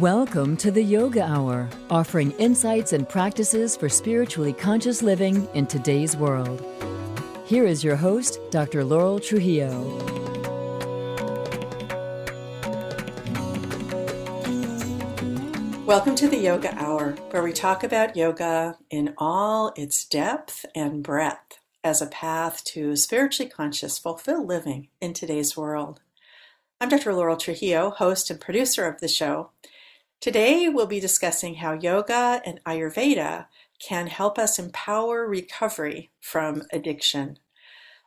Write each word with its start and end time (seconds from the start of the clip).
Welcome 0.00 0.58
to 0.58 0.70
the 0.70 0.82
Yoga 0.82 1.22
Hour, 1.22 1.70
offering 1.88 2.32
insights 2.32 2.92
and 2.92 3.08
practices 3.08 3.78
for 3.78 3.88
spiritually 3.88 4.52
conscious 4.52 5.00
living 5.00 5.48
in 5.54 5.66
today's 5.66 6.14
world. 6.14 6.62
Here 7.46 7.64
is 7.64 7.82
your 7.82 7.96
host, 7.96 8.38
Dr. 8.50 8.84
Laurel 8.84 9.18
Trujillo. 9.18 9.72
Welcome 15.86 16.14
to 16.16 16.28
the 16.28 16.40
Yoga 16.42 16.74
Hour, 16.74 17.12
where 17.30 17.42
we 17.42 17.54
talk 17.54 17.82
about 17.82 18.16
yoga 18.16 18.76
in 18.90 19.14
all 19.16 19.72
its 19.76 20.04
depth 20.04 20.66
and 20.74 21.02
breadth 21.02 21.58
as 21.82 22.02
a 22.02 22.06
path 22.08 22.62
to 22.64 22.96
spiritually 22.96 23.50
conscious, 23.50 23.96
fulfilled 23.96 24.46
living 24.46 24.88
in 25.00 25.14
today's 25.14 25.56
world. 25.56 26.02
I'm 26.82 26.90
Dr. 26.90 27.14
Laurel 27.14 27.38
Trujillo, 27.38 27.88
host 27.88 28.28
and 28.30 28.38
producer 28.38 28.86
of 28.86 29.00
the 29.00 29.08
show. 29.08 29.52
Today, 30.20 30.68
we'll 30.68 30.86
be 30.86 30.98
discussing 30.98 31.56
how 31.56 31.74
yoga 31.74 32.40
and 32.44 32.60
Ayurveda 32.64 33.46
can 33.78 34.06
help 34.06 34.38
us 34.38 34.58
empower 34.58 35.26
recovery 35.26 36.10
from 36.20 36.62
addiction. 36.72 37.38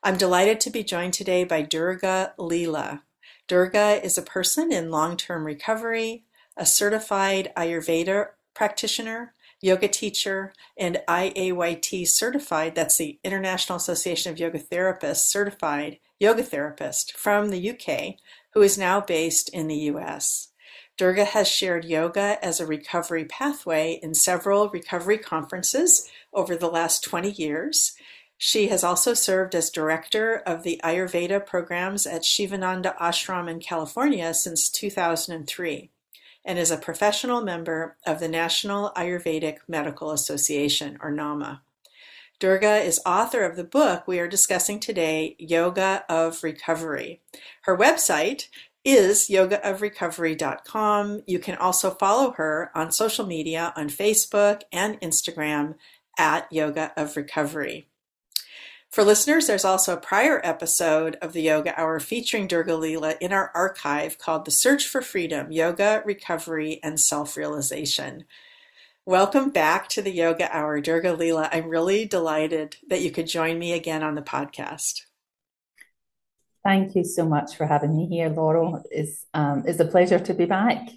I'm 0.04 0.18
delighted 0.18 0.60
to 0.62 0.70
be 0.70 0.84
joined 0.84 1.14
today 1.14 1.44
by 1.44 1.62
Durga 1.62 2.34
Leela. 2.38 3.02
Durga 3.48 4.04
is 4.04 4.18
a 4.18 4.24
person 4.24 4.72
in 4.72 4.92
long 4.92 5.18
term 5.18 5.46
recovery, 5.46 6.26
a 6.58 6.66
certified 6.66 7.52
Ayurveda 7.56 8.30
practitioner, 8.54 9.34
yoga 9.62 9.88
teacher, 9.88 10.54
and 10.78 11.02
IAYT 11.08 12.08
certified, 12.08 12.76
that's 12.76 12.98
the 12.98 13.20
International 13.24 13.78
Association 13.78 14.32
of 14.32 14.40
Yoga 14.40 14.60
Therapists, 14.60 15.28
certified 15.28 16.00
yoga 16.20 16.44
therapist 16.44 17.16
from 17.16 17.50
the 17.50 17.70
UK 17.70 18.16
who 18.54 18.62
is 18.62 18.78
now 18.78 19.00
based 19.00 19.50
in 19.50 19.68
the 19.68 19.76
US. 19.94 20.49
Durga 21.00 21.24
has 21.24 21.48
shared 21.48 21.86
yoga 21.86 22.38
as 22.44 22.60
a 22.60 22.66
recovery 22.66 23.24
pathway 23.24 24.02
in 24.04 24.14
several 24.14 24.68
recovery 24.68 25.18
conferences 25.18 26.10
over 26.34 26.58
the 26.58 26.68
last 26.68 27.06
20 27.06 27.32
years. 27.32 27.94
She 28.38 28.68
has 28.68 28.84
also 28.84 29.14
served 29.14 29.56
as 29.56 29.70
director 29.70 30.44
of 30.46 30.64
the 30.64 30.82
Ayurveda 30.84 31.46
programs 31.46 32.06
at 32.06 32.26
Shivananda 32.26 32.98
Ashram 33.00 33.50
in 33.50 33.62
California 33.62 34.34
since 34.34 34.70
2003 34.70 35.90
and 36.44 36.60
is 36.60 36.70
a 36.70 36.76
professional 36.76 37.40
member 37.40 37.96
of 38.06 38.20
the 38.20 38.28
National 38.28 38.92
Ayurvedic 38.98 39.60
Medical 39.70 40.12
Association, 40.12 40.98
or 41.02 41.12
NAMA. 41.12 41.62
Durga 42.40 42.78
is 42.78 43.02
author 43.06 43.44
of 43.44 43.58
the 43.58 43.66
book 43.66 44.08
we 44.08 44.18
are 44.18 44.28
discussing 44.28 44.80
today, 44.80 45.36
Yoga 45.38 46.06
of 46.08 46.42
Recovery. 46.42 47.22
Her 47.64 47.78
website 47.78 48.48
is 48.84 49.28
yogaofrecovery.com. 49.30 51.22
You 51.28 51.40
can 51.40 51.58
also 51.58 51.92
follow 51.92 52.32
her 52.32 52.72
on 52.74 52.92
social 52.92 53.26
media 53.26 53.74
on 53.76 53.90
Facebook 53.90 54.62
and 54.72 55.00
Instagram 55.02 55.76
at 56.18 56.52
Yoga 56.52 56.92
of 56.96 57.16
Recovery. 57.16 57.88
For 58.90 59.04
listeners, 59.04 59.46
there's 59.46 59.66
also 59.66 59.94
a 59.94 60.02
prior 60.02 60.42
episode 60.44 61.16
of 61.22 61.34
the 61.34 61.44
Yoga 61.44 61.80
Hour 61.80 62.00
featuring 62.00 62.48
Durga 62.48 62.72
Leela 62.72 63.16
in 63.22 63.32
our 63.32 63.52
archive 63.54 64.18
called 64.18 64.46
The 64.46 64.52
Search 64.52 64.88
for 64.88 65.04
Freedom 65.04 65.52
Yoga, 65.52 66.02
Recovery, 66.06 66.80
and 66.82 67.00
Self 67.00 67.38
Realization. 67.38 68.26
Welcome 69.06 69.52
back 69.52 69.90
to 69.90 70.02
the 70.02 70.12
Yoga 70.12 70.50
Hour, 70.56 70.82
Durga 70.82 71.16
Leela. 71.16 71.50
I'm 71.52 71.70
really 71.70 72.06
delighted 72.06 72.78
that 72.88 73.02
you 73.02 73.12
could 73.12 73.28
join 73.28 73.60
me 73.60 73.74
again 73.74 74.02
on 74.02 74.16
the 74.16 74.22
podcast. 74.24 75.04
Thank 76.64 76.96
you 76.96 77.04
so 77.04 77.26
much 77.26 77.56
for 77.56 77.66
having 77.66 77.96
me 77.96 78.08
here, 78.08 78.30
Laurel. 78.30 78.84
It's, 78.92 79.26
um, 79.34 79.64
it's 79.66 79.80
a 79.80 79.86
pleasure 79.86 80.20
to 80.20 80.34
be 80.34 80.46
back 80.46 80.90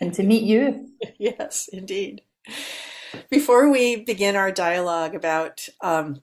and 0.00 0.12
to 0.14 0.22
meet 0.22 0.42
you. 0.42 0.88
yes, 1.18 1.68
indeed. 1.72 2.22
Before 3.30 3.70
we 3.70 3.96
begin 4.04 4.36
our 4.36 4.50
dialogue 4.50 5.14
about 5.14 5.68
um, 5.80 6.22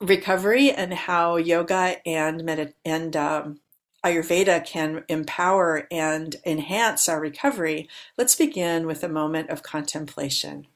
recovery 0.00 0.70
and 0.70 0.92
how 0.92 1.36
yoga 1.36 1.96
and 2.06 2.44
med- 2.44 2.74
and 2.84 3.16
um, 3.16 3.60
Ayurveda 4.04 4.64
can 4.64 5.04
empower 5.08 5.86
and 5.90 6.36
enhance 6.44 7.08
our 7.08 7.20
recovery, 7.20 7.88
let's 8.18 8.36
begin 8.36 8.86
with 8.86 9.02
a 9.02 9.08
moment 9.08 9.50
of 9.50 9.62
contemplation. 9.62 10.66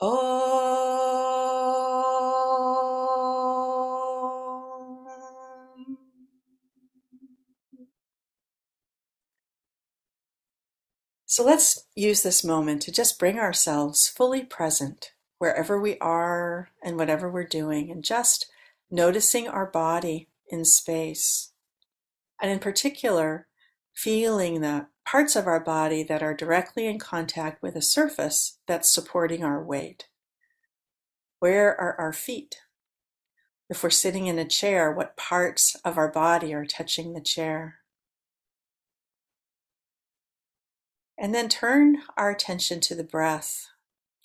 Oh. 0.00 0.87
So 11.38 11.44
let's 11.44 11.84
use 11.94 12.24
this 12.24 12.42
moment 12.42 12.82
to 12.82 12.90
just 12.90 13.16
bring 13.16 13.38
ourselves 13.38 14.08
fully 14.08 14.42
present 14.42 15.12
wherever 15.38 15.80
we 15.80 15.96
are 16.00 16.70
and 16.82 16.96
whatever 16.96 17.30
we're 17.30 17.44
doing, 17.44 17.92
and 17.92 18.02
just 18.02 18.50
noticing 18.90 19.46
our 19.46 19.66
body 19.66 20.26
in 20.48 20.64
space. 20.64 21.52
And 22.42 22.50
in 22.50 22.58
particular, 22.58 23.46
feeling 23.94 24.60
the 24.60 24.88
parts 25.06 25.36
of 25.36 25.46
our 25.46 25.60
body 25.60 26.02
that 26.02 26.24
are 26.24 26.34
directly 26.34 26.88
in 26.88 26.98
contact 26.98 27.62
with 27.62 27.76
a 27.76 27.82
surface 27.82 28.58
that's 28.66 28.90
supporting 28.90 29.44
our 29.44 29.62
weight. 29.62 30.08
Where 31.38 31.80
are 31.80 31.94
our 32.00 32.12
feet? 32.12 32.62
If 33.70 33.84
we're 33.84 33.90
sitting 33.90 34.26
in 34.26 34.40
a 34.40 34.44
chair, 34.44 34.90
what 34.90 35.16
parts 35.16 35.76
of 35.84 35.98
our 35.98 36.10
body 36.10 36.52
are 36.52 36.66
touching 36.66 37.12
the 37.12 37.20
chair? 37.20 37.76
And 41.18 41.34
then 41.34 41.48
turn 41.48 42.02
our 42.16 42.30
attention 42.30 42.80
to 42.80 42.94
the 42.94 43.04
breath 43.04 43.68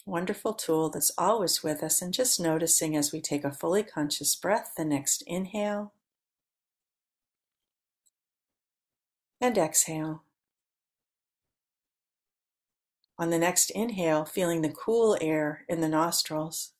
wonderful 0.05 0.53
tool 0.53 0.89
that's 0.89 1.11
always 1.17 1.63
with 1.63 1.81
us, 1.81 2.01
and 2.01 2.13
just 2.13 2.39
noticing 2.39 2.95
as 2.95 3.11
we 3.11 3.21
take 3.21 3.43
a 3.43 3.51
fully 3.51 3.83
conscious 3.83 4.35
breath, 4.35 4.73
the 4.75 4.85
next 4.85 5.23
inhale 5.25 5.93
and 9.39 9.57
exhale. 9.57 10.23
On 13.17 13.29
the 13.29 13.39
next 13.39 13.69
inhale, 13.71 14.25
feeling 14.25 14.61
the 14.61 14.69
cool 14.69 15.17
air 15.21 15.65
in 15.69 15.81
the 15.81 15.89
nostrils. 15.89 16.73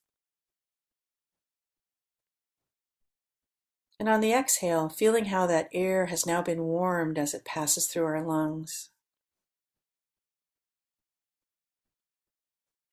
And 3.99 4.09
on 4.09 4.19
the 4.19 4.33
exhale, 4.33 4.89
feeling 4.89 5.25
how 5.25 5.45
that 5.47 5.69
air 5.71 6.07
has 6.07 6.25
now 6.25 6.41
been 6.41 6.63
warmed 6.63 7.17
as 7.17 7.33
it 7.33 7.45
passes 7.45 7.87
through 7.87 8.05
our 8.05 8.21
lungs. 8.21 8.89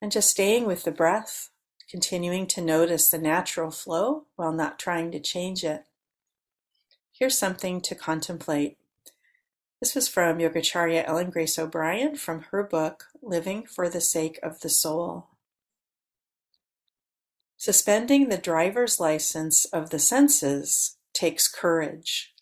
And 0.03 0.11
just 0.11 0.31
staying 0.31 0.67
with 0.67 0.85
the 0.85 0.91
breath, 0.91 1.51
continuing 1.89 2.47
to 2.49 2.61
notice 2.61 3.11
the 3.11 3.19
natural 3.19 3.71
flow 3.71 4.25
while 4.37 4.53
not 4.53 4.79
trying 4.79 5.11
to 5.13 5.21
change 5.21 5.65
it. 5.65 5.85
Here's 7.13 7.37
something 7.37 7.81
to 7.83 7.95
contemplate. 7.95 8.79
This 9.81 9.95
was 9.95 10.09
from 10.09 10.39
Yogacharya 10.39 11.05
Ellen 11.07 11.31
Grace 11.31 11.59
O'Brien 11.59 12.17
from 12.17 12.43
her 12.51 12.63
book, 12.63 13.07
Living 13.21 13.67
for 13.67 13.89
the 13.89 14.01
Sake 14.01 14.39
of 14.43 14.61
the 14.61 14.69
Soul. 14.69 15.29
Suspending 17.57 18.29
the 18.29 18.39
driver's 18.39 19.01
license 19.01 19.67
of 19.67 19.91
the 19.91 19.99
senses 19.99 20.97
takes 21.13 21.47
courage. 21.47 22.33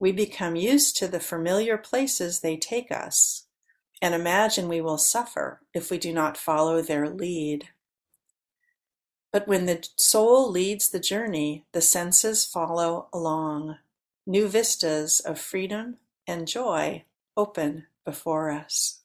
We 0.00 0.10
become 0.10 0.56
used 0.56 0.96
to 0.96 1.06
the 1.06 1.20
familiar 1.20 1.78
places 1.78 2.40
they 2.40 2.56
take 2.56 2.90
us 2.90 3.46
and 4.02 4.16
imagine 4.16 4.68
we 4.68 4.80
will 4.80 4.98
suffer 4.98 5.60
if 5.72 5.88
we 5.88 5.96
do 5.96 6.12
not 6.12 6.36
follow 6.36 6.82
their 6.82 7.08
lead. 7.08 7.68
But 9.32 9.46
when 9.46 9.66
the 9.66 9.88
soul 9.96 10.50
leads 10.50 10.90
the 10.90 10.98
journey, 10.98 11.64
the 11.72 11.80
senses 11.80 12.44
follow 12.44 13.08
along. 13.12 13.76
New 14.26 14.48
vistas 14.48 15.20
of 15.20 15.38
freedom 15.38 15.98
and 16.26 16.48
joy 16.48 17.04
open 17.36 17.86
before 18.04 18.50
us. 18.50 19.02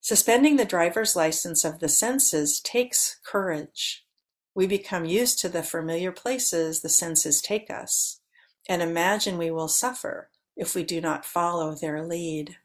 Suspending 0.00 0.56
the 0.56 0.64
driver's 0.64 1.16
license 1.16 1.64
of 1.64 1.80
the 1.80 1.88
senses 1.88 2.60
takes 2.60 3.18
courage. 3.26 4.06
We 4.54 4.68
become 4.68 5.04
used 5.04 5.40
to 5.40 5.48
the 5.48 5.64
familiar 5.64 6.12
places 6.12 6.80
the 6.80 6.88
senses 6.88 7.42
take 7.42 7.68
us 7.68 8.20
and 8.68 8.80
imagine 8.80 9.38
we 9.38 9.50
will 9.50 9.68
suffer 9.68 10.30
if 10.56 10.74
we 10.74 10.82
do 10.82 11.00
not 11.00 11.24
follow 11.24 11.74
their 11.74 12.02
lead. 12.04 12.56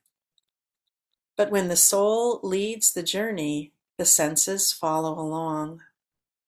But 1.37 1.51
when 1.51 1.67
the 1.67 1.75
soul 1.75 2.39
leads 2.43 2.93
the 2.93 3.03
journey, 3.03 3.71
the 3.97 4.05
senses 4.05 4.71
follow 4.71 5.19
along. 5.19 5.81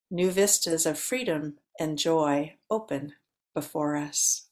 New 0.10 0.32
vistas 0.32 0.86
of 0.86 1.00
freedom 1.00 1.56
and 1.80 1.98
joy 1.98 2.56
open 2.70 3.14
before 3.54 3.96
us. 3.96 4.48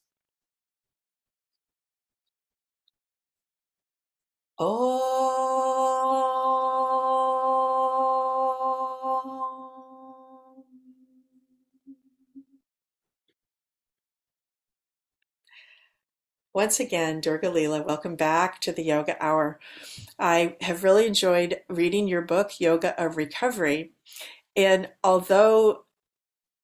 Oh. 4.60 5.81
Once 16.54 16.80
again, 16.80 17.22
Durga 17.22 17.48
Leela. 17.48 17.86
Welcome 17.86 18.16
back 18.16 18.60
to 18.62 18.72
the 18.72 18.84
Yoga 18.84 19.16
Hour. 19.24 19.60
I 20.20 20.58
have 20.62 20.84
really 20.84 21.08
enjoyed 21.08 21.62
reading 21.70 22.08
your 22.08 22.22
book, 22.22 22.60
Yoga 22.60 23.02
of 23.02 23.16
Recovery. 23.16 23.92
And 24.56 24.90
although 25.04 25.86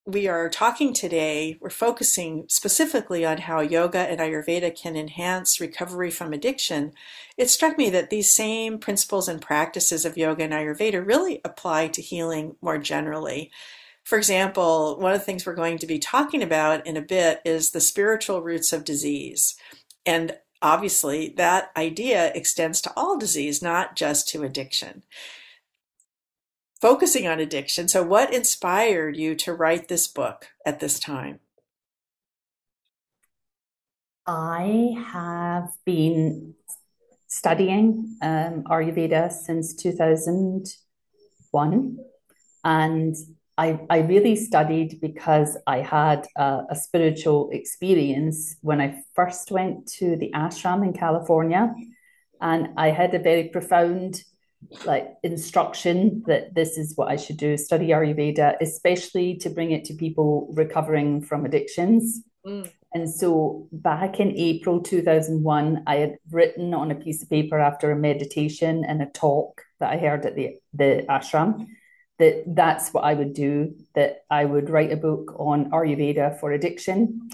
we 0.06 0.28
are 0.28 0.50
talking 0.50 0.94
today, 0.94 1.58
we're 1.62 1.70
focusing 1.70 2.46
specifically 2.50 3.26
on 3.26 3.40
how 3.40 3.62
yoga 3.62 4.00
and 4.00 4.20
Ayurveda 4.20 4.78
can 4.80 4.96
enhance 4.96 5.60
recovery 5.60 6.12
from 6.12 6.34
addiction. 6.34 6.94
It 7.38 7.50
struck 7.50 7.78
me 7.78 7.90
that 7.90 8.10
these 8.10 8.32
same 8.32 8.80
principles 8.80 9.28
and 9.28 9.42
practices 9.42 10.06
of 10.06 10.18
yoga 10.18 10.44
and 10.44 10.54
Ayurveda 10.54 11.06
really 11.06 11.42
apply 11.44 11.90
to 11.90 12.02
healing 12.02 12.56
more 12.62 12.78
generally. 12.78 13.52
For 14.08 14.18
example, 14.18 14.98
one 15.02 15.12
of 15.12 15.20
the 15.20 15.26
things 15.26 15.46
we're 15.46 15.54
going 15.54 15.80
to 15.80 15.86
be 15.86 16.00
talking 16.00 16.42
about 16.42 16.88
in 16.88 16.96
a 16.96 17.02
bit 17.02 17.42
is 17.44 17.72
the 17.72 17.82
spiritual 17.82 18.42
roots 18.42 18.72
of 18.72 18.86
disease. 18.86 19.58
And 20.06 20.38
obviously, 20.62 21.34
that 21.36 21.72
idea 21.76 22.32
extends 22.34 22.80
to 22.84 22.94
all 22.96 23.18
disease, 23.18 23.62
not 23.62 23.98
just 23.98 24.30
to 24.30 24.44
addiction. 24.44 25.04
Focusing 26.80 27.28
on 27.28 27.42
addiction. 27.42 27.90
So, 27.90 28.02
what 28.02 28.34
inspired 28.34 29.18
you 29.18 29.36
to 29.36 29.54
write 29.54 29.90
this 29.90 30.08
book 30.08 30.48
at 30.66 30.80
this 30.80 31.02
time? 31.02 31.42
I 34.26 34.96
have 35.12 35.68
been 35.84 36.54
studying 37.28 38.16
um, 38.22 38.64
Ayurveda 38.70 39.34
since 39.34 39.76
2001. 39.76 41.98
And 42.64 43.16
I, 43.58 43.80
I 43.90 44.00
really 44.00 44.36
studied 44.36 45.02
because 45.02 45.58
I 45.66 45.80
had 45.80 46.28
a, 46.36 46.62
a, 46.70 46.76
spiritual 46.76 47.50
experience 47.52 48.56
when 48.62 48.80
I 48.80 49.02
first 49.16 49.52
went 49.52 49.88
to 49.94 50.16
the 50.16 50.32
ashram 50.36 50.84
in 50.84 50.94
California. 50.94 51.74
And 52.40 52.70
I 52.78 52.90
had 52.90 53.16
a 53.16 53.20
very 53.20 53.50
profound 53.50 54.24
like 54.86 55.08
instruction 55.24 56.24
that 56.28 56.54
this 56.54 56.78
is 56.78 56.96
what 56.96 57.10
I 57.10 57.16
should 57.16 57.38
do, 57.38 57.58
study 57.58 57.88
Ayurveda, 57.88 58.58
especially 58.62 59.38
to 59.38 59.50
bring 59.50 59.72
it 59.72 59.86
to 59.86 59.94
people 59.96 60.50
recovering 60.54 61.22
from 61.22 61.46
addictions. 61.46 62.22
Mm. 62.46 62.70
And 62.94 63.10
so 63.10 63.68
back 63.72 64.20
in 64.20 64.38
April 64.38 64.82
2001, 64.82 65.84
I 65.88 65.96
had 65.96 66.18
written 66.32 66.74
on 66.74 66.92
a 66.92 66.96
piece 66.96 67.24
of 67.24 67.30
paper 67.30 67.60
after 67.60 67.92
a 67.92 67.96
meditation 67.96 68.86
and 68.86 69.02
a 69.02 69.08
talk 69.08 69.62
that 69.80 69.92
I 69.92 69.98
heard 69.98 70.26
at 70.26 70.36
the, 70.36 70.58
the 70.74 71.06
ashram 71.10 71.68
that 72.20 72.44
that's 72.48 72.94
what 72.94 73.04
I 73.04 73.14
would 73.14 73.34
do, 73.34 73.76
that 73.94 74.26
I 74.30 74.46
would 74.46 74.70
write 74.70 74.92
a 74.92 74.98
book 74.98 75.36
on 75.38 75.72
Ayurveda 75.72 76.40
for 76.40 76.52
addiction. 76.52 77.30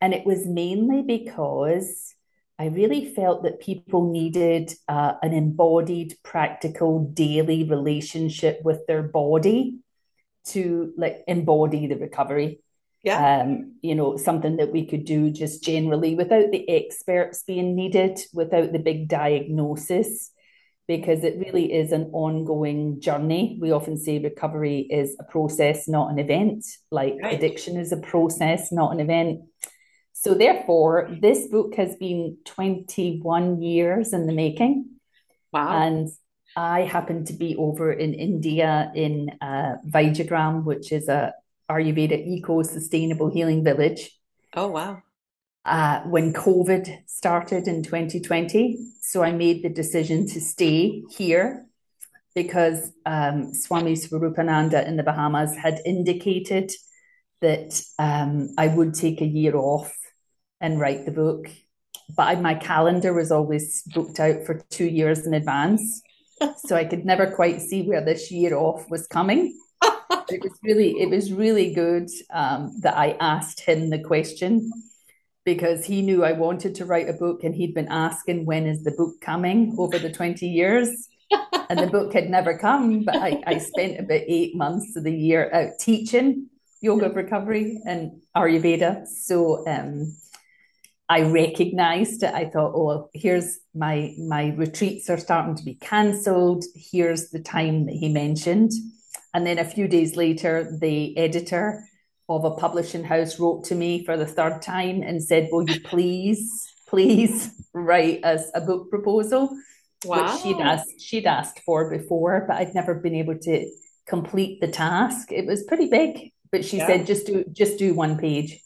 And 0.00 0.14
it 0.14 0.24
was 0.24 0.46
mainly 0.46 1.02
because 1.02 2.14
I 2.58 2.66
really 2.66 3.12
felt 3.14 3.44
that 3.44 3.60
people 3.60 4.10
needed 4.10 4.72
uh, 4.88 5.14
an 5.22 5.32
embodied, 5.32 6.16
practical, 6.22 7.04
daily 7.04 7.64
relationship 7.64 8.60
with 8.64 8.86
their 8.86 9.02
body 9.02 9.78
to 10.46 10.92
like 10.96 11.24
embody 11.26 11.86
the 11.86 11.96
recovery. 11.96 12.60
Yeah. 13.04 13.42
Um, 13.42 13.76
you 13.80 13.94
know, 13.94 14.16
something 14.16 14.56
that 14.56 14.72
we 14.72 14.84
could 14.86 15.04
do 15.04 15.30
just 15.30 15.62
generally 15.62 16.16
without 16.16 16.50
the 16.50 16.68
experts 16.68 17.44
being 17.44 17.76
needed, 17.76 18.20
without 18.32 18.72
the 18.72 18.80
big 18.80 19.08
diagnosis 19.08 20.32
because 20.88 21.22
it 21.22 21.38
really 21.38 21.70
is 21.72 21.92
an 21.92 22.10
ongoing 22.14 22.98
journey. 22.98 23.58
We 23.60 23.70
often 23.72 23.98
say 23.98 24.18
recovery 24.18 24.80
is 24.90 25.14
a 25.20 25.24
process, 25.24 25.86
not 25.86 26.10
an 26.10 26.18
event, 26.18 26.64
like 26.90 27.14
right. 27.22 27.34
addiction 27.34 27.76
is 27.76 27.92
a 27.92 27.98
process, 27.98 28.72
not 28.72 28.92
an 28.92 29.00
event. 29.00 29.42
So, 30.14 30.34
therefore, 30.34 31.14
this 31.20 31.46
book 31.46 31.74
has 31.76 31.94
been 31.96 32.38
21 32.46 33.62
years 33.62 34.12
in 34.14 34.26
the 34.26 34.32
making. 34.32 34.86
Wow. 35.52 35.82
And 35.82 36.08
I 36.56 36.80
happen 36.80 37.26
to 37.26 37.34
be 37.34 37.54
over 37.54 37.92
in 37.92 38.14
India 38.14 38.90
in 38.94 39.30
uh, 39.42 39.76
Vaidyagrama, 39.86 40.64
which 40.64 40.90
is 40.90 41.08
a 41.08 41.34
Ayurveda 41.70 42.26
eco 42.26 42.62
sustainable 42.62 43.30
healing 43.30 43.62
village. 43.62 44.10
Oh, 44.56 44.68
wow 44.68 45.02
uh, 45.64 46.00
when 46.02 46.32
COVID 46.32 47.02
started 47.06 47.68
in 47.68 47.82
2020. 47.82 48.78
So 49.00 49.22
I 49.22 49.32
made 49.32 49.62
the 49.62 49.68
decision 49.68 50.26
to 50.28 50.40
stay 50.40 51.02
here 51.10 51.66
because 52.34 52.92
um, 53.04 53.52
Swami 53.52 53.94
Swaroopananda 53.94 54.86
in 54.86 54.96
the 54.96 55.02
Bahamas 55.02 55.56
had 55.56 55.80
indicated 55.84 56.70
that 57.40 57.80
um, 57.98 58.50
I 58.56 58.68
would 58.68 58.94
take 58.94 59.20
a 59.20 59.26
year 59.26 59.56
off 59.56 59.94
and 60.60 60.80
write 60.80 61.04
the 61.04 61.12
book. 61.12 61.48
But 62.16 62.28
I, 62.28 62.34
my 62.36 62.54
calendar 62.54 63.12
was 63.12 63.30
always 63.30 63.82
booked 63.82 64.20
out 64.20 64.44
for 64.44 64.62
two 64.70 64.86
years 64.86 65.26
in 65.26 65.34
advance. 65.34 66.02
so 66.58 66.76
I 66.76 66.84
could 66.84 67.04
never 67.04 67.30
quite 67.30 67.60
see 67.60 67.82
where 67.82 68.04
this 68.04 68.30
year 68.30 68.56
off 68.56 68.88
was 68.88 69.06
coming. 69.06 69.58
it 69.82 70.42
was 70.42 70.58
really, 70.62 70.92
it 71.00 71.10
was 71.10 71.32
really 71.32 71.74
good 71.74 72.08
um, 72.30 72.72
that 72.80 72.96
I 72.96 73.16
asked 73.20 73.60
him 73.60 73.90
the 73.90 73.98
question 73.98 74.70
because 75.48 75.86
he 75.86 76.02
knew 76.02 76.24
I 76.24 76.32
wanted 76.32 76.74
to 76.74 76.84
write 76.84 77.08
a 77.08 77.14
book 77.14 77.42
and 77.42 77.54
he'd 77.54 77.72
been 77.72 77.88
asking 77.88 78.44
when 78.44 78.66
is 78.66 78.84
the 78.84 78.90
book 78.90 79.18
coming 79.22 79.74
over 79.78 79.98
the 79.98 80.12
20 80.12 80.46
years. 80.46 81.08
and 81.70 81.78
the 81.78 81.86
book 81.86 82.12
had 82.12 82.28
never 82.28 82.58
come, 82.58 83.02
but 83.02 83.16
I, 83.16 83.42
I 83.46 83.56
spent 83.56 83.98
about 83.98 84.20
eight 84.26 84.54
months 84.54 84.94
of 84.94 85.04
the 85.04 85.14
year 85.14 85.50
out 85.54 85.78
teaching 85.80 86.48
yoga 86.82 87.08
recovery 87.08 87.80
and 87.86 88.20
Ayurveda. 88.36 89.06
So 89.06 89.66
um, 89.66 90.14
I 91.08 91.22
recognized 91.22 92.22
it. 92.22 92.34
I 92.34 92.50
thought, 92.50 92.74
oh, 92.74 93.08
here's 93.14 93.58
my 93.74 94.14
my 94.18 94.48
retreats 94.54 95.08
are 95.08 95.16
starting 95.16 95.54
to 95.56 95.64
be 95.64 95.76
cancelled. 95.76 96.64
Here's 96.74 97.30
the 97.30 97.40
time 97.40 97.86
that 97.86 97.94
he 97.94 98.10
mentioned. 98.10 98.72
And 99.32 99.46
then 99.46 99.58
a 99.58 99.64
few 99.64 99.88
days 99.88 100.14
later, 100.14 100.76
the 100.78 101.16
editor 101.16 101.84
of 102.28 102.44
a 102.44 102.50
publishing 102.50 103.04
house 103.04 103.38
wrote 103.38 103.64
to 103.64 103.74
me 103.74 104.04
for 104.04 104.16
the 104.16 104.26
third 104.26 104.60
time 104.60 105.02
and 105.02 105.22
said, 105.22 105.48
Will 105.50 105.68
you 105.68 105.80
please, 105.80 106.74
please 106.86 107.50
write 107.72 108.24
us 108.24 108.50
a 108.54 108.60
book 108.60 108.90
proposal? 108.90 109.56
Wow. 110.04 110.32
Which 110.32 110.42
she'd 110.42 110.60
asked, 110.60 111.00
she'd 111.00 111.26
asked 111.26 111.60
for 111.60 111.90
before, 111.90 112.44
but 112.46 112.58
I'd 112.58 112.74
never 112.74 112.94
been 112.94 113.14
able 113.14 113.38
to 113.38 113.70
complete 114.06 114.60
the 114.60 114.68
task. 114.68 115.32
It 115.32 115.46
was 115.46 115.64
pretty 115.64 115.88
big, 115.88 116.32
but 116.52 116.64
she 116.64 116.78
yeah. 116.78 116.86
said, 116.86 117.06
just 117.06 117.26
do 117.26 117.44
just 117.52 117.78
do 117.78 117.94
one 117.94 118.18
page 118.18 118.60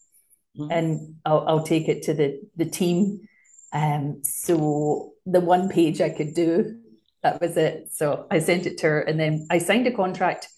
mm-hmm. 0.58 0.70
and 0.70 1.16
I'll, 1.24 1.44
I'll 1.48 1.62
take 1.62 1.88
it 1.88 2.02
to 2.04 2.14
the, 2.14 2.40
the 2.56 2.66
team. 2.66 3.28
Um, 3.72 4.22
so 4.22 5.12
the 5.24 5.40
one 5.40 5.68
page 5.68 6.00
I 6.00 6.10
could 6.10 6.34
do, 6.34 6.78
that 7.22 7.40
was 7.40 7.56
it. 7.56 7.88
So 7.92 8.26
I 8.30 8.40
sent 8.40 8.66
it 8.66 8.78
to 8.78 8.88
her 8.88 9.00
and 9.00 9.18
then 9.18 9.46
I 9.50 9.58
signed 9.58 9.86
a 9.86 9.92
contract 9.92 10.48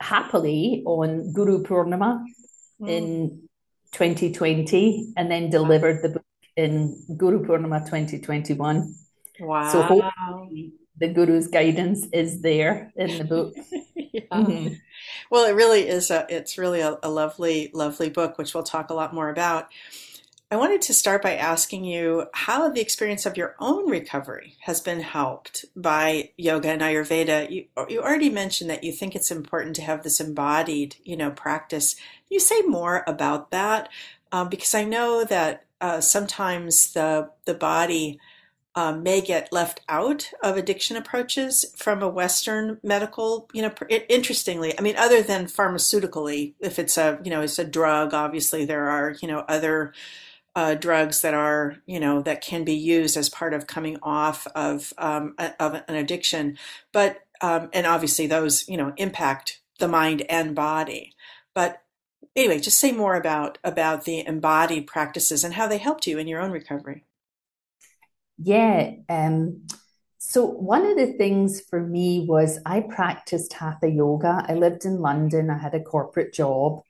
happily 0.00 0.82
on 0.86 1.32
Guru 1.32 1.62
Purnima 1.62 2.24
mm. 2.80 2.88
in 2.88 3.48
2020 3.92 5.14
and 5.16 5.30
then 5.30 5.50
delivered 5.50 6.02
the 6.02 6.10
book 6.10 6.24
in 6.56 7.02
Guru 7.16 7.44
Purnima 7.44 7.80
2021. 7.84 8.94
Wow. 9.40 9.72
So 9.72 9.82
hopefully 9.82 10.72
the 10.98 11.08
Guru's 11.08 11.48
guidance 11.48 12.06
is 12.12 12.42
there 12.42 12.92
in 12.96 13.18
the 13.18 13.24
book. 13.24 13.54
yeah. 13.94 14.20
mm-hmm. 14.30 14.74
Well, 15.30 15.46
it 15.46 15.54
really 15.54 15.88
is 15.88 16.10
a, 16.10 16.26
it's 16.28 16.58
really 16.58 16.80
a, 16.80 16.98
a 17.02 17.10
lovely, 17.10 17.70
lovely 17.72 18.10
book, 18.10 18.38
which 18.38 18.54
we'll 18.54 18.64
talk 18.64 18.90
a 18.90 18.94
lot 18.94 19.14
more 19.14 19.30
about. 19.30 19.68
I 20.52 20.56
wanted 20.56 20.82
to 20.82 20.94
start 20.94 21.22
by 21.22 21.36
asking 21.36 21.84
you 21.84 22.26
how 22.34 22.68
the 22.68 22.80
experience 22.80 23.24
of 23.24 23.36
your 23.36 23.54
own 23.60 23.88
recovery 23.88 24.56
has 24.62 24.80
been 24.80 25.00
helped 25.00 25.64
by 25.76 26.30
yoga 26.36 26.70
and 26.70 26.82
Ayurveda. 26.82 27.48
You, 27.48 27.66
you 27.88 28.02
already 28.02 28.30
mentioned 28.30 28.68
that 28.68 28.82
you 28.82 28.90
think 28.90 29.14
it's 29.14 29.30
important 29.30 29.76
to 29.76 29.82
have 29.82 30.02
this 30.02 30.18
embodied, 30.18 30.96
you 31.04 31.16
know, 31.16 31.30
practice. 31.30 31.94
You 32.28 32.40
say 32.40 32.62
more 32.62 33.04
about 33.06 33.52
that? 33.52 33.90
Um, 34.32 34.48
because 34.48 34.74
I 34.74 34.82
know 34.82 35.24
that 35.24 35.66
uh, 35.80 36.00
sometimes 36.00 36.94
the 36.94 37.30
the 37.44 37.54
body 37.54 38.18
um, 38.74 39.04
may 39.04 39.20
get 39.20 39.52
left 39.52 39.82
out 39.88 40.32
of 40.42 40.56
addiction 40.56 40.96
approaches 40.96 41.64
from 41.76 42.02
a 42.02 42.08
Western 42.08 42.80
medical, 42.82 43.48
you 43.52 43.62
know, 43.62 43.72
interestingly, 44.08 44.76
I 44.78 44.82
mean, 44.82 44.96
other 44.96 45.22
than 45.22 45.46
pharmaceutically, 45.46 46.54
if 46.60 46.78
it's 46.78 46.96
a, 46.96 47.20
you 47.24 47.30
know, 47.30 47.40
it's 47.40 47.58
a 47.58 47.64
drug, 47.64 48.14
obviously 48.14 48.64
there 48.64 48.88
are, 48.88 49.16
you 49.20 49.26
know, 49.26 49.40
other 49.48 49.92
uh, 50.56 50.74
drugs 50.74 51.22
that 51.22 51.34
are 51.34 51.76
you 51.86 52.00
know 52.00 52.22
that 52.22 52.40
can 52.40 52.64
be 52.64 52.74
used 52.74 53.16
as 53.16 53.28
part 53.28 53.54
of 53.54 53.66
coming 53.66 53.98
off 54.02 54.46
of 54.54 54.92
um, 54.98 55.34
of 55.58 55.74
an 55.88 55.94
addiction. 55.94 56.58
But 56.92 57.20
um, 57.40 57.70
and 57.72 57.86
obviously 57.86 58.26
those 58.26 58.68
you 58.68 58.76
know 58.76 58.92
impact 58.96 59.60
the 59.78 59.88
mind 59.88 60.22
and 60.28 60.54
body. 60.54 61.14
But 61.54 61.82
anyway 62.36 62.60
just 62.60 62.78
say 62.78 62.92
more 62.92 63.16
about 63.16 63.58
about 63.64 64.04
the 64.04 64.26
embodied 64.26 64.86
practices 64.86 65.44
and 65.44 65.54
how 65.54 65.66
they 65.68 65.78
helped 65.78 66.06
you 66.06 66.18
in 66.18 66.28
your 66.28 66.40
own 66.40 66.50
recovery. 66.50 67.04
Yeah 68.38 68.92
um, 69.08 69.66
so 70.18 70.44
one 70.44 70.84
of 70.84 70.96
the 70.96 71.14
things 71.14 71.60
for 71.60 71.80
me 71.80 72.26
was 72.28 72.58
i 72.66 72.80
practiced 72.80 73.52
hatha 73.52 73.88
yoga. 73.88 74.44
I 74.48 74.54
lived 74.54 74.84
in 74.84 75.00
london. 75.00 75.50
I 75.50 75.58
had 75.58 75.74
a 75.74 75.82
corporate 75.82 76.34
job 76.34 76.82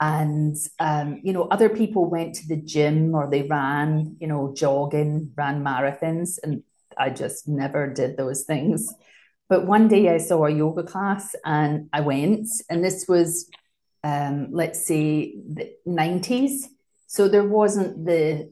and 0.00 0.56
um, 0.80 1.20
you 1.22 1.32
know 1.32 1.44
other 1.44 1.68
people 1.68 2.06
went 2.06 2.34
to 2.34 2.48
the 2.48 2.56
gym 2.56 3.14
or 3.14 3.30
they 3.30 3.42
ran 3.42 4.16
you 4.20 4.26
know 4.26 4.52
jogging 4.54 5.30
ran 5.36 5.62
marathons 5.62 6.38
and 6.42 6.62
i 6.98 7.10
just 7.10 7.48
never 7.48 7.86
did 7.86 8.16
those 8.16 8.44
things. 8.44 8.92
But 9.48 9.66
one 9.66 9.88
day 9.88 10.08
i 10.08 10.18
saw 10.18 10.46
a 10.46 10.50
yoga 10.50 10.82
class 10.82 11.34
and 11.44 11.88
i 11.92 12.00
went 12.00 12.48
and 12.68 12.84
this 12.84 13.06
was 13.08 13.48
um, 14.02 14.48
let's 14.52 14.86
say 14.86 15.34
the 15.36 15.72
90s 15.86 16.64
so 17.06 17.28
there 17.28 17.44
wasn't 17.44 18.04
the 18.04 18.50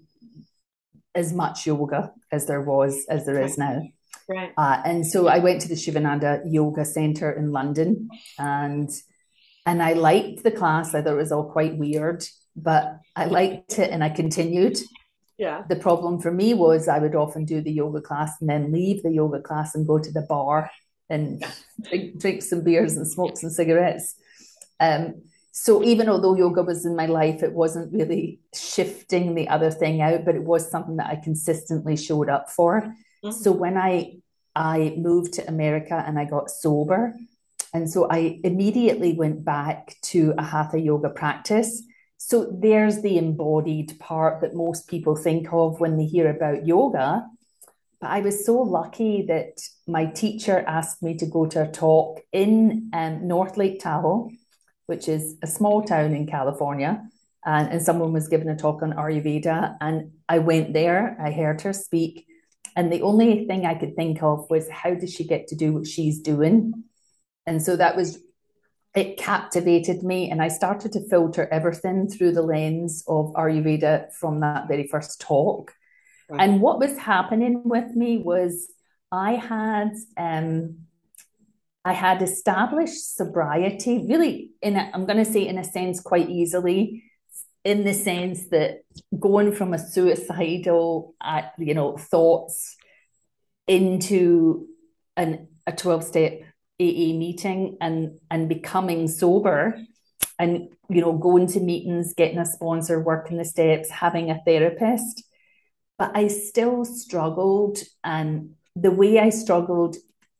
as 1.14 1.32
much 1.32 1.66
yoga 1.66 2.12
as 2.30 2.46
there 2.46 2.62
was 2.62 3.04
as 3.10 3.26
there 3.26 3.42
is 3.42 3.58
now. 3.58 3.82
Right. 4.28 4.52
Uh, 4.56 4.80
and 4.84 5.06
so 5.06 5.26
i 5.26 5.38
went 5.38 5.60
to 5.62 5.68
the 5.68 5.76
shivananda 5.76 6.42
yoga 6.46 6.84
center 6.84 7.32
in 7.32 7.50
london 7.50 8.08
and 8.38 8.88
and 9.66 9.82
I 9.82 9.92
liked 9.92 10.42
the 10.42 10.50
class. 10.50 10.94
I 10.94 11.02
thought 11.02 11.14
it 11.14 11.16
was 11.16 11.32
all 11.32 11.50
quite 11.50 11.76
weird, 11.76 12.24
but 12.56 12.98
I 13.14 13.26
liked 13.26 13.78
it 13.78 13.90
and 13.90 14.02
I 14.02 14.08
continued. 14.08 14.78
Yeah. 15.38 15.62
The 15.68 15.76
problem 15.76 16.20
for 16.20 16.30
me 16.30 16.54
was 16.54 16.88
I 16.88 16.98
would 16.98 17.14
often 17.14 17.44
do 17.44 17.60
the 17.60 17.72
yoga 17.72 18.00
class 18.00 18.32
and 18.40 18.48
then 18.48 18.72
leave 18.72 19.02
the 19.02 19.12
yoga 19.12 19.40
class 19.40 19.74
and 19.74 19.86
go 19.86 19.98
to 19.98 20.12
the 20.12 20.22
bar 20.22 20.70
and 21.08 21.44
drink, 21.82 22.18
drink 22.18 22.42
some 22.42 22.62
beers 22.62 22.96
and 22.96 23.06
smoke 23.06 23.36
some 23.36 23.50
cigarettes. 23.50 24.14
Um, 24.80 25.22
so 25.52 25.82
even 25.84 26.08
although 26.08 26.34
yoga 26.34 26.62
was 26.62 26.86
in 26.86 26.96
my 26.96 27.06
life, 27.06 27.42
it 27.42 27.52
wasn't 27.52 27.92
really 27.92 28.40
shifting 28.54 29.34
the 29.34 29.48
other 29.48 29.70
thing 29.70 30.00
out, 30.00 30.24
but 30.24 30.34
it 30.34 30.42
was 30.42 30.70
something 30.70 30.96
that 30.96 31.10
I 31.10 31.16
consistently 31.16 31.96
showed 31.96 32.28
up 32.28 32.50
for. 32.50 32.80
Mm-hmm. 33.24 33.30
So 33.30 33.52
when 33.52 33.76
I 33.76 34.16
I 34.54 34.94
moved 34.98 35.34
to 35.34 35.48
America 35.48 36.02
and 36.06 36.18
I 36.18 36.24
got 36.24 36.50
sober, 36.50 37.14
and 37.72 37.90
so 37.90 38.08
I 38.10 38.40
immediately 38.44 39.14
went 39.14 39.44
back 39.44 39.96
to 40.02 40.34
a 40.36 40.42
hatha 40.42 40.78
yoga 40.78 41.08
practice. 41.08 41.82
So 42.18 42.50
there's 42.52 43.00
the 43.00 43.16
embodied 43.16 43.98
part 43.98 44.42
that 44.42 44.54
most 44.54 44.88
people 44.88 45.16
think 45.16 45.48
of 45.52 45.80
when 45.80 45.96
they 45.96 46.04
hear 46.04 46.30
about 46.30 46.66
yoga. 46.66 47.26
But 48.00 48.10
I 48.10 48.20
was 48.20 48.44
so 48.44 48.60
lucky 48.60 49.24
that 49.28 49.60
my 49.86 50.06
teacher 50.06 50.62
asked 50.66 51.02
me 51.02 51.16
to 51.16 51.26
go 51.26 51.46
to 51.46 51.62
a 51.62 51.68
talk 51.68 52.20
in 52.30 52.90
um, 52.92 53.26
North 53.26 53.56
Lake 53.56 53.80
Tahoe, 53.80 54.30
which 54.86 55.08
is 55.08 55.36
a 55.42 55.46
small 55.46 55.82
town 55.82 56.14
in 56.14 56.26
California. 56.26 57.02
And, 57.44 57.70
and 57.70 57.82
someone 57.82 58.12
was 58.12 58.28
giving 58.28 58.48
a 58.48 58.56
talk 58.56 58.82
on 58.82 58.92
Ayurveda. 58.92 59.76
And 59.80 60.12
I 60.28 60.40
went 60.40 60.74
there, 60.74 61.16
I 61.20 61.32
heard 61.32 61.62
her 61.62 61.72
speak. 61.72 62.26
And 62.76 62.92
the 62.92 63.02
only 63.02 63.46
thing 63.46 63.66
I 63.66 63.74
could 63.74 63.96
think 63.96 64.22
of 64.22 64.48
was 64.50 64.68
how 64.68 64.94
does 64.94 65.12
she 65.12 65.24
get 65.24 65.48
to 65.48 65.56
do 65.56 65.72
what 65.72 65.86
she's 65.86 66.20
doing? 66.20 66.84
And 67.46 67.62
so 67.62 67.76
that 67.76 67.96
was, 67.96 68.18
it 68.94 69.16
captivated 69.16 70.02
me. 70.02 70.30
And 70.30 70.42
I 70.42 70.48
started 70.48 70.92
to 70.92 71.08
filter 71.08 71.48
everything 71.50 72.08
through 72.08 72.32
the 72.32 72.42
lens 72.42 73.04
of 73.08 73.32
Ayurveda 73.34 74.12
from 74.12 74.40
that 74.40 74.68
very 74.68 74.86
first 74.86 75.20
talk. 75.20 75.72
Right. 76.28 76.40
And 76.40 76.60
what 76.60 76.78
was 76.78 76.96
happening 76.98 77.62
with 77.64 77.94
me 77.96 78.18
was 78.18 78.68
I 79.10 79.32
had, 79.32 79.94
um, 80.16 80.78
I 81.84 81.92
had 81.92 82.22
established 82.22 83.16
sobriety 83.16 84.06
really 84.08 84.52
in 84.62 84.76
a, 84.76 84.90
I'm 84.94 85.04
going 85.04 85.22
to 85.24 85.30
say 85.30 85.46
in 85.46 85.58
a 85.58 85.64
sense 85.64 86.00
quite 86.00 86.30
easily 86.30 87.04
in 87.64 87.84
the 87.84 87.94
sense 87.94 88.46
that 88.46 88.82
going 89.18 89.52
from 89.52 89.72
a 89.72 89.78
suicidal 89.78 91.14
uh, 91.20 91.42
you 91.58 91.74
know 91.74 91.96
thoughts 91.96 92.76
into 93.66 94.66
an 95.16 95.48
a 95.66 95.72
12 95.72 96.04
step 96.04 96.40
AA 96.82 97.16
meeting 97.16 97.76
and 97.80 98.18
and 98.30 98.48
becoming 98.48 99.08
sober 99.08 99.78
and 100.38 100.68
you 100.88 101.00
know 101.00 101.12
going 101.12 101.46
to 101.48 101.60
meetings 101.60 102.14
getting 102.14 102.38
a 102.38 102.46
sponsor 102.46 103.00
working 103.00 103.38
the 103.38 103.44
steps 103.44 103.90
having 103.90 104.30
a 104.30 104.40
therapist. 104.44 105.24
But 105.98 106.16
I 106.16 106.28
still 106.28 106.84
struggled 106.84 107.78
and 108.02 108.54
the 108.74 108.90
way 108.90 109.18
I 109.18 109.30
struggled 109.30 109.96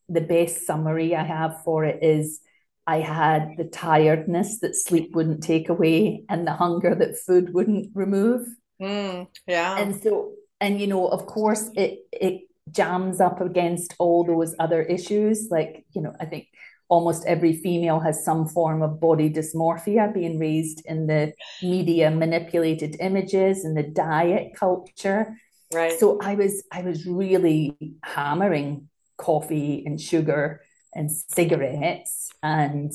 the 0.09 0.21
best 0.21 0.67
summary 0.67 1.15
I 1.15 1.25
have 1.25 1.63
for 1.65 1.85
it 1.85 2.03
is 2.03 2.41
I 2.87 2.99
had 2.99 3.55
the 3.57 3.65
tiredness 3.65 4.59
that 4.61 4.75
sleep 4.75 5.15
wouldn't 5.15 5.43
take 5.43 5.69
away 5.69 6.25
and 6.29 6.47
the 6.47 6.53
hunger 6.53 6.95
that 6.95 7.19
food 7.19 7.55
wouldn't 7.55 7.91
remove. 7.95 8.47
Mm, 8.81 9.29
yeah. 9.47 9.79
And 9.79 10.03
so 10.03 10.33
and 10.61 10.81
you 10.81 10.87
know 10.87 11.07
of 11.07 11.27
course 11.27 11.71
it 11.75 12.01
it 12.13 12.43
jams 12.71 13.21
up 13.21 13.41
against 13.41 13.95
all 13.99 14.25
those 14.25 14.55
other 14.59 14.83
issues. 14.83 15.49
Like, 15.51 15.85
you 15.93 16.03
know, 16.03 16.15
I 16.21 16.27
think 16.27 16.49
almost 16.89 17.25
every 17.27 17.55
female 17.55 18.01
has 18.01 18.25
some 18.25 18.47
form 18.47 18.83
of 18.83 19.01
body 19.01 19.31
dysmorphia 19.31 20.13
being 20.13 20.39
raised 20.39 20.83
in 20.85 21.07
the 21.07 21.33
media 21.63 22.11
manipulated 22.11 22.97
images 23.01 23.65
and 23.65 23.77
the 23.77 23.83
diet 23.83 24.53
culture. 24.55 25.35
Right. 25.73 25.99
So 25.99 26.19
I 26.21 26.35
was 26.35 26.63
I 26.71 26.83
was 26.83 27.07
really 27.07 27.77
hammering 28.05 28.89
coffee 29.17 29.85
and 29.87 30.01
sugar 30.01 30.61
and 30.95 31.11
cigarettes 31.11 32.31
and 32.43 32.93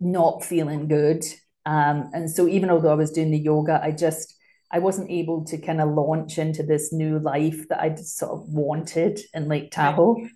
not 0.00 0.42
feeling 0.42 0.88
good. 0.88 1.22
Um, 1.66 2.10
and 2.14 2.30
so 2.30 2.48
even 2.48 2.70
although 2.70 2.92
I 2.92 2.94
was 2.94 3.10
doing 3.10 3.30
the 3.30 3.38
yoga, 3.38 3.80
I 3.82 3.90
just 3.90 4.34
I 4.70 4.78
wasn't 4.78 5.10
able 5.10 5.44
to 5.46 5.58
kind 5.58 5.80
of 5.80 5.90
launch 5.90 6.38
into 6.38 6.62
this 6.62 6.92
new 6.92 7.18
life 7.18 7.68
that 7.68 7.80
I'd 7.80 7.98
sort 7.98 8.32
of 8.32 8.48
wanted 8.48 9.20
in 9.32 9.48
Lake 9.48 9.70
Tahoe. 9.70 10.28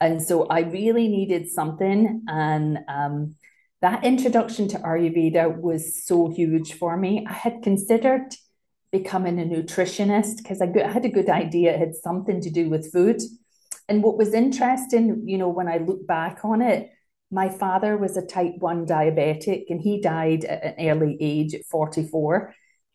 And 0.00 0.22
so 0.22 0.46
I 0.46 0.60
really 0.60 1.08
needed 1.08 1.48
something. 1.48 2.22
And 2.26 2.78
um, 2.88 3.36
that 3.82 4.04
introduction 4.04 4.68
to 4.68 4.78
Ayurveda 4.78 5.60
was 5.60 6.04
so 6.04 6.30
huge 6.30 6.74
for 6.74 6.96
me. 6.96 7.26
I 7.28 7.32
had 7.32 7.62
considered 7.62 8.34
becoming 8.92 9.40
a 9.40 9.44
nutritionist 9.44 10.38
because 10.38 10.60
I, 10.60 10.72
I 10.84 10.90
had 10.90 11.04
a 11.04 11.10
good 11.10 11.30
idea 11.30 11.72
it 11.72 11.78
had 11.78 11.94
something 11.94 12.40
to 12.42 12.50
do 12.50 12.68
with 12.68 12.92
food. 12.92 13.20
And 13.88 14.02
what 14.02 14.18
was 14.18 14.34
interesting, 14.34 15.24
you 15.26 15.38
know, 15.38 15.48
when 15.48 15.68
I 15.68 15.78
look 15.78 16.06
back 16.06 16.40
on 16.44 16.62
it, 16.62 16.90
my 17.30 17.48
father 17.48 17.96
was 17.96 18.16
a 18.16 18.26
type 18.26 18.54
1 18.58 18.86
diabetic 18.86 19.64
and 19.70 19.80
he 19.80 20.00
died 20.00 20.44
at 20.44 20.78
an 20.78 20.88
early 20.88 21.16
age 21.20 21.54
at 21.54 21.64
44 21.64 22.54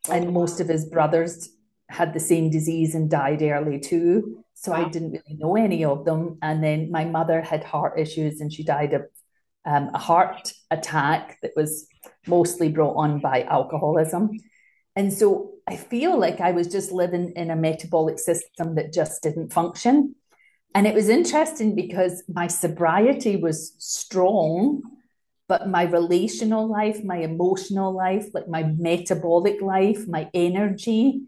and 0.10 0.34
most 0.34 0.60
of 0.60 0.68
his 0.68 0.86
brothers 0.86 1.50
had 1.90 2.14
the 2.14 2.20
same 2.20 2.50
disease 2.50 2.96
and 2.96 3.10
died 3.10 3.42
early 3.42 3.80
too. 3.80 4.44
So 4.54 4.72
wow. 4.72 4.86
I 4.86 4.90
didn't 4.90 5.12
really 5.12 5.38
know 5.38 5.56
any 5.56 5.86
of 5.86 6.06
them. 6.06 6.38
And 6.42 6.64
then 6.64 6.92
my 6.92 7.06
mother 7.06 7.42
had 7.42 7.64
heart 7.64 8.00
issues 8.00 8.42
and 8.42 8.52
she 8.52 8.64
died 8.64 8.94
of 8.94 9.04
um, 9.66 9.92
a 9.94 9.98
heart 9.98 10.52
attack 10.72 11.38
that 11.42 11.52
was 11.56 11.88
mostly 12.26 12.70
brought 12.70 12.96
on 12.96 13.20
by 13.20 13.44
alcoholism. 13.44 14.32
And 14.96 15.14
so 15.14 15.52
I 15.68 15.76
feel 15.76 16.18
like 16.18 16.42
I 16.42 16.52
was 16.52 16.68
just 16.68 16.92
living 16.92 17.34
in 17.36 17.52
a 17.52 17.56
metabolic 17.56 18.20
system 18.20 18.76
that 18.76 18.94
just 18.94 19.22
didn't 19.22 19.54
function. 19.54 20.16
And 20.74 20.88
it 20.88 20.96
was 20.96 21.10
interesting 21.10 21.76
because 21.76 22.24
my 22.28 22.48
sobriety 22.48 23.36
was 23.36 23.76
strong 23.78 24.82
but 25.48 25.70
my 25.70 25.84
relational 25.84 26.68
life, 26.68 27.04
my 27.04 27.18
emotional 27.18 27.94
life, 27.94 28.34
like 28.34 28.48
my 28.48 28.64
metabolic 28.64 29.62
life, 29.62 30.08
my 30.08 30.30
energy 30.34 31.22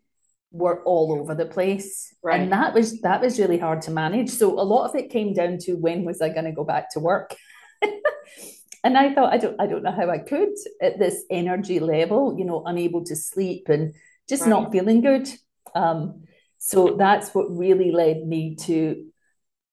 were 0.52 0.84
all 0.84 1.14
over 1.14 1.36
the 1.36 1.46
place. 1.46 2.14
Right. 2.22 2.42
And 2.42 2.52
that 2.52 2.74
was 2.74 3.02
that 3.02 3.22
was 3.22 3.40
really 3.40 3.58
hard 3.58 3.82
to 3.84 3.92
manage. 3.92 4.30
So 4.30 4.60
a 4.60 4.64
lot 4.64 4.90
of 4.90 4.96
it 4.96 5.10
came 5.10 5.34
down 5.34 5.58
to 5.60 5.74
when 5.74 6.04
was 6.04 6.22
I 6.22 6.30
going 6.30 6.46
to 6.46 6.52
go 6.52 6.64
back 6.64 6.92
to 6.92 7.00
work? 7.00 7.36
and 8.84 8.98
I 8.98 9.14
thought 9.14 9.34
I 9.34 9.38
don't 9.38 9.60
I 9.60 9.68
don't 9.68 9.84
know 9.84 9.92
how 9.92 10.10
I 10.10 10.18
could 10.20 10.54
at 10.82 11.00
this 11.00 11.24
energy 11.30 11.80
level, 11.80 12.36
you 12.38 12.46
know, 12.46 12.64
unable 12.66 13.06
to 13.06 13.16
sleep 13.16 13.70
and 13.70 13.94
just 14.28 14.44
right. 14.44 14.50
not 14.50 14.72
feeling 14.72 15.02
good. 15.02 15.30
Um, 15.76 16.24
so 16.58 16.98
that's 16.98 17.34
what 17.34 17.56
really 17.56 17.92
led 17.92 18.28
me 18.28 18.56
to 18.62 19.06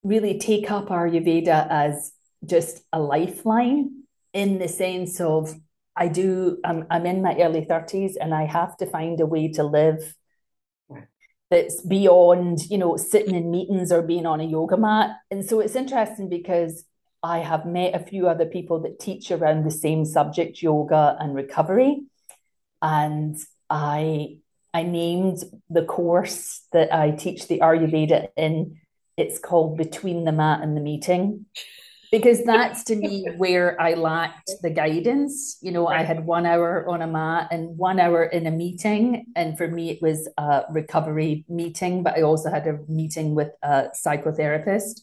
really 0.05 0.39
take 0.39 0.71
up 0.71 0.89
Ayurveda 0.89 1.67
as 1.69 2.13
just 2.45 2.85
a 2.93 3.01
lifeline 3.01 3.96
in 4.37 4.59
the 4.59 4.69
sense 4.69 5.19
of 5.19 5.55
I 5.97 6.09
do, 6.09 6.59
I'm, 6.63 6.87
I'm 6.91 7.07
in 7.07 7.23
my 7.23 7.35
early 7.41 7.63
30s 7.63 8.17
and 8.21 8.35
I 8.35 8.45
have 8.45 8.77
to 8.77 8.87
find 8.87 9.19
a 9.19 9.25
way 9.25 9.49
to 9.53 9.65
live 9.65 10.15
that's 11.51 11.81
beyond, 11.81 12.61
you 12.69 12.77
know, 12.77 12.99
sitting 12.99 13.35
in 13.35 13.51
meetings 13.51 13.91
or 13.91 14.03
being 14.03 14.27
on 14.27 14.41
a 14.41 14.45
yoga 14.45 14.77
mat. 14.77 15.17
And 15.31 15.43
so 15.43 15.61
it's 15.61 15.75
interesting 15.75 16.29
because 16.29 16.85
I 17.23 17.39
have 17.39 17.65
met 17.65 17.95
a 17.95 18.05
few 18.05 18.29
other 18.29 18.45
people 18.45 18.81
that 18.81 19.01
teach 19.01 19.31
around 19.31 19.65
the 19.65 19.71
same 19.71 20.05
subject, 20.05 20.61
yoga 20.61 21.17
and 21.19 21.35
recovery. 21.35 22.03
And 22.83 23.39
I 23.71 24.41
I 24.75 24.83
named 24.83 25.39
the 25.71 25.87
course 25.87 26.61
that 26.73 26.95
I 26.95 27.13
teach 27.13 27.49
the 27.49 27.61
Ayurveda 27.61 28.29
in. 28.37 28.81
It's 29.17 29.39
called 29.39 29.79
Between 29.79 30.25
the 30.25 30.33
Mat 30.33 30.61
and 30.63 30.77
the 30.77 30.83
Meeting 30.83 31.47
because 32.11 32.45
that's 32.45 32.85
to 32.85 32.97
me 32.97 33.27
where 33.37 33.81
I 33.81 33.95
lacked 33.95 34.51
the 34.63 34.71
guidance. 34.71 35.59
You 35.61 35.73
know, 35.73 35.87
I 35.87 36.03
had 36.03 36.25
one 36.25 36.47
hour 36.47 36.89
on 36.89 37.03
a 37.03 37.07
mat 37.07 37.49
and 37.51 37.77
one 37.77 38.01
hour 38.01 38.25
in 38.25 38.47
a 38.47 38.51
meeting. 38.51 39.27
And 39.35 39.57
for 39.57 39.69
me, 39.69 39.91
it 39.91 40.03
was 40.03 40.29
a 40.39 40.65
recovery 40.71 41.45
meeting, 41.49 42.03
but 42.03 42.17
I 42.17 42.23
also 42.23 42.51
had 42.51 42.67
a 42.67 42.79
meeting 42.89 43.35
with 43.35 43.51
a 43.63 43.89
psychotherapist 43.95 45.01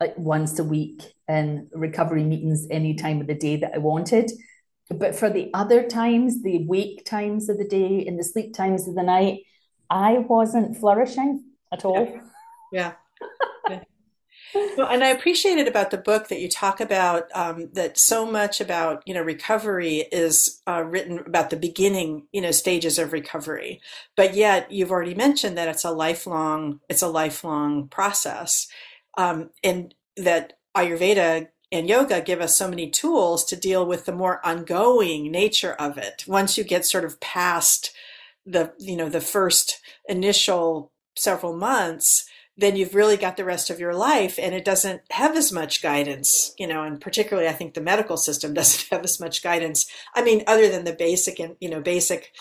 like 0.00 0.18
once 0.18 0.58
a 0.58 0.64
week 0.64 1.14
and 1.28 1.68
recovery 1.72 2.24
meetings 2.24 2.66
any 2.70 2.94
time 2.94 3.20
of 3.20 3.28
the 3.28 3.34
day 3.34 3.56
that 3.56 3.72
I 3.74 3.78
wanted. 3.78 4.32
but 4.90 5.14
for 5.14 5.30
the 5.30 5.48
other 5.54 5.88
times, 5.88 6.42
the 6.42 6.66
wake 6.66 7.04
times 7.06 7.48
of 7.48 7.56
the 7.56 7.68
day 7.80 8.04
and 8.06 8.18
the 8.18 8.24
sleep 8.24 8.52
times 8.52 8.88
of 8.88 8.94
the 8.94 9.02
night, 9.02 9.44
I 9.88 10.18
wasn't 10.18 10.76
flourishing 10.76 11.44
at 11.72 11.84
all. 11.84 12.04
Yeah. 12.04 12.22
yeah. 12.72 12.92
Well, 14.54 14.88
and 14.88 15.04
I 15.04 15.08
appreciated 15.08 15.68
about 15.68 15.90
the 15.90 15.98
book 15.98 16.28
that 16.28 16.40
you 16.40 16.48
talk 16.48 16.80
about 16.80 17.28
um, 17.34 17.70
that 17.74 17.98
so 17.98 18.24
much 18.24 18.60
about 18.60 19.02
you 19.06 19.14
know 19.14 19.22
recovery 19.22 20.04
is 20.12 20.62
uh, 20.66 20.82
written 20.82 21.18
about 21.20 21.50
the 21.50 21.56
beginning 21.56 22.26
you 22.32 22.40
know 22.40 22.50
stages 22.50 22.98
of 22.98 23.12
recovery, 23.12 23.80
but 24.16 24.34
yet 24.34 24.72
you've 24.72 24.90
already 24.90 25.14
mentioned 25.14 25.58
that 25.58 25.68
it's 25.68 25.84
a 25.84 25.90
lifelong 25.90 26.80
it's 26.88 27.02
a 27.02 27.08
lifelong 27.08 27.88
process, 27.88 28.66
um, 29.18 29.50
and 29.62 29.94
that 30.16 30.54
Ayurveda 30.76 31.48
and 31.70 31.88
yoga 31.88 32.20
give 32.20 32.40
us 32.40 32.56
so 32.56 32.68
many 32.68 32.90
tools 32.90 33.44
to 33.46 33.56
deal 33.56 33.86
with 33.86 34.04
the 34.06 34.12
more 34.12 34.44
ongoing 34.44 35.30
nature 35.30 35.74
of 35.74 35.98
it. 35.98 36.24
Once 36.26 36.56
you 36.58 36.64
get 36.64 36.86
sort 36.86 37.04
of 37.04 37.20
past 37.20 37.92
the 38.46 38.72
you 38.78 38.96
know 38.96 39.08
the 39.08 39.20
first 39.20 39.80
initial 40.08 40.92
several 41.16 41.54
months 41.56 42.26
then 42.56 42.76
you've 42.76 42.94
really 42.94 43.16
got 43.16 43.36
the 43.36 43.44
rest 43.44 43.70
of 43.70 43.80
your 43.80 43.94
life 43.94 44.38
and 44.38 44.54
it 44.54 44.64
doesn't 44.64 45.00
have 45.10 45.36
as 45.36 45.50
much 45.52 45.82
guidance 45.82 46.54
you 46.58 46.66
know 46.66 46.82
and 46.82 47.00
particularly 47.00 47.48
i 47.48 47.52
think 47.52 47.74
the 47.74 47.80
medical 47.80 48.16
system 48.16 48.52
doesn't 48.62 48.88
have 48.90 49.04
as 49.04 49.20
much 49.20 49.42
guidance. 49.42 49.86
I 50.14 50.22
mean 50.22 50.42
other 50.46 50.68
than 50.68 50.84
the 50.84 50.92
basic 50.92 51.38
and 51.38 51.56
you 51.60 51.68
know 51.68 51.80
basic 51.80 52.32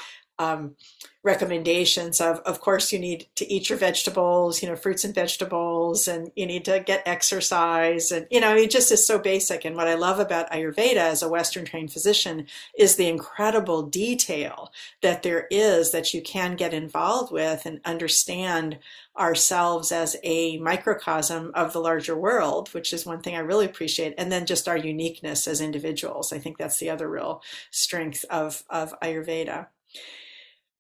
um, 0.42 0.76
recommendations 1.24 2.20
of 2.20 2.40
of 2.40 2.60
course 2.60 2.92
you 2.92 2.98
need 2.98 3.28
to 3.36 3.48
eat 3.52 3.70
your 3.70 3.78
vegetables 3.78 4.64
you 4.64 4.68
know 4.68 4.76
fruits 4.76 5.04
and 5.04 5.14
vegetables 5.14 6.08
and 6.08 6.32
you 6.36 6.48
need 6.48 6.66
to 6.66 6.80
get 6.80 7.04
exercise. 7.06 8.12
And 8.12 8.26
you 8.32 8.40
know 8.40 8.56
it 8.56 8.72
just 8.72 8.92
is 8.92 9.06
so 9.06 9.20
basic. 9.20 9.64
And 9.64 9.76
what 9.76 9.88
i 9.88 9.94
love 9.94 10.20
about 10.20 10.50
ayurveda 10.52 10.96
as 10.96 11.22
a 11.22 11.30
western 11.30 11.66
trained 11.66 11.94
physician 11.94 12.48
is 12.78 12.96
the 12.96 13.08
incredible 13.08 13.84
detail 13.84 14.72
that 15.02 15.22
there 15.22 15.48
is 15.52 15.92
that 15.92 16.14
you 16.14 16.22
can 16.24 16.56
get 16.56 16.74
involved 16.74 17.32
with 17.32 17.66
and 17.66 17.82
understand 17.86 18.80
ourselves 19.18 19.92
as 19.92 20.16
a 20.24 20.58
microcosm 20.58 21.52
of 21.54 21.74
the 21.74 21.80
larger 21.80 22.18
world 22.18 22.70
which 22.74 22.94
is 22.94 23.06
one 23.06 23.22
thing 23.22 23.36
i 23.36 23.40
really 23.40 23.66
appreciate. 23.66 24.16
And 24.18 24.32
then 24.32 24.48
just 24.48 24.68
our 24.68 24.78
uniqueness 24.78 25.48
as 25.48 25.62
individuals. 25.62 26.34
I 26.34 26.40
think 26.40 26.58
that's 26.58 26.80
the 26.80 26.90
other 26.90 27.08
real 27.08 27.44
strength 27.70 28.26
of 28.32 28.64
of 28.72 29.00
ayurveda 29.02 29.68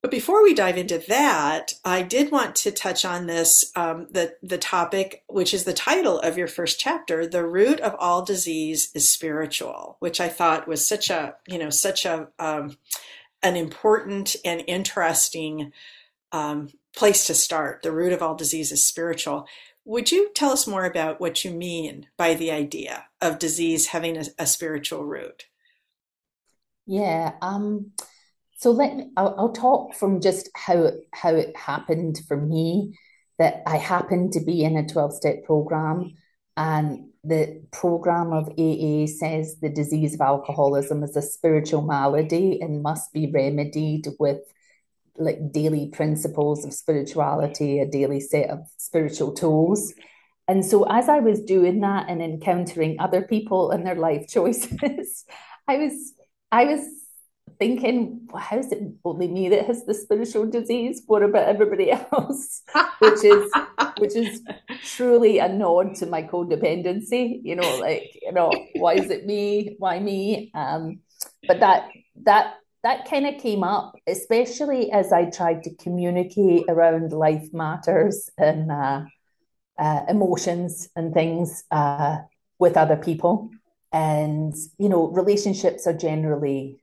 but 0.02 0.10
before 0.10 0.42
we 0.42 0.56
dive 0.56 0.78
into 0.78 0.98
that, 1.10 1.74
I 1.86 2.02
did 2.02 2.32
want 2.32 2.56
to 2.58 2.72
touch 2.72 3.06
on 3.06 3.28
this 3.28 3.72
um, 3.76 4.08
the 4.10 4.36
the 4.42 4.58
topic, 4.58 5.24
which 5.28 5.54
is 5.54 5.64
the 5.64 5.74
title 5.74 6.20
of 6.20 6.38
your 6.38 6.48
first 6.48 6.80
chapter. 6.80 7.28
The 7.28 7.46
root 7.46 7.80
of 7.82 7.96
all 8.00 8.26
disease 8.26 8.92
is 8.96 9.10
spiritual, 9.10 9.98
which 10.00 10.20
I 10.20 10.28
thought 10.28 10.68
was 10.68 10.88
such 10.88 11.12
a 11.12 11.36
you 11.48 11.60
know 11.60 11.70
such 11.70 12.06
a 12.06 12.30
um, 12.40 12.78
an 13.44 13.56
important 13.56 14.36
and 14.44 14.64
interesting 14.66 15.72
um, 16.32 16.70
place 16.96 17.28
to 17.28 17.36
start. 17.36 17.84
The 17.84 17.92
root 17.92 18.12
of 18.12 18.24
all 18.24 18.36
disease 18.36 18.72
is 18.72 18.84
spiritual. 18.84 19.46
Would 19.86 20.12
you 20.12 20.32
tell 20.34 20.52
us 20.52 20.66
more 20.66 20.86
about 20.86 21.20
what 21.20 21.46
you 21.46 21.52
mean 21.52 22.08
by 22.18 22.34
the 22.34 22.52
idea 22.52 23.06
of 23.20 23.40
disease 23.40 23.88
having 23.88 24.18
a, 24.18 24.26
a 24.40 24.48
spiritual 24.48 25.06
root? 25.06 25.46
Yeah. 26.88 27.34
Um, 27.42 27.92
so 28.62 28.70
let 28.70 28.96
me, 28.96 29.10
I'll, 29.18 29.34
I'll 29.40 29.54
talk 29.54 29.96
from 29.96 30.22
just 30.22 30.48
how 30.56 30.92
how 31.14 31.34
it 31.34 31.58
happened 31.58 32.20
for 32.28 32.38
me. 32.38 32.96
That 33.40 33.64
I 33.66 33.78
happened 33.78 34.34
to 34.34 34.40
be 34.40 34.64
in 34.64 34.78
a 34.78 34.88
twelve 34.88 35.14
step 35.14 35.44
program, 35.46 36.14
and 36.56 37.10
the 37.24 37.64
program 37.72 38.32
of 38.34 38.50
AA 38.50 39.08
says 39.08 39.58
the 39.62 39.72
disease 39.74 40.14
of 40.14 40.22
alcoholism 40.22 41.02
is 41.04 41.16
a 41.16 41.24
spiritual 41.24 41.82
malady 41.82 42.62
and 42.62 42.84
must 42.84 43.12
be 43.14 43.32
remedied 43.32 44.08
with 44.20 44.42
like 45.18 45.52
daily 45.52 45.88
principles 45.88 46.64
of 46.64 46.72
spirituality, 46.72 47.80
a 47.80 47.88
daily 47.88 48.20
set 48.20 48.52
of 48.52 48.60
spiritual 48.78 49.34
tools. 49.34 49.92
And 50.48 50.64
so, 50.64 50.84
as 50.84 51.10
I 51.10 51.18
was 51.18 51.42
doing 51.42 51.80
that 51.80 52.10
and 52.10 52.22
encountering 52.22 53.00
other 53.00 53.24
people 53.24 53.72
and 53.72 53.88
their 53.88 53.96
life 53.96 54.28
choices, 54.30 55.26
I 55.68 55.78
was 55.78 56.14
I 56.52 56.66
was 56.66 57.01
thinking, 57.62 58.28
well, 58.32 58.42
how 58.42 58.58
is 58.58 58.72
it 58.72 58.82
only 59.06 59.28
me 59.28 59.48
that 59.50 59.68
has 59.68 59.86
the 59.86 59.94
spiritual 59.94 60.48
disease? 60.48 61.04
What 61.06 61.22
about 61.22 61.48
everybody 61.48 61.92
else? 62.12 62.64
which 62.98 63.24
is 63.24 63.52
which 64.00 64.16
is 64.16 64.42
truly 64.84 65.38
a 65.38 65.48
nod 65.48 65.94
to 65.98 66.08
my 66.08 66.24
codependency. 66.24 67.40
You 67.44 67.58
know, 67.58 67.78
like 67.80 68.18
you 68.20 68.32
know, 68.32 68.52
why 68.78 68.96
is 68.96 69.12
it 69.12 69.28
me? 69.28 69.76
Why 69.78 70.00
me? 70.00 70.52
Um, 70.56 71.02
but 71.48 71.60
that 71.60 71.90
that 72.24 72.56
that 72.84 73.08
kind 73.08 73.28
of 73.28 73.40
came 73.40 73.64
up, 73.64 73.94
especially 74.08 74.92
as 74.92 75.14
I 75.14 75.30
tried 75.30 75.62
to 75.64 75.76
communicate 75.76 76.66
around 76.68 77.14
life 77.14 77.48
matters 77.54 78.28
and 78.40 78.72
uh, 78.72 79.02
uh, 79.78 80.02
emotions 80.10 80.90
and 80.96 81.14
things 81.14 81.64
uh, 81.70 82.18
with 82.58 82.76
other 82.76 82.98
people. 82.98 83.52
And 83.94 84.56
you 84.80 84.90
know, 84.90 85.10
relationships 85.10 85.86
are 85.86 85.94
generally 85.94 86.81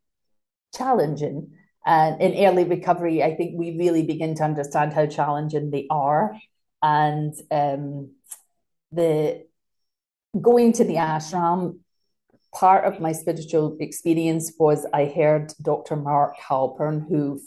challenging. 0.74 1.52
And 1.86 2.20
in 2.20 2.46
early 2.46 2.64
recovery, 2.64 3.22
I 3.22 3.34
think 3.34 3.58
we 3.58 3.78
really 3.78 4.02
begin 4.02 4.34
to 4.36 4.44
understand 4.44 4.92
how 4.92 5.06
challenging 5.06 5.70
they 5.70 5.86
are. 5.90 6.36
And 6.82 7.34
um, 7.50 8.12
the 8.92 9.46
going 10.40 10.72
to 10.74 10.84
the 10.84 10.96
ashram, 10.96 11.78
part 12.54 12.84
of 12.84 13.00
my 13.00 13.12
spiritual 13.12 13.76
experience 13.80 14.52
was 14.58 14.86
I 14.92 15.06
heard 15.06 15.52
Dr. 15.62 15.96
Marc 15.96 16.36
Halpern, 16.38 17.08
who 17.08 17.40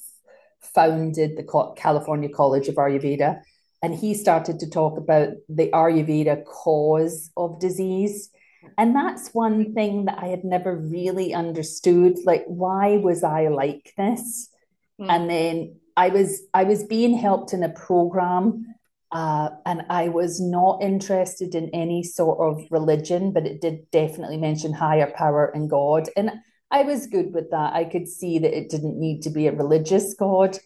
founded 0.73 1.37
the 1.37 1.73
California 1.75 2.29
College 2.29 2.67
of 2.67 2.75
Ayurveda, 2.75 3.41
and 3.81 3.95
he 3.95 4.13
started 4.13 4.59
to 4.59 4.69
talk 4.69 4.97
about 4.97 5.29
the 5.49 5.69
Ayurveda 5.71 6.45
cause 6.45 7.31
of 7.35 7.59
disease 7.59 8.29
and 8.77 8.95
that's 8.95 9.33
one 9.33 9.73
thing 9.73 10.05
that 10.05 10.19
I 10.19 10.27
had 10.27 10.43
never 10.43 10.75
really 10.75 11.33
understood. 11.33 12.17
Like, 12.25 12.43
why 12.47 12.97
was 12.97 13.23
I 13.23 13.47
like 13.47 13.93
this? 13.97 14.49
Mm. 14.99 15.09
And 15.09 15.29
then 15.29 15.75
I 15.97 16.09
was 16.09 16.41
I 16.53 16.63
was 16.63 16.83
being 16.83 17.17
helped 17.17 17.53
in 17.53 17.63
a 17.63 17.69
program, 17.69 18.65
uh, 19.11 19.49
and 19.65 19.83
I 19.89 20.09
was 20.09 20.39
not 20.39 20.81
interested 20.81 21.55
in 21.55 21.69
any 21.73 22.03
sort 22.03 22.39
of 22.39 22.65
religion, 22.71 23.33
but 23.33 23.45
it 23.45 23.61
did 23.61 23.89
definitely 23.91 24.37
mention 24.37 24.73
higher 24.73 25.11
power 25.15 25.51
and 25.53 25.69
God, 25.69 26.09
and 26.15 26.31
I 26.71 26.83
was 26.83 27.07
good 27.07 27.33
with 27.33 27.51
that. 27.51 27.73
I 27.73 27.83
could 27.83 28.07
see 28.07 28.39
that 28.39 28.57
it 28.57 28.69
didn't 28.69 28.97
need 28.97 29.21
to 29.23 29.29
be 29.29 29.47
a 29.47 29.55
religious 29.55 30.13
God. 30.13 30.57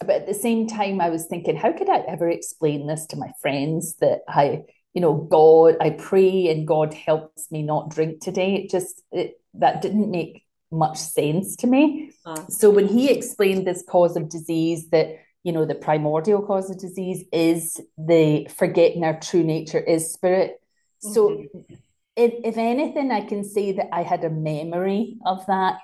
But 0.00 0.22
at 0.22 0.26
the 0.26 0.34
same 0.34 0.66
time, 0.66 1.00
I 1.00 1.10
was 1.10 1.26
thinking, 1.26 1.56
how 1.56 1.72
could 1.72 1.88
I 1.88 1.98
ever 2.08 2.28
explain 2.28 2.86
this 2.86 3.06
to 3.06 3.16
my 3.16 3.30
friends 3.40 3.96
that 4.00 4.20
I 4.26 4.62
you 4.94 5.00
know, 5.00 5.14
God, 5.14 5.76
I 5.80 5.90
pray 5.90 6.48
and 6.48 6.66
God 6.66 6.92
helps 6.92 7.50
me 7.50 7.62
not 7.62 7.90
drink 7.90 8.20
today. 8.20 8.56
It 8.56 8.70
just, 8.70 9.02
it, 9.10 9.40
that 9.54 9.82
didn't 9.82 10.10
make 10.10 10.44
much 10.70 10.98
sense 10.98 11.56
to 11.56 11.66
me. 11.66 12.12
Uh. 12.24 12.46
So 12.48 12.70
when 12.70 12.88
he 12.88 13.10
explained 13.10 13.66
this 13.66 13.82
cause 13.88 14.16
of 14.16 14.28
disease, 14.28 14.90
that, 14.90 15.18
you 15.44 15.52
know, 15.52 15.64
the 15.64 15.74
primordial 15.74 16.42
cause 16.42 16.70
of 16.70 16.78
disease 16.78 17.24
is 17.32 17.80
the 17.98 18.46
forgetting 18.54 19.04
our 19.04 19.18
true 19.18 19.42
nature 19.42 19.80
is 19.80 20.12
spirit. 20.12 20.60
So 21.00 21.30
mm-hmm. 21.30 21.74
if, 22.16 22.32
if 22.44 22.56
anything, 22.56 23.10
I 23.10 23.22
can 23.22 23.44
say 23.44 23.72
that 23.72 23.88
I 23.92 24.02
had 24.02 24.24
a 24.24 24.30
memory 24.30 25.16
of 25.26 25.44
that, 25.46 25.80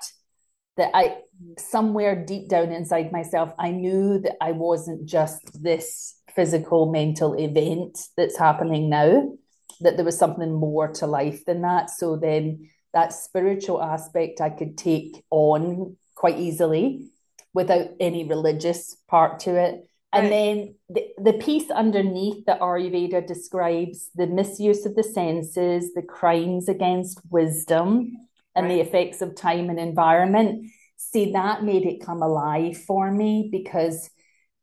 that 0.77 0.91
I, 0.93 1.17
somewhere 1.57 2.23
deep 2.25 2.47
down 2.47 2.71
inside 2.71 3.11
myself, 3.11 3.51
I 3.59 3.71
knew 3.71 4.19
that 4.19 4.37
I 4.41 4.53
wasn't 4.53 5.05
just 5.05 5.61
this 5.61 6.15
physical 6.39 6.89
mental 6.89 7.33
event 7.37 7.99
that's 8.15 8.37
happening 8.39 8.89
now 8.89 9.29
that 9.81 9.97
there 9.97 10.05
was 10.05 10.17
something 10.17 10.53
more 10.53 10.87
to 10.87 11.05
life 11.05 11.43
than 11.43 11.61
that 11.63 11.89
so 11.89 12.15
then 12.15 12.65
that 12.93 13.11
spiritual 13.11 13.83
aspect 13.83 14.39
i 14.39 14.49
could 14.49 14.77
take 14.77 15.21
on 15.31 15.97
quite 16.15 16.39
easily 16.39 17.11
without 17.53 17.89
any 17.99 18.23
religious 18.23 18.95
part 19.09 19.37
to 19.41 19.53
it 19.57 19.85
and 20.13 20.23
right. 20.23 20.29
then 20.29 20.75
the, 20.89 21.07
the 21.21 21.33
piece 21.33 21.69
underneath 21.71 22.45
that 22.45 22.61
ayurveda 22.61 23.27
describes 23.27 24.09
the 24.15 24.25
misuse 24.25 24.85
of 24.85 24.95
the 24.95 25.03
senses 25.03 25.93
the 25.93 26.01
crimes 26.01 26.69
against 26.69 27.19
wisdom 27.29 28.15
and 28.55 28.65
right. 28.65 28.75
the 28.75 28.79
effects 28.79 29.21
of 29.21 29.35
time 29.35 29.69
and 29.69 29.77
environment 29.77 30.65
see 30.95 31.33
that 31.33 31.65
made 31.65 31.85
it 31.85 31.99
come 32.05 32.21
alive 32.21 32.77
for 32.77 33.11
me 33.11 33.49
because 33.51 34.09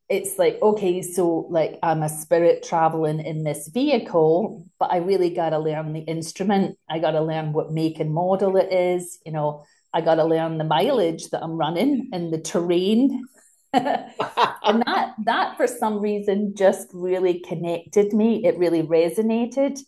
it's 0.08 0.38
like 0.38 0.56
okay 0.62 1.02
so 1.02 1.46
like 1.50 1.78
i'm 1.82 2.02
a 2.02 2.08
spirit 2.08 2.62
traveling 2.62 3.20
in 3.20 3.42
this 3.42 3.68
vehicle 3.68 4.64
but 4.78 4.92
i 4.92 4.98
really 4.98 5.30
got 5.30 5.50
to 5.50 5.58
learn 5.58 5.92
the 5.92 6.00
instrument. 6.00 6.78
I 6.88 6.98
got 7.00 7.12
to 7.12 7.22
learn 7.22 7.52
what 7.52 7.72
make 7.72 7.98
and 7.98 8.12
model 8.12 8.56
it 8.56 8.72
is 8.72 9.18
you 9.26 9.32
know. 9.32 9.64
I 9.92 10.02
got 10.02 10.16
to 10.16 10.24
learn 10.24 10.58
the 10.58 10.64
mileage 10.64 11.30
that 11.30 11.42
i'm 11.42 11.56
running 11.56 12.10
and 12.12 12.32
the 12.32 12.38
terrain. 12.38 13.26
And 13.74 14.82
that 14.84 15.14
that 15.24 15.56
for 15.56 15.66
some 15.68 16.00
reason 16.00 16.54
just 16.56 16.88
really 16.92 17.38
connected 17.40 18.12
me. 18.12 18.44
It 18.44 18.58
really 18.58 18.82
resonated. 18.82 19.78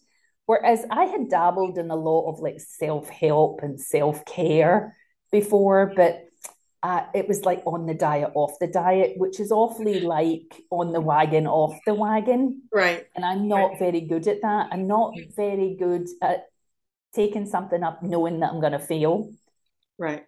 Whereas 0.47 0.85
i 0.91 1.05
had 1.05 1.29
dabbled 1.29 1.79
in 1.79 1.91
a 1.91 1.97
lot 1.97 2.31
of 2.31 2.41
like 2.41 2.61
self-help 2.61 3.61
and 3.63 3.81
self-care 3.81 4.97
before, 5.31 5.93
but 5.95 6.28
uh, 6.83 7.03
it 7.15 7.27
was 7.27 7.45
like 7.45 7.63
on 7.67 7.87
the 7.87 7.95
diet, 7.95 8.31
off 8.35 8.59
the 8.61 8.67
diet, 8.67 9.15
which 9.17 9.41
is 9.41 9.51
awfully 9.51 10.01
like 10.01 10.63
on 10.71 10.93
the 10.93 11.01
wagon, 11.01 11.47
off 11.47 11.77
the 11.87 11.95
wagon. 11.95 12.63
Right. 12.73 13.07
And 13.17 13.25
I'm 13.25 13.49
not 13.49 13.71
right. 13.71 13.79
very 13.79 14.01
good 14.01 14.29
at 14.29 14.43
that. 14.43 14.69
I'm 14.71 14.87
not 14.87 15.15
very 15.35 15.77
good 15.79 16.07
at 16.23 16.47
taking 17.15 17.47
something 17.47 17.83
up 17.83 18.03
knowing 18.03 18.41
that 18.41 18.53
I'm 18.53 18.61
going 18.61 18.73
to 18.73 18.79
fail. 18.79 19.33
Right. 19.99 20.25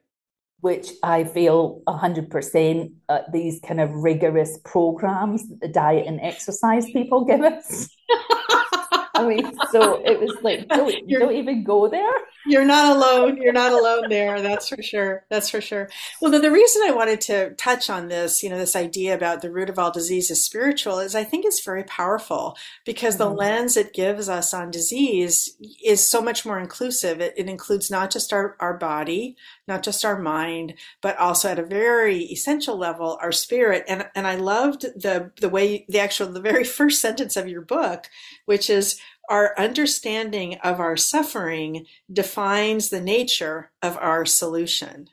Which 0.60 0.90
I 1.02 1.24
feel 1.24 1.82
100% 1.86 2.92
at 3.08 3.32
these 3.32 3.60
kind 3.64 3.80
of 3.80 3.94
rigorous 3.94 4.58
programs 4.64 5.48
that 5.48 5.60
the 5.60 5.68
diet 5.68 6.06
and 6.06 6.20
exercise 6.20 6.84
people 6.86 7.24
give 7.24 7.42
us. 7.42 7.88
I 9.20 9.26
mean, 9.26 9.52
so 9.70 10.02
it 10.04 10.18
was 10.20 10.36
like, 10.42 10.68
don't, 10.68 10.94
don't 11.08 11.34
even 11.34 11.64
go 11.64 11.88
there. 11.88 12.12
You're 12.46 12.64
not 12.64 12.96
alone. 12.96 13.36
You're 13.36 13.52
not 13.52 13.72
alone 13.72 14.08
there. 14.08 14.40
That's 14.40 14.68
for 14.68 14.82
sure. 14.82 15.24
That's 15.28 15.50
for 15.50 15.60
sure. 15.60 15.88
Well, 16.20 16.30
the, 16.30 16.38
the 16.38 16.50
reason 16.50 16.82
I 16.84 16.92
wanted 16.92 17.20
to 17.22 17.54
touch 17.54 17.90
on 17.90 18.08
this, 18.08 18.42
you 18.42 18.48
know, 18.48 18.58
this 18.58 18.76
idea 18.76 19.14
about 19.14 19.42
the 19.42 19.50
root 19.50 19.68
of 19.68 19.78
all 19.78 19.90
disease 19.90 20.30
is 20.30 20.42
spiritual 20.42 20.98
is 20.98 21.14
I 21.14 21.24
think 21.24 21.44
it's 21.44 21.64
very 21.64 21.84
powerful 21.84 22.56
because 22.84 23.16
the 23.16 23.26
mm-hmm. 23.26 23.38
lens 23.38 23.76
it 23.76 23.92
gives 23.92 24.28
us 24.28 24.54
on 24.54 24.70
disease 24.70 25.56
is 25.84 26.06
so 26.06 26.22
much 26.22 26.46
more 26.46 26.58
inclusive. 26.58 27.20
It, 27.20 27.34
it 27.36 27.48
includes 27.48 27.90
not 27.90 28.10
just 28.10 28.32
our, 28.32 28.56
our 28.60 28.76
body, 28.76 29.36
not 29.70 29.82
just 29.82 30.04
our 30.04 30.20
mind, 30.20 30.74
but 31.00 31.16
also 31.16 31.48
at 31.48 31.58
a 31.58 31.64
very 31.64 32.24
essential 32.24 32.76
level, 32.76 33.18
our 33.22 33.32
spirit. 33.32 33.84
And, 33.88 34.06
and 34.14 34.26
I 34.26 34.34
loved 34.34 34.82
the, 34.82 35.30
the 35.40 35.48
way 35.48 35.86
the 35.88 36.00
actual, 36.00 36.26
the 36.26 36.40
very 36.40 36.64
first 36.78 37.00
sentence 37.00 37.36
of 37.36 37.48
your 37.48 37.62
book, 37.62 38.08
which 38.44 38.68
is 38.68 39.00
our 39.30 39.54
understanding 39.56 40.58
of 40.58 40.80
our 40.80 40.96
suffering 40.96 41.86
defines 42.12 42.90
the 42.90 43.00
nature 43.00 43.70
of 43.80 43.96
our 43.98 44.26
solution. 44.26 45.08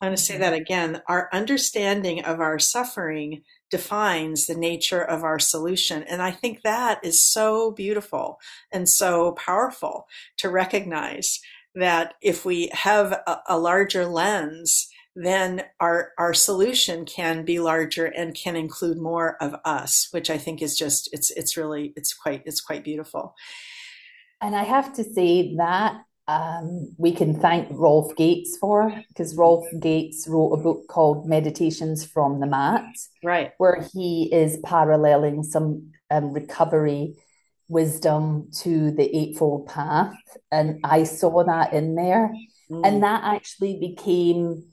I'm 0.00 0.08
going 0.08 0.16
to 0.16 0.22
say 0.22 0.34
mm-hmm. 0.34 0.42
that 0.42 0.52
again. 0.54 1.02
Our 1.08 1.28
understanding 1.32 2.24
of 2.24 2.40
our 2.40 2.60
suffering 2.60 3.42
defines 3.68 4.46
the 4.46 4.54
nature 4.54 5.02
of 5.02 5.24
our 5.24 5.40
solution. 5.40 6.04
And 6.04 6.22
I 6.22 6.30
think 6.30 6.62
that 6.62 7.04
is 7.04 7.22
so 7.22 7.72
beautiful 7.72 8.38
and 8.70 8.88
so 8.88 9.32
powerful 9.32 10.06
to 10.38 10.48
recognize 10.48 11.40
that 11.74 12.14
if 12.22 12.44
we 12.44 12.70
have 12.72 13.12
a, 13.12 13.40
a 13.48 13.58
larger 13.58 14.06
lens, 14.06 14.88
then 15.18 15.62
our 15.80 16.12
our 16.16 16.32
solution 16.32 17.04
can 17.04 17.44
be 17.44 17.58
larger 17.58 18.06
and 18.06 18.36
can 18.36 18.54
include 18.54 18.98
more 18.98 19.36
of 19.42 19.52
us 19.64 20.08
which 20.12 20.30
i 20.30 20.38
think 20.38 20.62
is 20.62 20.78
just 20.78 21.12
it's 21.12 21.32
it's 21.32 21.56
really 21.56 21.92
it's 21.96 22.14
quite 22.14 22.42
it's 22.46 22.60
quite 22.60 22.84
beautiful. 22.84 23.34
And 24.40 24.54
i 24.54 24.62
have 24.62 24.94
to 24.94 25.04
say 25.04 25.56
that 25.56 26.00
um, 26.28 26.94
we 26.98 27.12
can 27.12 27.40
thank 27.40 27.68
rolf 27.70 28.14
gates 28.14 28.58
for 28.58 28.92
because 29.08 29.34
rolf 29.34 29.64
gates 29.80 30.28
wrote 30.28 30.52
a 30.52 30.62
book 30.62 30.86
called 30.86 31.26
meditations 31.26 32.04
from 32.04 32.38
the 32.38 32.46
mat 32.46 32.84
right. 33.24 33.52
where 33.56 33.82
he 33.94 34.28
is 34.30 34.58
paralleling 34.62 35.42
some 35.42 35.90
um, 36.10 36.32
recovery 36.32 37.14
wisdom 37.68 38.48
to 38.52 38.90
the 38.92 39.16
eightfold 39.16 39.66
path 39.66 40.14
and 40.50 40.80
i 40.84 41.04
saw 41.04 41.44
that 41.44 41.72
in 41.72 41.94
there 41.94 42.32
mm. 42.70 42.86
and 42.86 43.02
that 43.02 43.22
actually 43.24 43.78
became 43.78 44.64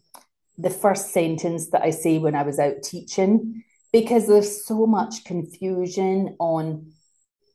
the 0.57 0.69
first 0.69 1.11
sentence 1.11 1.69
that 1.69 1.81
I 1.81 1.89
say 1.89 2.17
when 2.17 2.35
I 2.35 2.43
was 2.43 2.59
out 2.59 2.81
teaching, 2.83 3.63
because 3.91 4.27
there's 4.27 4.65
so 4.65 4.85
much 4.85 5.23
confusion 5.25 6.35
on 6.39 6.91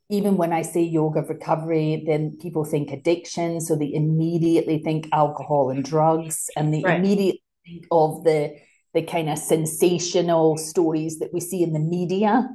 even 0.09 0.35
when 0.35 0.51
I 0.51 0.61
say 0.61 0.81
yoga 0.81 1.21
recovery, 1.21 2.03
then 2.05 2.37
people 2.41 2.65
think 2.65 2.91
addiction. 2.91 3.61
So 3.61 3.77
they 3.77 3.93
immediately 3.93 4.79
think 4.79 5.07
alcohol 5.13 5.69
and 5.69 5.85
drugs, 5.85 6.49
and 6.57 6.73
they 6.73 6.81
right. 6.81 6.99
immediately 6.99 7.43
think 7.65 7.85
of 7.91 8.23
the 8.23 8.57
the 8.93 9.03
kind 9.03 9.29
of 9.29 9.37
sensational 9.37 10.57
stories 10.57 11.19
that 11.19 11.33
we 11.33 11.39
see 11.39 11.63
in 11.63 11.71
the 11.71 11.79
media. 11.79 12.49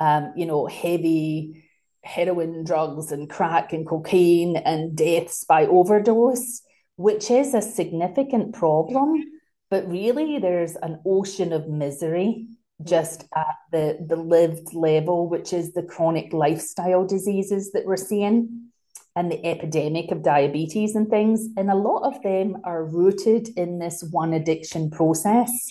Um, 0.00 0.32
you 0.36 0.46
know, 0.46 0.66
heavy 0.66 1.61
heroin, 2.04 2.64
drugs, 2.64 3.12
and 3.12 3.28
crack 3.28 3.72
and 3.72 3.86
cocaine, 3.86 4.56
and 4.56 4.96
deaths 4.96 5.44
by 5.44 5.66
overdose, 5.66 6.62
which 6.96 7.30
is 7.30 7.54
a 7.54 7.62
significant 7.62 8.54
problem. 8.54 9.18
Mm-hmm. 9.18 9.28
But 9.70 9.88
really, 9.88 10.38
there's 10.38 10.76
an 10.76 11.00
ocean 11.06 11.52
of 11.52 11.68
misery 11.68 12.48
just 12.84 13.24
at 13.34 13.56
the, 13.70 14.04
the 14.06 14.16
lived 14.16 14.74
level, 14.74 15.28
which 15.28 15.52
is 15.52 15.72
the 15.72 15.82
chronic 15.82 16.32
lifestyle 16.32 17.06
diseases 17.06 17.72
that 17.72 17.86
we're 17.86 17.96
seeing 17.96 18.68
and 19.14 19.30
the 19.30 19.44
epidemic 19.46 20.10
of 20.10 20.22
diabetes 20.22 20.94
and 20.94 21.08
things. 21.08 21.48
And 21.56 21.70
a 21.70 21.74
lot 21.74 22.02
of 22.02 22.22
them 22.22 22.56
are 22.64 22.84
rooted 22.84 23.48
in 23.56 23.78
this 23.78 24.02
one 24.10 24.32
addiction 24.32 24.90
process. 24.90 25.70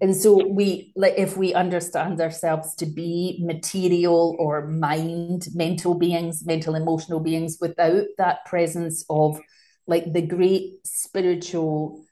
And 0.00 0.16
so 0.16 0.44
we 0.46 0.92
like 0.96 1.14
if 1.16 1.36
we 1.36 1.54
understand 1.54 2.20
ourselves 2.20 2.74
to 2.76 2.86
be 2.86 3.38
material 3.40 4.34
or 4.38 4.66
mind, 4.66 5.46
mental 5.54 5.94
beings, 5.94 6.44
mental 6.44 6.74
emotional 6.74 7.20
beings 7.20 7.58
without 7.60 8.04
that 8.18 8.44
presence 8.46 9.04
of 9.08 9.38
like 9.86 10.12
the 10.12 10.22
great 10.22 10.84
spiritual 10.84 12.04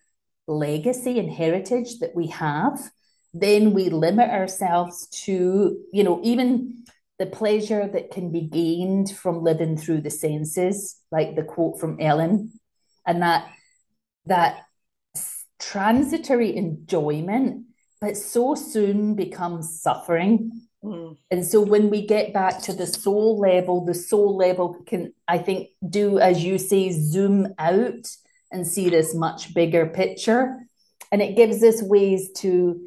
legacy 0.46 1.18
and 1.18 1.30
heritage 1.30 1.98
that 1.98 2.14
we 2.14 2.28
have, 2.28 2.78
then 3.32 3.72
we 3.72 3.88
limit 3.88 4.30
ourselves 4.30 5.08
to, 5.24 5.76
you 5.92 6.04
know, 6.04 6.20
even 6.22 6.84
the 7.18 7.26
pleasure 7.26 7.88
that 7.88 8.12
can 8.12 8.30
be 8.30 8.42
gained 8.42 9.10
from 9.10 9.42
living 9.42 9.76
through 9.76 10.00
the 10.00 10.10
senses, 10.10 10.96
like 11.10 11.34
the 11.34 11.42
quote 11.42 11.80
from 11.80 12.00
Ellen, 12.00 12.52
and 13.06 13.22
that 13.22 13.50
that 14.26 14.62
transitory 15.70 16.57
enjoyment, 16.57 17.66
but 18.00 18.16
so 18.16 18.55
soon 18.55 19.14
becomes 19.14 19.81
suffering. 19.81 20.50
Mm. 20.83 21.16
And 21.31 21.44
so 21.44 21.61
when 21.61 21.90
we 21.90 22.07
get 22.07 22.35
back 22.35 22.61
to 22.62 22.72
the 22.72 22.87
soul 22.87 23.38
level, 23.38 23.85
the 23.85 23.94
soul 23.94 24.37
level 24.37 24.77
can, 24.87 25.12
I 25.27 25.38
think, 25.38 25.68
do 25.88 26.18
as 26.18 26.44
you 26.44 26.59
say, 26.59 26.90
zoom 26.90 27.55
out 27.59 28.07
and 28.53 28.66
see 28.66 28.90
this 28.90 29.14
much 29.14 29.55
bigger 29.55 29.87
picture. 29.87 30.66
And 31.11 31.22
it 31.22 31.37
gives 31.37 31.62
us 31.62 31.83
ways 31.83 32.31
to 32.38 32.81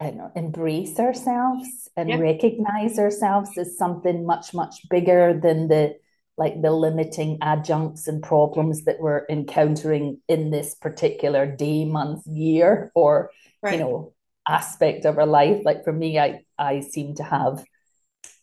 know, 0.00 0.30
embrace 0.34 0.98
ourselves 0.98 1.88
and 1.96 2.08
yeah. 2.08 2.18
recognize 2.18 2.98
ourselves 2.98 3.56
as 3.56 3.78
something 3.78 4.26
much, 4.26 4.52
much 4.52 4.88
bigger 4.90 5.38
than 5.40 5.68
the 5.68 5.96
like 6.36 6.60
the 6.60 6.70
limiting 6.70 7.38
adjuncts 7.42 8.08
and 8.08 8.22
problems 8.22 8.84
that 8.84 9.00
we're 9.00 9.24
encountering 9.30 10.20
in 10.28 10.50
this 10.50 10.74
particular 10.74 11.46
day, 11.46 11.84
month, 11.84 12.26
year, 12.26 12.90
or 12.94 13.30
right. 13.62 13.74
you 13.74 13.78
know, 13.78 14.12
aspect 14.48 15.04
of 15.04 15.18
our 15.18 15.26
life. 15.26 15.62
Like 15.64 15.84
for 15.84 15.92
me, 15.92 16.18
I 16.18 16.44
I 16.58 16.80
seem 16.80 17.14
to 17.16 17.22
have 17.22 17.64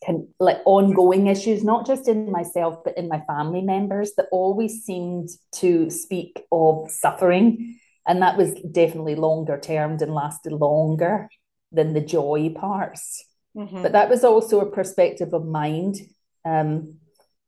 can 0.04 0.28
like 0.40 0.58
ongoing 0.64 1.26
issues, 1.28 1.62
not 1.62 1.86
just 1.86 2.08
in 2.08 2.30
myself, 2.30 2.82
but 2.84 2.96
in 2.96 3.08
my 3.08 3.20
family 3.26 3.62
members 3.62 4.12
that 4.16 4.26
always 4.32 4.82
seemed 4.82 5.28
to 5.56 5.90
speak 5.90 6.42
of 6.50 6.90
suffering. 6.90 7.78
And 8.06 8.20
that 8.22 8.36
was 8.36 8.52
definitely 8.54 9.14
longer 9.14 9.58
termed 9.58 10.02
and 10.02 10.12
lasted 10.12 10.52
longer 10.52 11.28
than 11.70 11.94
the 11.94 12.00
joy 12.00 12.50
parts. 12.54 13.24
Mm-hmm. 13.56 13.82
But 13.82 13.92
that 13.92 14.08
was 14.08 14.24
also 14.24 14.60
a 14.60 14.70
perspective 14.70 15.32
of 15.32 15.46
mind. 15.46 15.96
Um, 16.44 16.96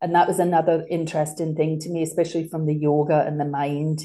and 0.05 0.15
that 0.15 0.29
was 0.29 0.39
another 0.39 0.87
interesting 0.89 1.57
thing 1.57 1.81
to 1.81 1.89
me, 1.89 2.03
especially 2.03 2.47
from 2.47 2.67
the 2.67 2.75
yoga 2.75 3.25
and 3.27 3.41
the 3.41 3.45
mind 3.45 4.03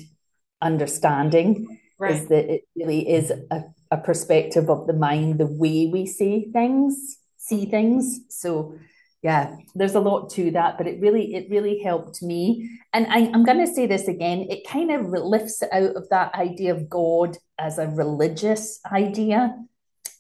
understanding, 0.62 1.80
right. 2.00 2.16
is 2.16 2.28
that 2.30 2.52
it 2.52 2.62
really 2.76 3.08
is 3.08 3.32
a, 3.32 3.64
a 3.92 3.98
perspective 3.98 4.70
of 4.70 4.88
the 4.88 4.94
mind, 4.94 5.40
the 5.40 5.46
way 5.46 5.90
we 5.92 6.06
see 6.06 6.50
things 6.52 7.20
see 7.50 7.66
things. 7.66 8.20
So 8.30 8.76
yeah, 9.22 9.56
there's 9.76 9.96
a 9.96 10.00
lot 10.00 10.30
to 10.32 10.52
that, 10.52 10.78
but 10.78 10.88
it 10.88 11.02
really, 11.02 11.36
it 11.36 11.50
really 11.50 11.80
helped 11.80 12.22
me. 12.22 12.80
And 12.94 13.06
I, 13.08 13.20
am 13.20 13.44
going 13.44 13.58
to 13.58 13.68
say 13.68 13.86
this 13.86 14.08
again. 14.08 14.48
It 14.50 14.68
kind 14.68 14.92
of 14.92 15.08
lifts 15.08 15.62
out 15.72 15.96
of 15.96 16.08
that 16.10 16.34
idea 16.36 16.74
of 16.74 16.90
God 16.90 17.38
as 17.58 17.78
a 17.78 17.88
religious 17.88 18.80
idea 18.90 19.58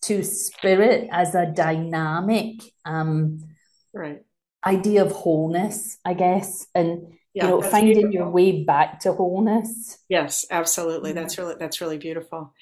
to 0.01 0.23
spirit 0.23 1.07
as 1.11 1.35
a 1.35 1.45
dynamic 1.45 2.55
um, 2.83 3.39
right. 3.93 4.21
Idea 4.65 5.03
of 5.03 5.11
wholeness, 5.11 5.97
I 6.05 6.13
guess, 6.13 6.67
and 6.75 7.13
yeah, 7.33 7.45
you 7.45 7.49
know, 7.49 7.61
finding 7.61 7.93
beautiful. 7.93 8.13
your 8.13 8.29
way 8.29 8.63
back 8.63 8.99
to 9.01 9.13
wholeness. 9.13 9.99
Yes, 10.09 10.45
absolutely. 10.49 11.13
That's 11.13 11.37
really 11.37 11.55
that's 11.59 11.81
really 11.81 11.97
beautiful. 11.97 12.53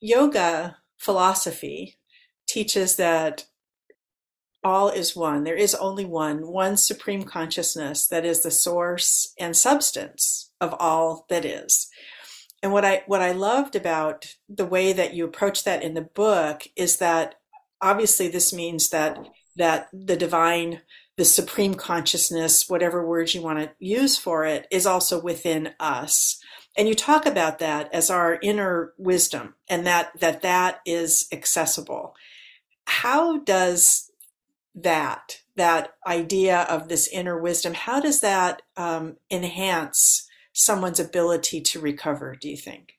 Yoga 0.00 0.76
philosophy 0.98 1.96
teaches 2.46 2.96
that 2.96 3.46
all 4.64 4.88
is 4.88 5.14
one. 5.14 5.44
There 5.44 5.54
is 5.54 5.74
only 5.76 6.04
one, 6.04 6.48
one 6.48 6.76
supreme 6.76 7.22
consciousness 7.22 8.08
that 8.08 8.24
is 8.24 8.42
the 8.42 8.50
source 8.50 9.32
and 9.38 9.56
substance 9.56 10.50
of 10.60 10.74
all 10.80 11.24
that 11.28 11.44
is. 11.44 11.88
And 12.62 12.72
what 12.72 12.84
I 12.84 13.04
what 13.06 13.22
I 13.22 13.32
loved 13.32 13.76
about 13.76 14.34
the 14.48 14.66
way 14.66 14.92
that 14.92 15.14
you 15.14 15.24
approach 15.24 15.62
that 15.64 15.82
in 15.82 15.94
the 15.94 16.02
book 16.02 16.62
is 16.74 16.96
that 16.96 17.36
obviously 17.80 18.26
this 18.28 18.52
means 18.52 18.90
that 18.90 19.18
that 19.56 19.88
the 19.92 20.16
divine 20.16 20.80
the 21.16 21.24
supreme 21.24 21.74
consciousness 21.74 22.68
whatever 22.68 23.06
words 23.06 23.34
you 23.34 23.42
want 23.42 23.58
to 23.58 23.70
use 23.78 24.18
for 24.18 24.44
it 24.44 24.66
is 24.70 24.86
also 24.86 25.20
within 25.20 25.74
us. 25.80 26.38
And 26.76 26.86
you 26.88 26.94
talk 26.94 27.24
about 27.24 27.58
that 27.60 27.92
as 27.92 28.10
our 28.10 28.38
inner 28.42 28.92
wisdom 28.98 29.54
and 29.68 29.86
that 29.86 30.20
that 30.20 30.42
that 30.42 30.80
is 30.84 31.26
accessible. 31.32 32.14
How 32.84 33.38
does 33.38 34.10
that 34.74 35.40
that 35.56 35.94
idea 36.06 36.62
of 36.68 36.88
this 36.88 37.08
inner 37.08 37.40
wisdom 37.40 37.72
how 37.72 37.98
does 37.98 38.20
that 38.20 38.60
um, 38.76 39.16
enhance 39.30 40.28
someone's 40.52 41.00
ability 41.00 41.62
to 41.62 41.80
recover 41.80 42.36
do 42.38 42.50
you 42.50 42.58
think? 42.58 42.92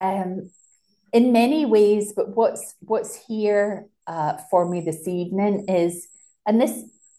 Um, 0.00 0.50
in 1.12 1.32
many 1.32 1.66
ways 1.66 2.14
but 2.16 2.30
what's 2.30 2.74
what's 2.80 3.26
here 3.26 3.86
uh, 4.12 4.36
for 4.50 4.68
me 4.68 4.78
this 4.80 5.08
evening 5.08 5.54
is 5.68 6.08
and 6.46 6.60
this 6.60 6.74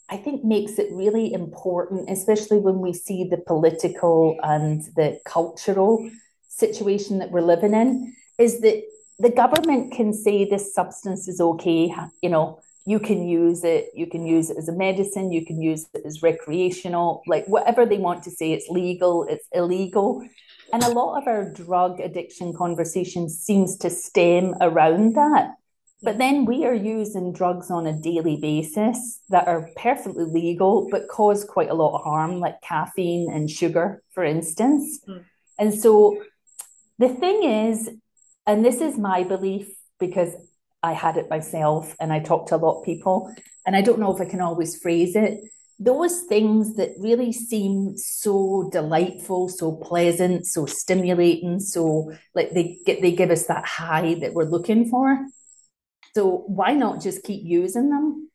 I 0.10 0.18
think 0.18 0.44
makes 0.44 0.78
it 0.78 0.90
really 0.92 1.34
important, 1.34 2.10
especially 2.10 2.60
when 2.60 2.80
we 2.82 2.94
see 2.94 3.24
the 3.24 3.38
political 3.38 4.38
and 4.44 4.82
the 4.96 5.20
cultural 5.26 6.08
situation 6.50 7.18
that 7.20 7.32
we're 7.32 7.42
living 7.54 7.74
in, 7.74 8.14
is 8.38 8.60
that 8.62 8.84
the 9.18 9.32
government 9.32 9.94
can 9.94 10.14
say 10.14 10.46
this 10.46 10.76
substance 10.76 11.28
is 11.28 11.40
okay, 11.40 11.92
you 12.22 12.30
know, 12.30 12.60
you 12.86 13.00
can 13.00 13.28
use 13.28 13.64
it, 13.64 13.90
you 13.96 14.06
can 14.06 14.26
use 14.26 14.50
it 14.52 14.58
as 14.58 14.68
a 14.68 14.74
medicine, 14.74 15.32
you 15.32 15.46
can 15.46 15.62
use 15.62 15.88
it 15.94 16.06
as 16.06 16.22
recreational, 16.22 17.24
like 17.26 17.46
whatever 17.48 17.86
they 17.86 17.98
want 17.98 18.22
to 18.24 18.32
say, 18.32 18.52
it's 18.52 18.70
legal, 18.70 19.24
it's 19.24 19.48
illegal. 19.54 20.22
And 20.74 20.84
a 20.84 20.90
lot 20.90 21.22
of 21.22 21.28
our 21.28 21.50
drug 21.50 22.00
addiction 22.02 22.54
conversation 22.54 23.30
seems 23.30 23.78
to 23.78 23.90
stem 23.90 24.56
around 24.60 25.16
that. 25.16 25.56
But 26.04 26.18
then 26.18 26.44
we 26.44 26.66
are 26.66 26.74
using 26.74 27.32
drugs 27.32 27.72
on 27.72 27.88
a 27.88 27.94
daily 27.94 28.36
basis 28.36 29.22
that 29.30 29.48
are 29.48 29.70
perfectly 29.78 30.26
legal, 30.26 30.90
but 30.92 31.08
cause 31.08 31.46
quite 31.46 31.70
a 31.70 31.74
lot 31.74 31.96
of 31.96 32.04
harm, 32.04 32.42
like 32.42 32.62
caffeine 32.62 33.32
and 33.32 33.50
sugar, 33.50 34.04
for 34.12 34.26
instance. 34.26 35.00
Mm. 35.08 35.24
And 35.58 35.74
so 35.74 36.22
the 37.00 37.08
thing 37.08 37.44
is, 37.44 37.90
and 38.46 38.66
this 38.66 38.82
is 38.82 38.98
my 38.98 39.24
belief 39.24 39.70
because 39.98 40.36
I 40.84 40.92
had 40.92 41.16
it 41.16 41.30
myself 41.30 41.96
and 42.02 42.12
I 42.12 42.20
talked 42.20 42.50
to 42.50 42.58
a 42.58 42.58
lot 42.58 42.80
of 42.80 42.86
people, 42.86 43.34
and 43.66 43.74
I 43.74 43.82
don't 43.82 44.00
know 44.00 44.14
if 44.14 44.20
I 44.20 44.30
can 44.30 44.42
always 44.42 44.78
phrase 44.78 45.16
it. 45.16 45.40
Those 45.80 46.24
things 46.24 46.76
that 46.76 46.92
really 47.00 47.32
seem 47.32 47.96
so 47.96 48.70
delightful, 48.74 49.48
so 49.48 49.72
pleasant, 49.72 50.46
so 50.48 50.66
stimulating, 50.66 51.62
so 51.62 52.12
like 52.36 52.52
they 52.52 52.78
get 52.86 53.02
they 53.02 53.14
give 53.14 53.32
us 53.32 53.46
that 53.46 53.66
high 53.66 54.16
that 54.16 54.34
we're 54.34 54.44
looking 54.44 54.90
for 54.90 55.26
so 56.16 56.44
why 56.48 56.74
not 56.74 57.02
just 57.02 57.24
keep 57.24 57.44
using 57.44 57.90
them? 57.90 58.30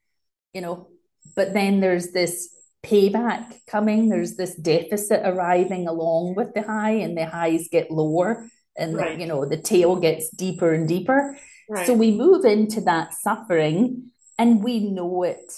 You 0.53 0.61
know, 0.61 0.89
but 1.37 1.53
then 1.55 1.81
there's 1.81 2.13
this 2.13 2.49
payback 2.85 3.61
coming, 3.67 4.09
there's 4.09 4.37
this 4.37 4.55
deficit 4.55 5.23
arriving 5.25 5.87
along 5.87 6.35
with 6.35 6.55
the 6.55 6.63
high, 6.63 6.93
and 6.93 7.17
the 7.17 7.27
highs 7.27 7.69
get 7.71 7.91
lower, 7.91 8.47
and 8.77 8.97
right. 8.97 9.19
you 9.19 9.27
know, 9.27 9.45
the 9.45 9.57
tail 9.57 9.97
gets 9.97 10.31
deeper 10.31 10.73
and 10.73 10.89
deeper. 10.89 11.37
Right. 11.69 11.87
So 11.87 11.93
we 11.93 12.13
move 12.13 12.45
into 12.45 12.81
that 12.83 13.13
suffering 13.15 14.11
and 14.39 14.63
we 14.63 14.91
know 14.91 15.25
it. 15.25 15.53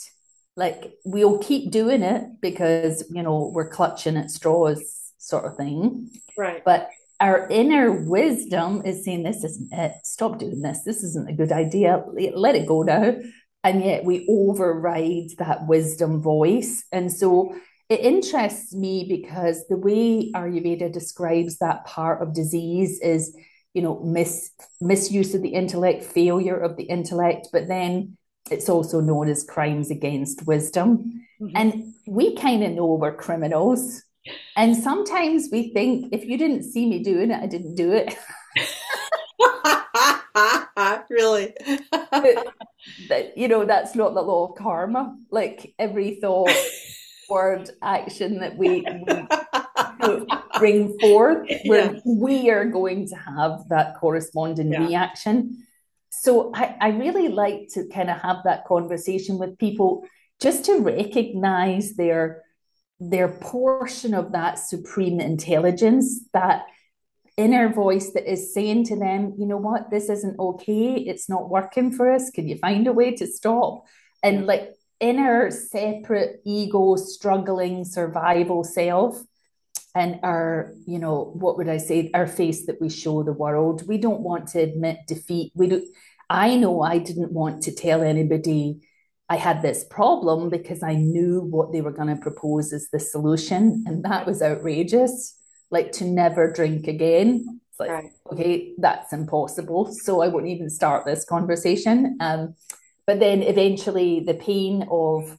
Like 0.56 0.94
we'll 1.04 1.38
keep 1.38 1.70
doing 1.70 2.02
it 2.02 2.40
because, 2.40 3.04
you 3.10 3.22
know, 3.22 3.52
we're 3.54 3.68
clutching 3.68 4.16
at 4.16 4.30
straws, 4.30 5.12
sort 5.18 5.44
of 5.44 5.56
thing. 5.56 6.10
Right. 6.36 6.64
But 6.64 6.90
our 7.20 7.46
inner 7.50 7.92
wisdom 7.92 8.82
is 8.84 9.04
saying 9.04 9.22
this 9.22 9.44
isn't 9.44 9.72
it 9.72 9.92
stop 10.04 10.38
doing 10.38 10.62
this. 10.62 10.82
This 10.84 11.02
isn't 11.02 11.28
a 11.28 11.34
good 11.34 11.52
idea. 11.52 12.02
Let 12.34 12.54
it 12.54 12.66
go 12.66 12.82
now. 12.82 13.16
And 13.62 13.84
yet 13.84 14.04
we 14.04 14.26
override 14.28 15.32
that 15.38 15.66
wisdom 15.66 16.22
voice. 16.22 16.82
And 16.90 17.12
so 17.12 17.54
it 17.90 18.00
interests 18.00 18.72
me 18.72 19.04
because 19.06 19.66
the 19.68 19.76
way 19.76 20.32
ayurveda 20.32 20.90
describes 20.90 21.58
that 21.58 21.84
part 21.84 22.22
of 22.22 22.32
disease 22.32 23.00
is 23.00 23.36
you 23.74 23.82
know 23.82 24.00
mis 24.00 24.50
misuse 24.80 25.34
of 25.34 25.42
the 25.42 25.50
intellect 25.50 26.02
failure 26.02 26.56
of 26.56 26.76
the 26.76 26.84
intellect 26.84 27.48
but 27.52 27.68
then 27.68 28.16
it's 28.50 28.68
also 28.68 29.00
known 29.00 29.28
as 29.28 29.44
crimes 29.44 29.90
against 29.90 30.46
wisdom. 30.46 31.22
Mm-hmm. 31.40 31.56
and 31.56 31.94
we 32.06 32.34
kind 32.36 32.62
of 32.64 32.72
know 32.72 32.94
we're 32.94 33.14
criminals 33.14 34.02
and 34.56 34.76
sometimes 34.76 35.48
we 35.50 35.72
think 35.72 36.12
if 36.12 36.24
you 36.24 36.36
didn't 36.36 36.64
see 36.64 36.86
me 36.86 37.02
doing 37.02 37.30
it, 37.30 37.42
I 37.42 37.46
didn't 37.46 37.74
do 37.74 37.92
it. 37.92 38.14
really? 41.10 41.54
but, 43.08 43.36
you 43.36 43.48
know, 43.48 43.64
that's 43.64 43.94
not 43.94 44.14
the 44.14 44.22
law 44.22 44.48
of 44.48 44.56
karma. 44.56 45.16
Like 45.30 45.74
every 45.78 46.16
thought, 46.16 46.50
word, 47.28 47.70
action 47.82 48.40
that 48.40 48.56
we, 48.56 48.84
we 50.02 50.26
bring 50.58 50.98
forth, 50.98 51.48
yeah. 51.64 51.94
we 52.04 52.50
are 52.50 52.66
going 52.66 53.08
to 53.08 53.16
have 53.16 53.68
that 53.68 53.96
corresponding 53.96 54.72
yeah. 54.72 54.86
reaction. 54.86 55.66
So 56.10 56.52
I, 56.54 56.76
I 56.80 56.88
really 56.90 57.28
like 57.28 57.68
to 57.74 57.86
kind 57.86 58.10
of 58.10 58.20
have 58.20 58.38
that 58.44 58.66
conversation 58.66 59.38
with 59.38 59.58
people 59.58 60.04
just 60.40 60.64
to 60.64 60.80
recognize 60.80 61.94
their 61.94 62.42
their 63.00 63.28
portion 63.28 64.14
of 64.14 64.32
that 64.32 64.58
supreme 64.58 65.20
intelligence, 65.20 66.20
that 66.32 66.66
inner 67.36 67.72
voice 67.72 68.12
that 68.12 68.30
is 68.30 68.52
saying 68.52 68.84
to 68.84 68.96
them, 68.96 69.34
you 69.38 69.46
know 69.46 69.56
what, 69.56 69.90
this 69.90 70.10
isn't 70.10 70.38
okay. 70.38 70.94
It's 70.94 71.28
not 71.28 71.48
working 71.48 71.90
for 71.90 72.12
us. 72.12 72.30
Can 72.30 72.46
you 72.46 72.58
find 72.58 72.86
a 72.86 72.92
way 72.92 73.16
to 73.16 73.26
stop? 73.26 73.86
And 74.22 74.46
like 74.46 74.74
inner 75.00 75.50
separate 75.50 76.42
ego 76.44 76.96
struggling 76.96 77.84
survival 77.84 78.62
self 78.62 79.20
and 79.94 80.20
our 80.22 80.74
you 80.86 80.98
know 80.98 81.32
what 81.34 81.56
would 81.56 81.68
i 81.68 81.78
say 81.78 82.10
our 82.12 82.26
face 82.26 82.66
that 82.66 82.80
we 82.80 82.88
show 82.88 83.22
the 83.22 83.32
world 83.32 83.86
we 83.88 83.96
don't 83.96 84.20
want 84.20 84.46
to 84.46 84.60
admit 84.60 84.98
defeat 85.08 85.50
we 85.54 85.66
do 85.66 85.84
i 86.28 86.54
know 86.54 86.82
i 86.82 86.98
didn't 86.98 87.32
want 87.32 87.62
to 87.62 87.74
tell 87.74 88.02
anybody 88.02 88.78
I 89.30 89.36
had 89.36 89.62
this 89.62 89.84
problem 89.84 90.50
because 90.50 90.82
I 90.82 90.96
knew 90.96 91.40
what 91.40 91.70
they 91.70 91.82
were 91.82 91.92
going 91.92 92.08
to 92.08 92.20
propose 92.20 92.72
as 92.72 92.88
the 92.90 92.98
solution, 92.98 93.84
and 93.86 94.04
that 94.04 94.26
was 94.26 94.42
outrageous. 94.42 95.36
Like 95.70 95.92
to 95.92 96.04
never 96.04 96.50
drink 96.50 96.88
again. 96.88 97.60
It's 97.70 97.78
like, 97.78 97.90
right. 97.90 98.10
okay, 98.32 98.74
that's 98.76 99.12
impossible. 99.12 99.94
So 100.02 100.20
I 100.20 100.26
wouldn't 100.26 100.50
even 100.50 100.68
start 100.68 101.06
this 101.06 101.24
conversation. 101.24 102.18
Um, 102.18 102.56
but 103.06 103.20
then 103.20 103.44
eventually, 103.44 104.18
the 104.18 104.34
pain 104.34 104.88
of 104.90 105.38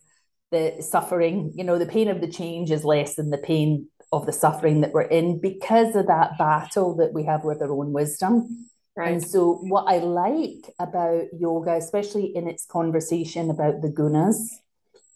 the 0.51 0.77
suffering, 0.80 1.51
you 1.56 1.65
know, 1.65 1.77
the 1.77 1.86
pain 1.86 2.08
of 2.08 2.21
the 2.21 2.32
change 2.32 2.71
is 2.71 2.86
less 2.86 3.15
than 3.15 3.30
the 3.30 3.38
pain 3.38 3.89
of 4.13 4.25
the 4.25 4.32
suffering 4.32 4.82
that 4.82 4.93
we're 4.93 5.01
in 5.01 5.41
because 5.41 5.97
of 5.97 6.08
that 6.08 6.38
battle 6.38 6.95
that 6.95 7.13
we 7.13 7.23
have 7.23 7.43
with 7.43 7.62
our 7.62 7.71
own 7.71 7.91
wisdom. 7.91 8.69
Right. 8.95 9.13
And 9.13 9.23
so, 9.25 9.54
what 9.62 9.86
I 9.88 9.99
like 9.99 10.73
about 10.77 11.27
yoga, 11.38 11.75
especially 11.75 12.36
in 12.36 12.47
its 12.47 12.65
conversation 12.65 13.49
about 13.49 13.82
the 13.82 13.89
gunas, 13.89 14.49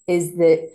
is 0.07 0.35
that 0.37 0.69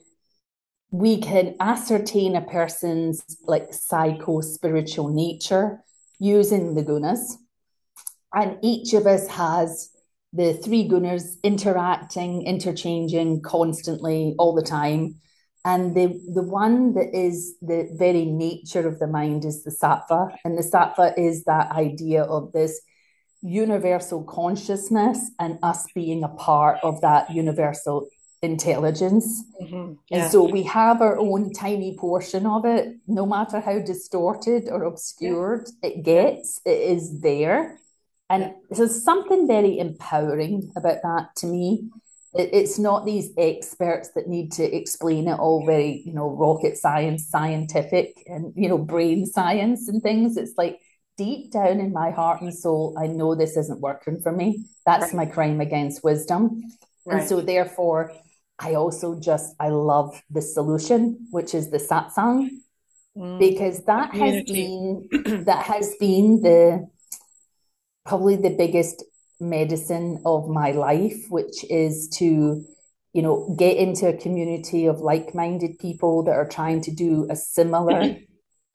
we 0.90 1.20
can 1.20 1.54
ascertain 1.60 2.36
a 2.36 2.42
person's 2.42 3.38
like 3.44 3.72
psycho 3.72 4.40
spiritual 4.40 5.08
nature 5.08 5.82
using 6.18 6.74
the 6.74 6.82
gunas. 6.82 7.36
And 8.34 8.58
each 8.62 8.92
of 8.92 9.06
us 9.06 9.26
has 9.28 9.90
the 10.32 10.54
three 10.54 10.88
gunas 10.88 11.36
interacting, 11.42 12.42
interchanging 12.42 13.42
constantly 13.42 14.34
all 14.38 14.54
the 14.54 14.62
time. 14.62 15.16
And 15.64 15.94
the, 15.94 16.20
the 16.32 16.42
one 16.42 16.94
that 16.94 17.14
is 17.14 17.56
the 17.60 17.88
very 17.92 18.24
nature 18.24 18.86
of 18.86 18.98
the 18.98 19.06
mind 19.06 19.44
is 19.44 19.64
the 19.64 19.70
sattva. 19.70 20.36
And 20.44 20.56
the 20.56 20.62
sattva 20.62 21.16
is 21.18 21.44
that 21.44 21.70
idea 21.72 22.22
of 22.22 22.52
this 22.52 22.80
universal 23.42 24.22
consciousness 24.24 25.31
and 25.38 25.59
us 25.62 25.87
being 25.94 26.22
a 26.24 26.29
part 26.29 26.79
of 26.83 27.00
that 27.00 27.31
universal 27.31 28.09
intelligence. 28.42 29.44
Mm-hmm. 29.62 29.94
Yeah. 30.09 30.22
And 30.22 30.33
so 30.33 30.44
we 30.44 30.62
have 30.64 31.00
our 31.00 31.18
own 31.18 31.53
tiny 31.53 31.96
portion 31.98 32.46
of 32.46 32.64
it, 32.64 32.96
no 33.07 33.26
matter 33.26 33.61
how 33.61 33.79
distorted 33.81 34.68
or 34.70 34.85
obscured 34.85 35.68
yeah. 35.83 35.90
it 35.90 36.03
gets, 36.03 36.61
it 36.64 36.81
is 36.81 37.20
there. 37.20 37.79
And 38.29 38.55
there's 38.70 39.03
something 39.03 39.46
very 39.46 39.79
empowering 39.79 40.72
about 40.76 41.03
that 41.03 41.35
to 41.37 41.46
me. 41.46 41.90
It, 42.33 42.50
it's 42.53 42.79
not 42.79 43.05
these 43.05 43.31
experts 43.37 44.11
that 44.14 44.29
need 44.29 44.53
to 44.53 44.64
explain 44.64 45.29
it 45.29 45.38
all 45.38 45.66
very, 45.66 46.03
you 46.07 46.12
know, 46.12 46.31
rocket 46.31 46.76
science, 46.76 47.26
scientific, 47.26 48.22
and, 48.26 48.53
you 48.55 48.68
know, 48.68 48.79
brain 48.79 49.26
science 49.26 49.88
and 49.88 50.03
things. 50.03 50.37
It's 50.37 50.57
like, 50.57 50.81
deep 51.20 51.52
down 51.52 51.80
in 51.80 51.92
my 51.92 52.11
heart 52.11 52.40
and 52.40 52.54
soul, 52.54 52.96
I 52.98 53.06
know 53.06 53.35
this 53.35 53.54
isn't 53.54 53.83
working 53.83 54.22
for 54.22 54.33
me. 54.33 54.64
That's 54.87 55.12
right. 55.12 55.14
my 55.14 55.26
crime 55.26 55.61
against 55.61 56.02
wisdom. 56.02 56.62
Right. 57.04 57.20
And 57.20 57.28
so, 57.28 57.42
therefore, 57.42 58.12
I 58.59 58.74
also 58.74 59.20
just, 59.20 59.54
I 59.61 59.68
love 59.68 60.22
the 60.30 60.40
solution, 60.40 61.26
which 61.30 61.54
is 61.54 61.70
the 61.70 61.76
satsang, 61.76 62.48
mm. 63.14 63.38
because 63.38 63.85
that 63.85 64.14
has 64.14 64.44
been, 64.44 65.09
that 65.44 65.64
has 65.66 65.94
been 66.00 66.40
the, 66.40 66.88
probably 68.06 68.37
the 68.37 68.56
biggest 68.56 69.04
medicine 69.38 70.22
of 70.24 70.48
my 70.48 70.70
life, 70.70 71.20
which 71.28 71.64
is 71.68 72.09
to, 72.20 72.64
you 73.12 73.22
know, 73.22 73.54
get 73.59 73.76
into 73.76 74.09
a 74.09 74.16
community 74.16 74.87
of 74.87 75.00
like 75.00 75.35
minded 75.35 75.78
people 75.78 76.22
that 76.22 76.33
are 76.33 76.48
trying 76.48 76.80
to 76.80 76.90
do 76.90 77.26
a 77.28 77.37
similar 77.37 78.16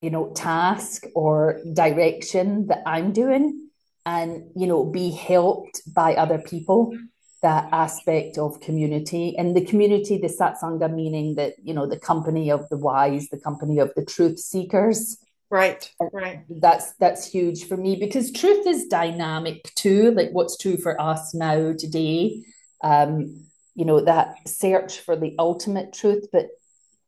you 0.06 0.12
know, 0.12 0.32
task 0.36 1.06
or 1.16 1.60
direction 1.74 2.68
that 2.68 2.84
I'm 2.86 3.12
doing 3.12 3.70
and, 4.06 4.52
you 4.56 4.68
know, 4.68 4.86
be 4.86 5.10
helped 5.10 5.82
by 5.92 6.14
other 6.14 6.38
people 6.38 6.96
that 7.42 7.70
aspect 7.72 8.38
of 8.38 8.60
community 8.60 9.36
and 9.38 9.56
the 9.56 9.66
community 9.66 10.18
the 10.18 10.28
satsanga 10.40 10.92
meaning 10.92 11.36
that 11.36 11.54
you 11.62 11.76
know 11.76 11.86
the 11.86 12.00
company 12.00 12.50
of 12.50 12.68
the 12.70 12.78
wise 12.78 13.30
the 13.30 13.38
company 13.48 13.78
of 13.78 13.92
the 13.96 14.04
truth 14.04 14.40
seekers. 14.40 15.18
Right 15.52 15.84
right. 16.12 16.40
that's 16.50 16.94
that's 16.94 17.24
huge 17.36 17.66
for 17.70 17.78
me 17.78 17.98
because 17.98 18.32
truth 18.32 18.66
is 18.66 18.88
dynamic 18.88 19.60
too 19.76 20.10
like 20.12 20.32
what's 20.32 20.58
true 20.58 20.78
for 20.78 21.00
us 21.00 21.36
now 21.36 21.74
today. 21.78 22.44
Um 22.84 23.46
you 23.76 23.86
know 23.86 24.00
that 24.02 24.28
search 24.48 24.94
for 25.06 25.16
the 25.16 25.36
ultimate 25.38 25.94
truth 25.94 26.26
but 26.34 26.48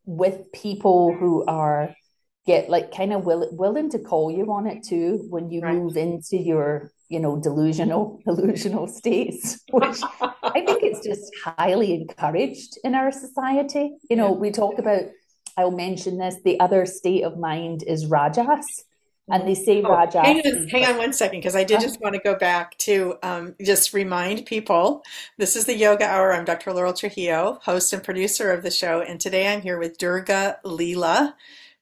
with 0.06 0.52
people 0.52 1.16
who 1.20 1.46
are 1.46 1.96
get 2.48 2.70
like 2.70 2.96
kind 2.96 3.14
of 3.14 3.26
will, 3.26 3.48
willing 3.52 3.90
to 3.92 4.00
call 4.00 4.32
you 4.32 4.52
on 4.52 4.66
it 4.66 4.82
too 4.84 5.26
when 5.30 5.52
you 5.52 5.62
right. 5.62 5.76
move 5.76 5.98
into 5.98 6.38
your 6.38 6.92
you 7.10 7.20
know 7.20 7.38
delusional 7.38 8.20
delusional 8.26 8.88
states 8.88 9.60
which 9.72 10.00
i 10.44 10.62
think 10.66 10.82
it's 10.82 11.06
just 11.06 11.32
highly 11.44 11.94
encouraged 11.94 12.78
in 12.84 12.96
our 12.96 13.12
society. 13.12 13.96
You 14.10 14.16
know 14.16 14.32
we 14.32 14.50
talk 14.50 14.80
about 14.80 15.04
i'll 15.58 15.72
mention 15.72 16.18
this 16.18 16.38
the 16.44 16.60
other 16.60 16.86
state 16.86 17.24
of 17.24 17.38
mind 17.38 17.84
is 17.84 18.06
rajas 18.06 18.86
and 19.30 19.46
they 19.46 19.56
say 19.56 19.82
oh, 19.82 19.92
rajas 19.92 20.22
hang 20.26 20.40
on, 20.40 20.68
hang 20.70 20.86
on 20.86 20.98
one 20.98 21.14
second 21.14 21.40
because 21.40 21.56
i 21.56 21.66
did 21.66 21.82
just 21.82 22.00
want 22.00 22.16
to 22.16 22.22
go 22.22 22.36
back 22.36 22.78
to 22.78 23.16
um, 23.24 23.56
just 23.62 23.94
remind 23.94 24.46
people 24.46 25.04
this 25.38 25.56
is 25.56 25.66
the 25.66 25.76
yoga 25.76 26.06
hour. 26.06 26.34
I'm 26.34 26.46
dr 26.46 26.72
laurel 26.74 26.94
trujillo 26.94 27.60
host 27.64 27.92
and 27.92 28.04
producer 28.04 28.52
of 28.52 28.64
the 28.64 28.72
show 28.72 29.02
and 29.02 29.20
today 29.20 29.48
i'm 29.54 29.62
here 29.62 29.78
with 29.78 29.98
durga 29.98 30.60
leela 30.64 31.34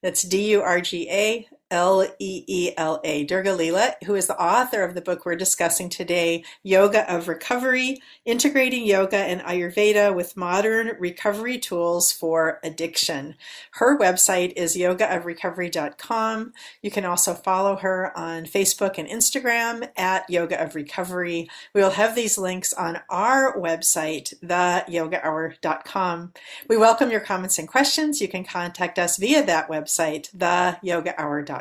that's 0.05 0.21
d-u-r-g-a 0.21 1.47
L 1.71 2.07
E 2.19 2.43
E 2.47 2.71
L 2.77 3.01
A, 3.03 3.23
Durga 3.23 3.49
Leela, 3.51 3.93
who 4.05 4.13
is 4.15 4.27
the 4.27 4.39
author 4.39 4.83
of 4.83 4.93
the 4.93 5.01
book 5.01 5.25
we're 5.25 5.35
discussing 5.35 5.89
today, 5.89 6.43
Yoga 6.63 7.11
of 7.11 7.27
Recovery 7.27 7.99
Integrating 8.23 8.85
Yoga 8.85 9.17
and 9.17 9.41
Ayurveda 9.41 10.13
with 10.15 10.37
Modern 10.37 10.91
Recovery 10.99 11.57
Tools 11.57 12.11
for 12.11 12.59
Addiction. 12.63 13.35
Her 13.71 13.97
website 13.97 14.53
is 14.55 14.75
yogaofrecovery.com. 14.75 16.53
You 16.81 16.91
can 16.91 17.05
also 17.05 17.33
follow 17.33 17.77
her 17.77 18.15
on 18.17 18.45
Facebook 18.45 18.97
and 18.97 19.07
Instagram 19.07 19.89
at 19.97 20.29
Yoga 20.29 20.61
of 20.61 20.75
Recovery. 20.75 21.49
We 21.73 21.81
will 21.81 21.91
have 21.91 22.15
these 22.15 22.37
links 22.37 22.73
on 22.73 22.99
our 23.09 23.57
website, 23.57 24.33
theyogahour.com. 24.43 26.33
We 26.69 26.77
welcome 26.77 27.11
your 27.11 27.21
comments 27.21 27.57
and 27.57 27.67
questions. 27.67 28.21
You 28.21 28.27
can 28.27 28.43
contact 28.43 28.99
us 28.99 29.17
via 29.17 29.43
that 29.45 29.67
website, 29.67 30.35
theyogahour.com 30.35 31.54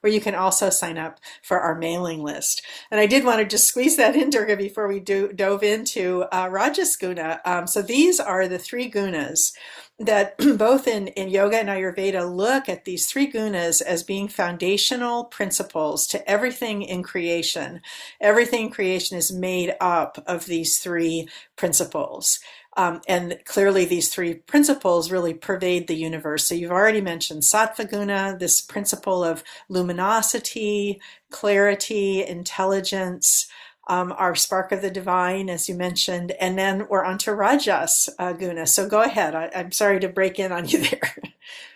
where 0.00 0.12
you 0.12 0.20
can 0.20 0.34
also 0.34 0.70
sign 0.70 0.98
up 0.98 1.20
for 1.42 1.60
our 1.60 1.74
mailing 1.74 2.22
list. 2.22 2.62
And 2.90 3.00
I 3.00 3.06
did 3.06 3.24
want 3.24 3.40
to 3.40 3.44
just 3.44 3.68
squeeze 3.68 3.96
that 3.96 4.16
in, 4.16 4.30
Durga, 4.30 4.56
before 4.56 4.88
we 4.88 5.00
do, 5.00 5.32
dove 5.32 5.62
into 5.62 6.22
uh, 6.32 6.48
Rajasguna. 6.48 7.40
Um, 7.44 7.66
so 7.66 7.82
these 7.82 8.20
are 8.20 8.48
the 8.48 8.58
three 8.58 8.90
gunas 8.90 9.52
that 9.98 10.36
both 10.58 10.86
in, 10.86 11.08
in 11.08 11.28
yoga 11.28 11.58
and 11.58 11.68
Ayurveda 11.68 12.34
look 12.34 12.68
at 12.68 12.84
these 12.84 13.06
three 13.06 13.30
gunas 13.30 13.82
as 13.82 14.02
being 14.02 14.28
foundational 14.28 15.24
principles 15.24 16.06
to 16.08 16.30
everything 16.30 16.82
in 16.82 17.02
creation. 17.02 17.80
Everything 18.20 18.66
in 18.66 18.70
creation 18.70 19.16
is 19.16 19.32
made 19.32 19.74
up 19.80 20.22
of 20.26 20.46
these 20.46 20.78
three 20.78 21.28
principles. 21.56 22.40
Um, 22.78 23.00
and 23.08 23.36
clearly, 23.44 23.84
these 23.84 24.08
three 24.08 24.34
principles 24.34 25.10
really 25.10 25.34
pervade 25.34 25.88
the 25.88 25.96
universe. 25.96 26.46
So, 26.46 26.54
you've 26.54 26.70
already 26.70 27.00
mentioned 27.00 27.42
Sattvaguna, 27.42 28.38
this 28.38 28.60
principle 28.60 29.24
of 29.24 29.42
luminosity, 29.68 31.00
clarity, 31.28 32.24
intelligence, 32.24 33.48
um, 33.88 34.14
our 34.16 34.36
spark 34.36 34.70
of 34.70 34.80
the 34.80 34.92
divine, 34.92 35.50
as 35.50 35.68
you 35.68 35.74
mentioned, 35.74 36.30
and 36.40 36.56
then 36.56 36.86
we're 36.88 37.04
on 37.04 37.18
to 37.18 37.34
Rajas 37.34 38.08
uh, 38.20 38.32
Guna. 38.32 38.64
So, 38.64 38.88
go 38.88 39.02
ahead. 39.02 39.34
I, 39.34 39.46
am 39.46 39.72
sorry 39.72 39.98
to 39.98 40.08
break 40.08 40.38
in 40.38 40.52
on 40.52 40.68
you 40.68 40.78
there. 40.88 41.16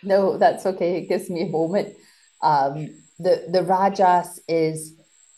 no, 0.04 0.38
that's 0.38 0.64
okay. 0.66 0.98
It 0.98 1.08
gives 1.08 1.28
me 1.28 1.42
a 1.42 1.48
moment. 1.48 1.96
Um, 2.42 2.94
the 3.18 3.46
the 3.50 3.64
Rajas 3.64 4.38
is, 4.46 4.94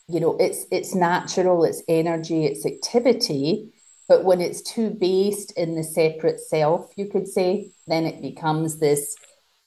you 0.08 0.20
know, 0.20 0.36
it's 0.38 0.66
it's 0.70 0.94
natural, 0.94 1.64
it's 1.64 1.82
energy, 1.88 2.44
it's 2.44 2.66
activity 2.66 3.70
but 4.08 4.24
when 4.24 4.40
it's 4.40 4.62
too 4.62 4.90
based 4.90 5.52
in 5.56 5.74
the 5.74 5.84
separate 5.84 6.40
self, 6.40 6.92
you 6.96 7.06
could 7.06 7.26
say, 7.26 7.70
then 7.86 8.04
it 8.04 8.20
becomes 8.20 8.78
this 8.78 9.16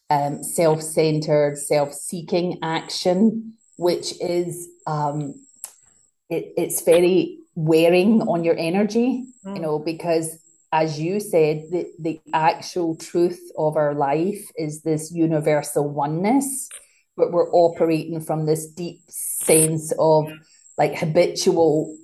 um, 0.10 0.43
self 0.43 0.82
centered, 0.82 1.58
self 1.58 1.93
seeking 1.93 2.60
action, 2.62 3.54
which 3.78 4.13
is, 4.21 4.67
um, 4.86 5.34
it, 6.30 6.54
it's 6.56 6.82
very 6.82 7.39
wearing 7.56 8.21
on 8.23 8.43
your 8.43 8.56
energy, 8.58 9.26
mm. 9.45 9.56
you 9.56 9.62
know, 9.62 9.80
because 9.80 10.38
as 10.71 11.00
you 11.00 11.19
said, 11.19 11.63
the, 11.71 11.91
the 11.97 12.19
actual 12.34 12.95
truth 12.95 13.39
of 13.58 13.78
our 13.78 13.95
life 13.95 14.45
is 14.56 14.82
this 14.82 15.12
universal 15.12 15.89
oneness, 15.89 16.69
but 17.15 17.32
we're 17.32 17.50
operating 17.52 18.19
from 18.19 18.45
this 18.45 18.67
deep 18.67 19.02
sense 19.08 19.93
of 19.97 20.30
like 20.78 20.95
habitual 20.95 21.97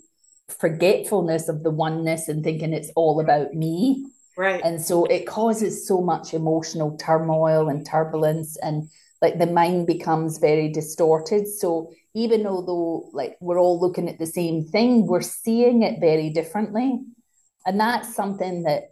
forgetfulness 0.59 1.49
of 1.49 1.63
the 1.63 1.71
oneness 1.71 2.27
and 2.27 2.43
thinking 2.43 2.73
it's 2.73 2.91
all 2.95 3.19
about 3.19 3.53
me. 3.53 4.07
Right. 4.37 4.61
And 4.63 4.81
so 4.81 5.05
it 5.05 5.27
causes 5.27 5.87
so 5.87 6.01
much 6.01 6.33
emotional 6.33 6.97
turmoil 6.97 7.69
and 7.69 7.85
turbulence 7.85 8.57
and 8.57 8.89
like 9.21 9.39
the 9.39 9.47
mind 9.47 9.87
becomes 9.87 10.37
very 10.37 10.69
distorted. 10.69 11.47
So 11.47 11.93
even 12.13 12.43
though 12.43 13.09
like 13.13 13.37
we're 13.39 13.59
all 13.59 13.79
looking 13.79 14.09
at 14.09 14.19
the 14.19 14.25
same 14.25 14.65
thing, 14.65 15.07
we're 15.07 15.21
seeing 15.21 15.81
it 15.83 15.99
very 15.99 16.29
differently. 16.29 16.99
And 17.65 17.79
that's 17.79 18.13
something 18.13 18.63
that 18.63 18.89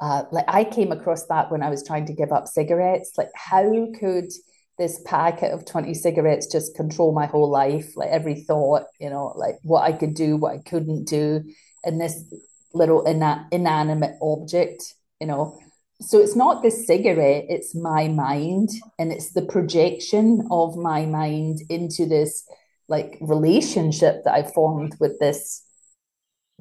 uh, 0.00 0.24
like 0.32 0.46
I 0.48 0.64
came 0.64 0.90
across 0.90 1.26
that 1.26 1.50
when 1.50 1.62
I 1.62 1.70
was 1.70 1.86
trying 1.86 2.06
to 2.06 2.14
give 2.14 2.32
up 2.32 2.48
cigarettes. 2.48 3.12
Like 3.18 3.30
how 3.34 3.88
could 4.00 4.30
this 4.78 5.00
packet 5.04 5.52
of 5.52 5.64
20 5.64 5.94
cigarettes 5.94 6.46
just 6.46 6.74
control 6.74 7.12
my 7.12 7.26
whole 7.26 7.48
life 7.48 7.96
like 7.96 8.10
every 8.10 8.42
thought 8.42 8.84
you 8.98 9.08
know 9.08 9.32
like 9.36 9.56
what 9.62 9.82
i 9.82 9.92
could 9.92 10.14
do 10.14 10.36
what 10.36 10.54
i 10.54 10.58
couldn't 10.58 11.04
do 11.04 11.42
and 11.84 12.00
this 12.00 12.24
little 12.72 13.06
ina- 13.08 13.46
inanimate 13.52 14.16
object 14.20 14.94
you 15.20 15.26
know. 15.26 15.58
So 16.00 16.18
it's 16.18 16.36
not 16.36 16.62
the 16.62 16.70
cigarette 16.70 17.46
it's 17.48 17.74
my 17.74 18.08
mind 18.08 18.70
and 18.98 19.12
it's 19.12 19.32
the 19.32 19.46
projection 19.46 20.46
of 20.50 20.76
my 20.76 21.06
mind 21.06 21.60
into 21.70 22.04
this 22.04 22.44
like 22.88 23.16
relationship 23.20 24.24
that 24.24 24.34
i 24.34 24.42
formed 24.42 24.96
with 25.00 25.18
this 25.20 25.64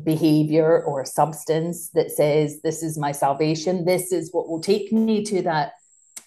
behavior 0.02 0.82
or 0.84 1.06
substance 1.06 1.90
that 1.90 2.12
says 2.12 2.62
this 2.62 2.82
is 2.82 2.98
my 2.98 3.12
salvation. 3.12 3.86
This 3.86 4.12
is 4.12 4.32
what 4.32 4.50
will 4.50 4.62
take 4.62 4.92
me 4.92 5.24
to 5.26 5.42
that 5.44 5.74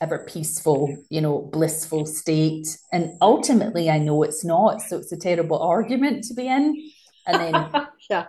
ever 0.00 0.18
peaceful, 0.18 0.96
you 1.08 1.20
know, 1.20 1.40
blissful 1.52 2.06
state. 2.06 2.78
And 2.92 3.16
ultimately, 3.20 3.90
I 3.90 3.98
know 3.98 4.22
it's 4.22 4.44
not. 4.44 4.82
So 4.82 4.98
it's 4.98 5.12
a 5.12 5.16
terrible 5.16 5.58
argument 5.58 6.24
to 6.24 6.34
be 6.34 6.46
in. 6.48 6.90
And 7.26 7.40
then 7.40 7.86
yeah, 8.08 8.26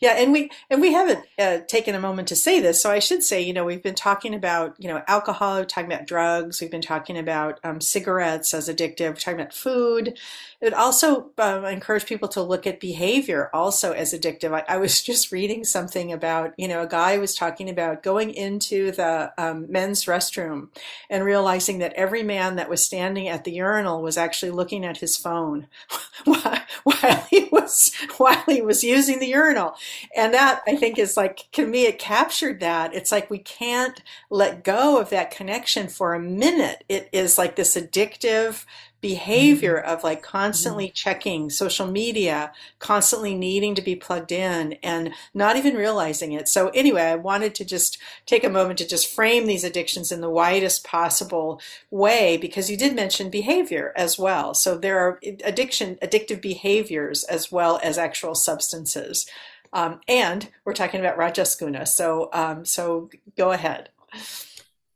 yeah, 0.00 0.12
and 0.16 0.32
we 0.32 0.50
and 0.68 0.80
we 0.80 0.92
haven't 0.92 1.24
uh, 1.38 1.58
taken 1.68 1.94
a 1.94 2.00
moment 2.00 2.28
to 2.28 2.36
say 2.36 2.60
this, 2.60 2.82
so 2.82 2.90
I 2.90 2.98
should 2.98 3.22
say, 3.22 3.40
you 3.40 3.52
know, 3.52 3.64
we've 3.64 3.82
been 3.82 3.94
talking 3.94 4.34
about 4.34 4.74
you 4.78 4.88
know 4.88 5.02
alcohol, 5.06 5.58
we've 5.58 5.68
talking 5.68 5.92
about 5.92 6.06
drugs, 6.06 6.60
we've 6.60 6.70
been 6.70 6.82
talking 6.82 7.16
about 7.16 7.60
um, 7.62 7.80
cigarettes 7.80 8.52
as 8.52 8.68
addictive, 8.68 9.10
we're 9.10 9.14
talking 9.14 9.40
about 9.40 9.54
food. 9.54 10.18
It 10.60 10.74
also 10.74 11.30
um, 11.38 11.64
encourage 11.64 12.06
people 12.06 12.28
to 12.28 12.42
look 12.42 12.68
at 12.68 12.78
behavior 12.78 13.50
also 13.52 13.92
as 13.92 14.12
addictive. 14.12 14.52
I, 14.54 14.74
I, 14.74 14.76
was 14.76 15.02
just 15.12 15.32
reading 15.32 15.64
something 15.64 16.12
about 16.12 16.54
you 16.56 16.68
know 16.68 16.82
a 16.82 16.88
guy 16.88 17.18
was 17.18 17.34
talking 17.34 17.68
about 17.68 18.02
going 18.02 18.30
into 18.30 18.92
the 18.92 19.32
um, 19.38 19.70
men's 19.70 20.04
restroom 20.04 20.68
and 21.10 21.24
realizing 21.24 21.78
that 21.78 21.92
every 21.94 22.22
man 22.22 22.56
that 22.56 22.70
was 22.70 22.84
standing 22.84 23.28
at 23.28 23.44
the 23.44 23.52
urinal 23.52 24.02
was 24.02 24.16
actually 24.16 24.50
looking 24.52 24.84
at 24.84 24.98
his 24.98 25.16
phone 25.16 25.66
while, 26.24 26.62
while 26.84 27.26
he 27.30 27.48
was 27.52 27.92
while 28.18 28.42
he 28.46 28.62
was 28.62 28.84
using 28.84 29.11
using 29.12 29.20
the 29.20 29.32
urinal. 29.32 29.74
And 30.16 30.32
that 30.34 30.62
I 30.66 30.76
think 30.76 30.98
is 30.98 31.16
like, 31.16 31.48
to 31.52 31.66
me, 31.66 31.86
it 31.86 31.98
captured 31.98 32.60
that. 32.60 32.94
It's 32.94 33.12
like 33.12 33.30
we 33.30 33.38
can't 33.38 34.02
let 34.30 34.64
go 34.64 35.00
of 35.00 35.10
that 35.10 35.30
connection 35.30 35.88
for 35.88 36.14
a 36.14 36.20
minute. 36.20 36.84
It 36.88 37.08
is 37.12 37.38
like 37.38 37.56
this 37.56 37.76
addictive 37.76 38.64
behavior 39.02 39.76
mm-hmm. 39.76 39.90
of 39.90 40.02
like 40.02 40.22
constantly 40.22 40.86
mm-hmm. 40.86 40.94
checking 40.94 41.50
social 41.50 41.86
media, 41.86 42.52
constantly 42.78 43.34
needing 43.34 43.74
to 43.74 43.82
be 43.82 43.94
plugged 43.94 44.32
in 44.32 44.74
and 44.82 45.12
not 45.34 45.56
even 45.56 45.74
realizing 45.74 46.32
it. 46.32 46.48
So 46.48 46.68
anyway, 46.68 47.02
I 47.02 47.16
wanted 47.16 47.54
to 47.56 47.64
just 47.66 47.98
take 48.24 48.44
a 48.44 48.48
moment 48.48 48.78
to 48.78 48.88
just 48.88 49.12
frame 49.14 49.46
these 49.46 49.64
addictions 49.64 50.10
in 50.10 50.22
the 50.22 50.30
widest 50.30 50.84
possible 50.84 51.60
way 51.90 52.38
because 52.38 52.70
you 52.70 52.78
did 52.78 52.94
mention 52.94 53.28
behavior 53.28 53.92
as 53.94 54.18
well. 54.18 54.54
So 54.54 54.78
there 54.78 54.98
are 55.00 55.20
addiction, 55.44 55.96
addictive 55.96 56.40
behaviors 56.40 57.24
as 57.24 57.52
well 57.52 57.78
as 57.82 57.98
actual 57.98 58.34
substances. 58.34 59.26
Um, 59.74 60.00
and 60.06 60.48
we're 60.64 60.74
talking 60.74 61.00
about 61.00 61.18
Rajas 61.18 61.56
Rajasguna. 61.56 61.88
So, 61.88 62.30
um, 62.32 62.64
so 62.64 63.10
go 63.36 63.52
ahead. 63.52 63.88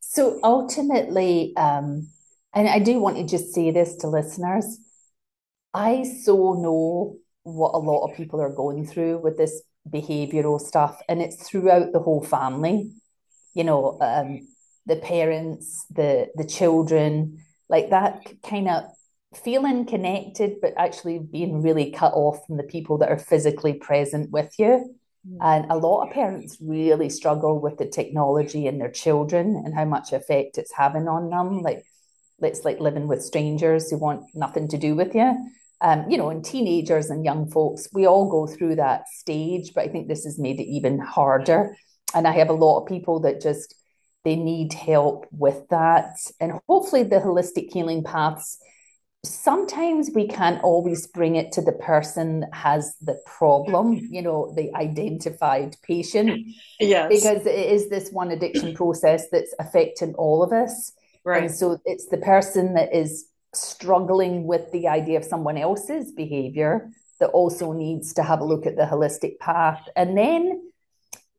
So 0.01 0.39
ultimately, 0.43 1.55
um, 1.57 2.09
and 2.57 2.69
I 2.69 2.79
do 2.79 2.99
want 2.99 3.19
to 3.19 3.25
just 3.25 3.55
say 3.55 3.71
this 3.71 3.97
to 3.97 4.09
listeners. 4.09 4.79
I 5.75 6.05
so 6.25 6.55
know 6.55 7.19
what 7.43 7.75
a 7.75 7.79
lot 7.79 8.07
of 8.07 8.17
people 8.17 8.41
are 8.41 8.53
going 8.53 8.87
through 8.87 9.19
with 9.19 9.37
this 9.37 9.63
behavioral 9.89 10.59
stuff, 10.59 11.01
and 11.07 11.21
it's 11.21 11.49
throughout 11.49 11.93
the 11.93 12.01
whole 12.01 12.25
family. 12.25 12.93
You 13.55 13.65
know, 13.65 13.99
um, 14.01 14.49
the 14.87 14.97
parents, 14.97 15.85
the 15.91 16.29
the 16.35 16.47
children, 16.47 17.45
like 17.69 17.91
that 17.91 18.27
kind 18.43 18.69
of 18.69 18.85
feeling 19.35 19.85
connected, 19.85 20.57
but 20.63 20.73
actually 20.79 21.19
being 21.19 21.61
really 21.61 21.91
cut 21.91 22.15
off 22.15 22.47
from 22.47 22.57
the 22.57 22.63
people 22.63 22.97
that 22.99 23.11
are 23.11 23.19
physically 23.19 23.75
present 23.75 24.31
with 24.31 24.55
you. 24.59 24.97
Mm. 25.29 25.37
And 25.43 25.71
a 25.71 25.77
lot 25.77 26.07
of 26.07 26.15
parents 26.15 26.57
really 26.61 27.11
struggle 27.11 27.61
with 27.61 27.77
the 27.77 27.87
technology 27.87 28.67
and 28.67 28.81
their 28.81 28.91
children 28.91 29.63
and 29.63 29.75
how 29.75 29.85
much 29.85 30.15
effect 30.15 30.57
it's 30.57 30.73
having 30.73 31.07
on 31.07 31.29
them. 31.29 31.61
Like 31.61 31.85
it's 32.41 32.65
like 32.65 32.81
living 32.81 33.09
with 33.09 33.23
strangers 33.23 33.91
who 33.91 33.99
want 33.99 34.25
nothing 34.35 34.69
to 34.69 34.79
do 34.79 34.95
with 34.95 35.15
you. 35.15 35.51
Um, 35.81 36.11
you 36.11 36.17
know, 36.17 36.31
and 36.31 36.45
teenagers 36.45 37.11
and 37.11 37.25
young 37.25 37.51
folks, 37.51 37.89
we 37.93 38.07
all 38.07 38.31
go 38.31 38.47
through 38.47 38.77
that 38.77 39.09
stage, 39.09 39.73
but 39.75 39.85
I 39.85 39.89
think 39.89 40.09
this 40.09 40.25
has 40.25 40.39
made 40.39 40.59
it 40.59 40.67
even 40.67 40.99
harder. 40.99 41.77
And 42.15 42.27
I 42.27 42.33
have 42.33 42.49
a 42.49 42.55
lot 42.55 42.81
of 42.81 42.89
people 42.89 43.21
that 43.21 43.43
just 43.43 43.75
they 44.25 44.37
need 44.37 44.73
help 44.73 45.27
with 45.31 45.69
that. 45.69 46.17
And 46.41 46.61
hopefully 46.67 47.03
the 47.03 47.17
holistic 47.17 47.73
healing 47.73 48.03
paths 48.03 48.59
sometimes 49.27 50.11
we 50.15 50.27
can't 50.27 50.63
always 50.63 51.07
bring 51.07 51.37
it 51.37 51.53
to 51.53 51.63
the 51.63 51.73
person 51.73 52.41
that 52.41 52.55
has 52.55 52.95
the 53.01 53.19
problem, 53.27 53.95
you 54.11 54.23
know, 54.23 54.53
the 54.57 54.75
identified 54.75 55.77
patient. 55.83 56.47
Yes. 56.81 57.09
Because 57.09 57.47
it 57.47 57.55
is 57.55 57.89
this 57.89 58.11
one 58.11 58.31
addiction 58.31 58.75
process 58.75 59.25
that's 59.31 59.55
affecting 59.59 60.15
all 60.15 60.43
of 60.43 60.53
us. 60.53 60.93
Right. 61.27 61.43
And 61.43 61.51
so 61.51 61.81
it's 61.85 62.07
the 62.07 62.19
person 62.19 62.75
that 62.75 62.95
is 62.95 63.27
struggling 63.53 64.47
with 64.47 64.71
the 64.71 64.87
idea 64.87 65.19
of 65.19 65.25
someone 65.25 65.59
else's 65.59 66.13
behavior 66.13 66.89
that 67.19 67.31
also 67.31 67.73
needs 67.73 68.15
to 68.15 68.23
have 68.23 68.41
a 68.41 68.45
look 68.45 68.65
at 68.65 68.77
the 68.77 68.85
holistic 68.85 69.39
path. 69.41 69.89
And 69.97 70.17
then 70.17 70.71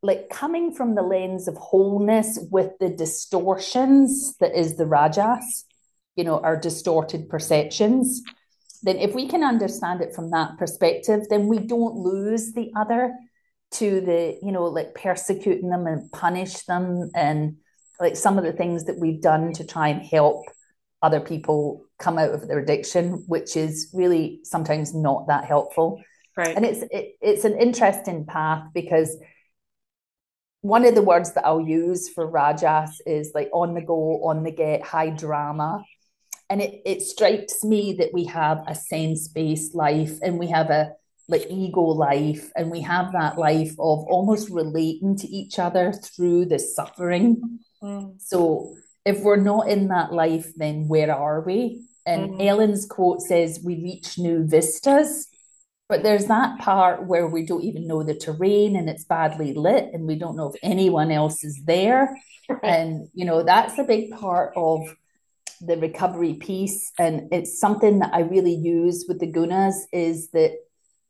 like 0.01 0.29
coming 0.29 0.73
from 0.73 0.95
the 0.95 1.01
lens 1.01 1.47
of 1.47 1.55
wholeness 1.55 2.37
with 2.51 2.71
the 2.79 2.89
distortions 2.89 4.35
that 4.37 4.53
is 4.55 4.75
the 4.75 4.85
rajas 4.85 5.65
you 6.15 6.23
know 6.23 6.39
our 6.41 6.55
distorted 6.55 7.29
perceptions 7.29 8.21
then 8.83 8.97
if 8.97 9.15
we 9.15 9.27
can 9.27 9.43
understand 9.43 10.01
it 10.01 10.13
from 10.13 10.29
that 10.31 10.57
perspective 10.57 11.21
then 11.29 11.47
we 11.47 11.57
don't 11.57 11.95
lose 11.95 12.53
the 12.53 12.71
other 12.75 13.13
to 13.71 14.01
the 14.01 14.37
you 14.43 14.51
know 14.51 14.65
like 14.65 14.93
persecuting 14.93 15.69
them 15.69 15.87
and 15.87 16.11
punish 16.11 16.61
them 16.65 17.09
and 17.15 17.57
like 17.99 18.15
some 18.15 18.37
of 18.37 18.43
the 18.43 18.53
things 18.53 18.85
that 18.85 18.99
we've 18.99 19.21
done 19.21 19.53
to 19.53 19.65
try 19.65 19.89
and 19.89 20.01
help 20.01 20.45
other 21.01 21.19
people 21.19 21.85
come 21.99 22.17
out 22.17 22.31
of 22.31 22.47
their 22.47 22.59
addiction 22.59 23.23
which 23.27 23.55
is 23.55 23.89
really 23.93 24.39
sometimes 24.43 24.93
not 24.93 25.27
that 25.27 25.45
helpful. 25.45 26.01
Right. 26.35 26.55
And 26.55 26.65
it's 26.65 26.83
it, 26.91 27.15
it's 27.21 27.45
an 27.45 27.57
interesting 27.57 28.25
path 28.25 28.67
because 28.73 29.17
one 30.61 30.85
of 30.85 30.95
the 30.95 31.01
words 31.01 31.33
that 31.33 31.45
I'll 31.45 31.67
use 31.67 32.09
for 32.09 32.27
Rajas 32.27 33.01
is 33.05 33.31
like 33.33 33.49
on 33.53 33.73
the 33.73 33.81
go, 33.81 34.23
on 34.23 34.43
the 34.43 34.51
get, 34.51 34.83
high 34.83 35.09
drama. 35.09 35.83
And 36.49 36.61
it, 36.61 36.81
it 36.85 37.01
strikes 37.01 37.63
me 37.63 37.93
that 37.99 38.13
we 38.13 38.25
have 38.25 38.63
a 38.67 38.75
sense-based 38.75 39.75
life 39.75 40.19
and 40.21 40.39
we 40.39 40.47
have 40.47 40.69
a 40.69 40.93
like 41.27 41.45
ego 41.49 41.81
life 41.81 42.51
and 42.55 42.71
we 42.71 42.81
have 42.81 43.11
that 43.11 43.37
life 43.37 43.71
of 43.71 43.99
almost 44.05 44.49
relating 44.49 45.17
to 45.17 45.27
each 45.27 45.59
other 45.59 45.91
through 45.91 46.45
the 46.45 46.59
suffering 46.59 47.59
mm. 47.81 48.13
so 48.19 48.73
if 49.05 49.21
we're 49.21 49.35
not 49.35 49.67
in 49.67 49.87
that 49.87 50.11
life 50.11 50.51
then 50.55 50.87
where 50.87 51.13
are 51.13 51.41
we 51.41 51.85
and 52.05 52.31
mm. 52.31 52.45
ellen's 52.45 52.85
quote 52.85 53.21
says 53.21 53.59
we 53.63 53.75
reach 53.75 54.17
new 54.17 54.45
vistas 54.45 55.27
but 55.89 56.03
there's 56.03 56.25
that 56.25 56.59
part 56.59 57.05
where 57.05 57.27
we 57.27 57.45
don't 57.45 57.63
even 57.63 57.87
know 57.87 58.03
the 58.03 58.15
terrain 58.15 58.75
and 58.75 58.89
it's 58.89 59.05
badly 59.05 59.53
lit 59.53 59.89
and 59.93 60.05
we 60.05 60.15
don't 60.15 60.35
know 60.35 60.49
if 60.49 60.59
anyone 60.61 61.11
else 61.11 61.43
is 61.43 61.61
there 61.65 62.09
right. 62.49 62.59
and 62.63 63.07
you 63.13 63.25
know 63.25 63.43
that's 63.43 63.77
a 63.77 63.83
big 63.83 64.11
part 64.11 64.53
of 64.55 64.81
the 65.61 65.77
recovery 65.77 66.35
piece, 66.35 66.91
and 66.99 67.29
it's 67.31 67.59
something 67.59 67.99
that 67.99 68.13
I 68.13 68.21
really 68.21 68.53
use 68.53 69.05
with 69.07 69.19
the 69.19 69.31
gunas 69.31 69.75
is 69.91 70.29
that 70.31 70.51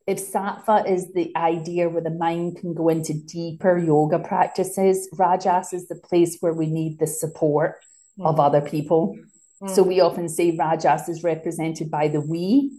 if 0.08 0.18
sattva 0.18 0.90
is 0.90 1.12
the 1.12 1.30
idea 1.36 1.86
where 1.90 2.02
the 2.02 2.08
mind 2.08 2.56
can 2.56 2.72
go 2.72 2.88
into 2.88 3.12
deeper 3.12 3.76
yoga 3.76 4.18
practices, 4.18 5.06
rajas 5.12 5.74
is 5.74 5.86
the 5.86 5.96
place 5.96 6.38
where 6.40 6.54
we 6.54 6.66
need 6.66 6.98
the 6.98 7.06
support 7.06 7.76
mm. 8.18 8.24
of 8.24 8.40
other 8.40 8.62
people. 8.62 9.18
Mm. 9.62 9.68
So 9.68 9.82
we 9.82 10.00
often 10.00 10.30
say 10.30 10.56
rajas 10.56 11.10
is 11.10 11.22
represented 11.22 11.90
by 11.90 12.08
the 12.08 12.22
we, 12.22 12.72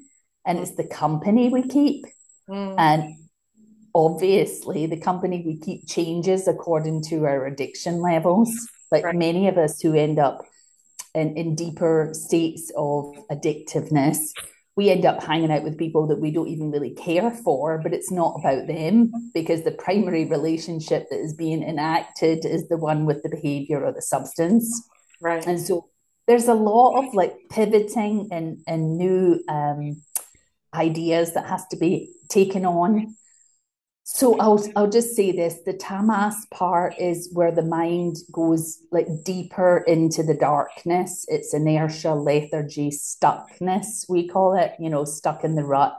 and 0.43 0.57
it's 0.57 0.75
the 0.75 0.87
company 0.87 1.49
we 1.49 1.67
keep. 1.67 2.03
Mm. 2.49 2.75
And 2.79 3.15
obviously, 3.93 4.87
the 4.87 4.99
company 4.99 5.43
we 5.45 5.59
keep 5.59 5.87
changes 5.87 6.47
according 6.47 7.03
to 7.09 7.25
our 7.27 7.45
addiction 7.45 8.01
levels. 8.01 8.49
Like 8.91 9.03
right. 9.03 9.15
many 9.15 9.47
of 9.47 9.59
us 9.59 9.79
who 9.79 9.93
end 9.93 10.17
up 10.17 10.41
in, 11.13 11.37
in 11.37 11.53
deeper 11.53 12.09
states 12.13 12.71
of 12.75 13.13
addictiveness, 13.31 14.17
we 14.79 14.89
end 14.89 15.05
up 15.05 15.21
hanging 15.21 15.51
out 15.51 15.63
with 15.63 15.77
people 15.77 16.07
that 16.07 16.21
we 16.21 16.31
don't 16.31 16.47
even 16.47 16.71
really 16.71 16.91
care 16.91 17.31
for, 17.31 17.79
but 17.79 17.93
it's 17.93 18.09
not 18.09 18.39
about 18.39 18.65
them 18.65 19.11
because 19.33 19.65
the 19.65 19.73
primary 19.73 20.23
relationship 20.23 21.09
that 21.09 21.19
is 21.19 21.33
being 21.33 21.61
enacted 21.61 22.45
is 22.45 22.69
the 22.69 22.77
one 22.77 23.05
with 23.05 23.21
the 23.21 23.27
behavior 23.27 23.83
or 23.83 23.91
the 23.91 24.01
substance. 24.01 24.87
Right. 25.19 25.45
And 25.45 25.59
so 25.59 25.89
there's 26.27 26.47
a 26.47 26.53
lot 26.53 26.97
of 26.97 27.13
like 27.13 27.33
pivoting 27.51 28.29
and, 28.31 28.59
and 28.67 28.97
new 28.97 29.43
um, 29.49 30.01
ideas 30.73 31.33
that 31.33 31.49
has 31.49 31.67
to 31.71 31.75
be 31.75 32.13
taken 32.29 32.65
on 32.65 33.17
so 34.11 34.35
I'll 34.39 34.65
I'll 34.75 34.89
just 34.89 35.15
say 35.15 35.31
this: 35.31 35.59
the 35.67 35.73
tamas 35.73 36.47
part 36.49 36.95
is 36.97 37.29
where 37.31 37.51
the 37.51 37.61
mind 37.61 38.15
goes 38.31 38.79
like 38.91 39.05
deeper 39.23 39.83
into 39.85 40.23
the 40.23 40.33
darkness. 40.33 41.25
It's 41.27 41.53
inertia, 41.53 42.15
lethargy, 42.15 42.89
stuckness. 42.89 44.09
We 44.09 44.27
call 44.27 44.57
it, 44.57 44.73
you 44.79 44.89
know, 44.89 45.05
stuck 45.05 45.43
in 45.43 45.53
the 45.53 45.63
rut. 45.63 45.95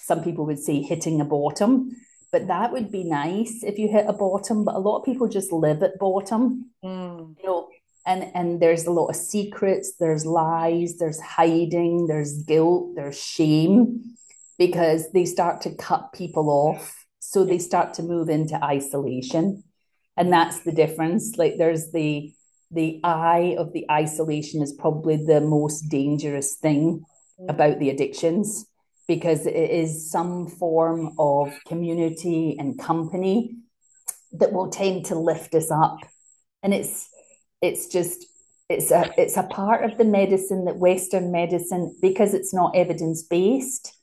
Some 0.00 0.22
people 0.22 0.46
would 0.46 0.60
say 0.60 0.82
hitting 0.82 1.20
a 1.20 1.24
bottom, 1.24 1.90
but 2.30 2.46
that 2.46 2.70
would 2.70 2.92
be 2.92 3.02
nice 3.02 3.64
if 3.64 3.76
you 3.76 3.88
hit 3.88 4.06
a 4.06 4.12
bottom. 4.12 4.64
But 4.64 4.76
a 4.76 4.78
lot 4.78 5.00
of 5.00 5.04
people 5.04 5.26
just 5.28 5.52
live 5.52 5.82
at 5.82 5.98
bottom, 5.98 6.70
mm. 6.84 7.36
you 7.38 7.44
know. 7.44 7.68
And 8.06 8.30
and 8.34 8.62
there's 8.62 8.86
a 8.86 8.92
lot 8.92 9.08
of 9.08 9.16
secrets. 9.16 9.94
There's 9.98 10.24
lies. 10.24 10.96
There's 10.98 11.20
hiding. 11.20 12.06
There's 12.06 12.40
guilt. 12.44 12.94
There's 12.94 13.20
shame, 13.20 14.14
because 14.58 15.10
they 15.10 15.24
start 15.24 15.60
to 15.62 15.74
cut 15.74 16.12
people 16.12 16.50
off 16.50 16.97
so 17.28 17.44
they 17.44 17.58
start 17.58 17.92
to 17.92 18.02
move 18.02 18.30
into 18.30 18.58
isolation. 18.64 19.62
And 20.16 20.32
that's 20.32 20.60
the 20.60 20.72
difference. 20.72 21.36
Like 21.36 21.58
there's 21.58 21.92
the 21.92 22.32
the 22.70 23.00
eye 23.04 23.54
of 23.58 23.74
the 23.74 23.84
isolation 23.90 24.62
is 24.62 24.72
probably 24.72 25.16
the 25.16 25.42
most 25.42 25.88
dangerous 25.90 26.56
thing 26.56 27.04
mm. 27.38 27.50
about 27.50 27.78
the 27.78 27.90
addictions 27.90 28.66
because 29.06 29.46
it 29.46 29.54
is 29.54 30.10
some 30.10 30.46
form 30.46 31.14
of 31.18 31.52
community 31.66 32.56
and 32.58 32.78
company 32.78 33.56
that 34.32 34.52
will 34.52 34.70
tend 34.70 35.06
to 35.06 35.18
lift 35.18 35.54
us 35.54 35.70
up 35.70 35.98
and 36.62 36.74
it's 36.74 37.08
it's 37.62 37.86
just 37.86 38.26
it's 38.68 38.90
a 38.90 39.10
it's 39.16 39.38
a 39.38 39.44
part 39.44 39.82
of 39.82 39.96
the 39.96 40.04
medicine 40.04 40.66
that 40.66 40.76
western 40.76 41.32
medicine 41.32 41.96
because 42.02 42.34
it's 42.34 42.52
not 42.52 42.76
evidence 42.76 43.22
based 43.22 43.97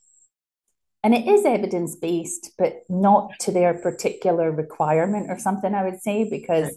and 1.06 1.14
it 1.14 1.28
is 1.28 1.45
evidence 1.45 1.95
based, 1.95 2.53
but 2.58 2.82
not 2.89 3.30
to 3.41 3.51
their 3.51 3.76
particular 3.76 4.51
requirement 4.51 5.30
or 5.30 5.38
something, 5.38 5.76
I 5.76 5.84
would 5.84 6.01
say, 6.01 6.28
because 6.28 6.76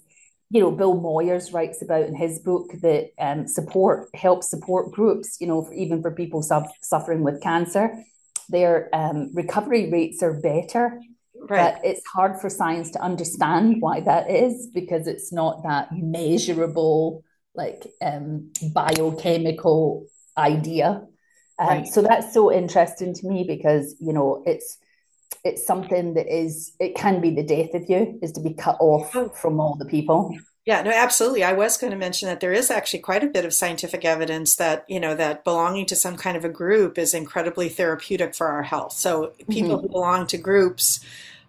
you 0.51 0.61
know 0.61 0.71
Bill 0.71 1.01
Moyers 1.01 1.55
writes 1.55 1.81
about 1.81 2.03
in 2.03 2.15
his 2.15 2.39
book 2.39 2.71
that 2.83 3.09
um, 3.19 3.49
support 3.49 4.11
helps 4.13 4.51
support 4.51 4.93
groups, 4.93 5.39
you 5.41 5.47
know, 5.47 5.65
for, 5.65 5.73
even 5.73 6.03
for 6.03 6.11
people 6.11 6.43
sub- 6.43 6.69
suffering 6.83 7.23
with 7.23 7.41
cancer, 7.41 8.05
their 8.51 8.91
um, 8.93 9.31
recovery 9.33 9.91
rates 9.91 10.23
are 10.23 10.39
better. 10.39 11.01
Right. 11.35 11.77
But 11.77 11.85
it's 11.87 12.07
hard 12.07 12.39
for 12.39 12.51
science 12.51 12.91
to 12.91 13.01
understand 13.01 13.77
why 13.81 14.01
that 14.01 14.31
is 14.31 14.69
because 14.75 15.07
it's 15.07 15.33
not 15.33 15.63
that 15.63 15.89
measurable, 15.93 17.25
like 17.55 17.87
um, 18.03 18.53
biochemical 18.75 20.07
idea 20.37 21.07
um, 21.59 21.69
right. 21.69 21.87
So 21.87 22.03
that's 22.03 22.33
so 22.33 22.53
interesting 22.53 23.15
to 23.15 23.27
me 23.27 23.45
because 23.45 23.97
you 24.01 24.13
know 24.13 24.43
it's 24.47 24.79
it's 25.45 25.67
something 25.67 26.15
that 26.15 26.27
is 26.27 26.73
it 26.79 26.95
can 26.95 27.21
be 27.21 27.31
the 27.31 27.43
death 27.43 27.75
of 27.75 27.89
you 27.89 28.19
is 28.23 28.33
to 28.33 28.41
be 28.41 28.55
cut 28.55 28.77
off 28.81 29.13
from 29.13 29.61
all 29.61 29.77
the 29.77 29.87
people. 29.87 30.37
Yeah, 30.65 30.83
no, 30.83 30.91
absolutely. 30.91 31.45
I 31.45 31.55
was 31.55 31.79
going 31.79 31.93
to 31.93 31.97
mention 31.97 32.29
that 32.29 32.41
there 32.41 32.53
is 32.53 32.71
actually 32.71 32.99
quite 32.99 33.25
a 33.25 33.29
bit 33.29 33.47
of 33.47 33.55
scientific 33.55 34.05
evidence 34.05 34.57
that 34.57 34.85
you 34.89 35.01
know 35.01 35.15
that 35.15 35.45
belonging 35.45 35.87
to 35.87 35.97
some 35.97 36.17
kind 36.17 36.37
of 36.37 36.45
a 36.45 36.51
group 36.51 36.99
is 36.99 37.15
incredibly 37.15 37.69
therapeutic 37.69 38.35
for 38.35 38.49
our 38.49 38.63
health. 38.63 38.93
So 38.93 39.33
people 39.49 39.77
mm-hmm. 39.77 39.87
who 39.87 39.89
belong 39.89 40.27
to 40.29 40.39
groups 40.39 41.01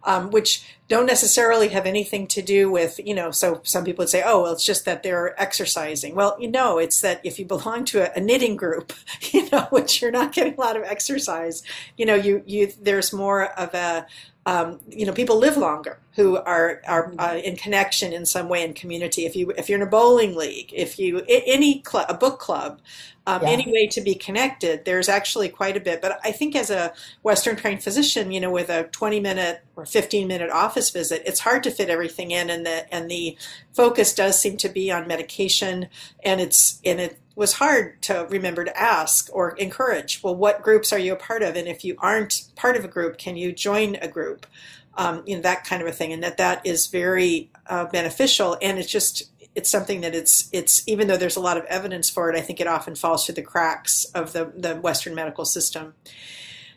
um, 0.04 0.32
which 0.32 0.64
don't 0.88 1.06
necessarily 1.06 1.70
have 1.70 1.86
anything 1.86 2.26
to 2.28 2.42
do 2.42 2.72
with, 2.72 3.00
you 3.06 3.14
know, 3.14 3.32
so 3.32 3.62
some 3.64 3.84
people 3.84 4.04
would 4.04 4.10
say, 4.10 4.24
oh, 4.26 4.42
well, 4.42 4.54
it's 4.54 4.66
just 4.66 4.86
that 4.86 5.04
they're 5.04 5.40
exercising. 5.40 6.16
Well, 6.16 6.36
you 6.40 6.50
know, 6.50 6.80
it's 6.80 7.02
that 7.02 7.22
if 7.24 7.38
you 7.38 7.46
belong 7.46 7.86
to 7.86 8.10
a, 8.10 8.18
a 8.18 8.20
knitting 8.20 8.56
group, 8.56 8.94
you 9.32 9.50
know, 9.52 9.68
which 9.70 10.02
you're 10.02 10.12
not 10.12 10.34
getting 10.34 10.56
a 10.56 10.60
lot 10.60 10.78
of 10.78 10.84
exercise, 10.84 11.64
you 11.98 12.06
know, 12.06 12.16
you, 12.16 12.44
you, 12.46 12.74
there's 12.82 13.14
more 13.14 13.46
of 13.60 13.74
a, 13.74 14.08
um, 14.46 14.80
you 14.90 15.06
know, 15.06 15.14
people 15.14 15.38
live 15.38 15.58
longer 15.58 16.00
who 16.20 16.36
are 16.36 16.82
are 16.86 17.14
uh, 17.18 17.40
in 17.42 17.56
connection 17.56 18.12
in 18.12 18.26
some 18.26 18.50
way 18.50 18.62
in 18.62 18.74
community. 18.74 19.26
If 19.26 19.38
you 19.38 19.52
if 19.52 19.70
you're 19.70 19.80
in 19.80 19.88
a 19.88 19.90
bowling 19.90 20.36
league, 20.36 20.70
if 20.74 21.00
you 21.00 21.24
any 21.30 21.80
club, 21.80 22.08
a 22.10 22.14
book 22.14 22.40
club, 22.40 22.82
um, 23.26 23.42
yeah. 23.42 23.50
any 23.50 23.72
way 23.72 23.88
to 23.88 24.02
be 24.02 24.16
connected, 24.16 24.84
there's 24.84 25.08
actually 25.08 25.48
quite 25.48 25.78
a 25.78 25.80
bit. 25.80 26.02
But 26.02 26.20
I 26.26 26.34
think 26.34 26.58
as 26.58 26.70
a 26.70 26.92
Western 27.24 27.56
trained 27.56 27.82
physician, 27.82 28.34
you 28.34 28.42
know, 28.42 28.52
with 28.52 28.70
a 28.70 28.84
20 28.84 29.22
minute 29.22 29.62
or 29.78 29.86
15 29.86 30.28
minute 30.28 30.50
office 30.50 30.90
visit, 30.90 31.24
it's 31.26 31.40
hard 31.40 31.64
to 31.64 31.72
fit 31.72 31.90
everything 31.90 32.32
in, 32.32 32.50
and 32.50 32.66
the 32.66 32.94
and 32.94 33.10
the 33.10 33.38
focus 33.74 34.14
does 34.14 34.38
seem 34.38 34.58
to 34.58 34.68
be 34.68 34.92
on 34.92 35.08
medication, 35.08 35.88
and 36.22 36.42
it's 36.42 36.82
and 36.84 37.00
it 37.00 37.18
was 37.40 37.54
hard 37.54 38.02
to 38.02 38.28
remember 38.30 38.66
to 38.66 38.78
ask 38.78 39.30
or 39.32 39.52
encourage. 39.52 40.22
Well, 40.22 40.36
what 40.36 40.62
groups 40.62 40.92
are 40.92 41.00
you 41.00 41.14
a 41.14 41.16
part 41.16 41.44
of? 41.44 41.56
And 41.56 41.70
if 41.70 41.86
you 41.86 41.96
aren't 42.00 42.44
part 42.58 42.76
of 42.76 42.84
a 42.84 42.90
group, 42.90 43.18
can 43.18 43.38
you 43.38 43.54
join 43.54 43.96
a 44.02 44.10
group? 44.10 44.46
Um, 45.00 45.24
you 45.26 45.36
know 45.36 45.42
that 45.42 45.64
kind 45.64 45.82
of 45.82 45.88
a 45.88 45.92
thing, 45.92 46.14
and 46.14 46.22
that 46.24 46.38
that 46.38 46.66
is 46.66 46.88
very 46.88 47.50
uh, 47.68 47.86
beneficial. 47.86 48.58
And 48.62 48.78
it's 48.78 48.92
just 48.92 49.32
it's 49.56 49.70
something 49.70 50.02
that 50.02 50.14
it's 50.14 50.50
it's 50.52 50.88
even 50.88 51.08
though 51.08 51.18
there's 51.18 51.38
a 51.38 51.42
lot 51.42 51.58
of 51.58 51.66
evidence 51.66 52.10
for 52.10 52.30
it, 52.30 52.38
I 52.38 52.42
think 52.42 52.60
it 52.60 52.68
often 52.68 52.96
falls 52.96 53.26
through 53.26 53.36
the 53.36 53.42
cracks 53.42 54.06
of 54.14 54.34
the 54.34 54.52
the 54.56 54.76
Western 54.76 55.16
medical 55.16 55.46
system. 55.46 55.96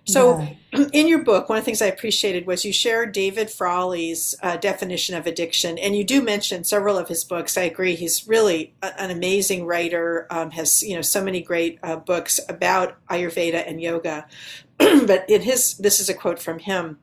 So, 0.05 0.41
yeah. 0.73 0.87
in 0.93 1.07
your 1.07 1.23
book, 1.23 1.49
one 1.49 1.59
of 1.59 1.62
the 1.62 1.66
things 1.66 1.81
I 1.81 1.87
appreciated 1.87 2.47
was 2.47 2.64
you 2.64 2.73
shared 2.73 3.12
David 3.12 3.51
Frawley's 3.51 4.35
uh, 4.43 4.57
definition 4.57 5.16
of 5.16 5.27
addiction, 5.27 5.79
and 5.79 5.95
you 5.95 6.03
do 6.03 6.20
mention 6.23 6.64
several 6.64 6.99
of 6.99 7.09
his 7.09 7.23
books. 7.25 7.57
I 7.57 7.62
agree; 7.62 7.95
he's 7.95 8.27
really 8.27 8.75
a, 8.83 9.01
an 9.01 9.11
amazing 9.11 9.64
writer. 9.64 10.27
Um, 10.31 10.51
has 10.53 10.83
you 10.83 10.97
know 10.97 11.03
so 11.03 11.23
many 11.23 11.41
great 11.41 11.79
uh, 11.83 11.97
books 11.97 12.41
about 12.49 12.97
Ayurveda 13.09 13.62
and 13.66 13.81
yoga. 13.81 14.27
but 14.79 15.29
in 15.29 15.43
his, 15.43 15.75
this 15.79 16.01
is 16.01 16.09
a 16.09 16.14
quote 16.14 16.41
from 16.41 16.59
him: 16.59 16.99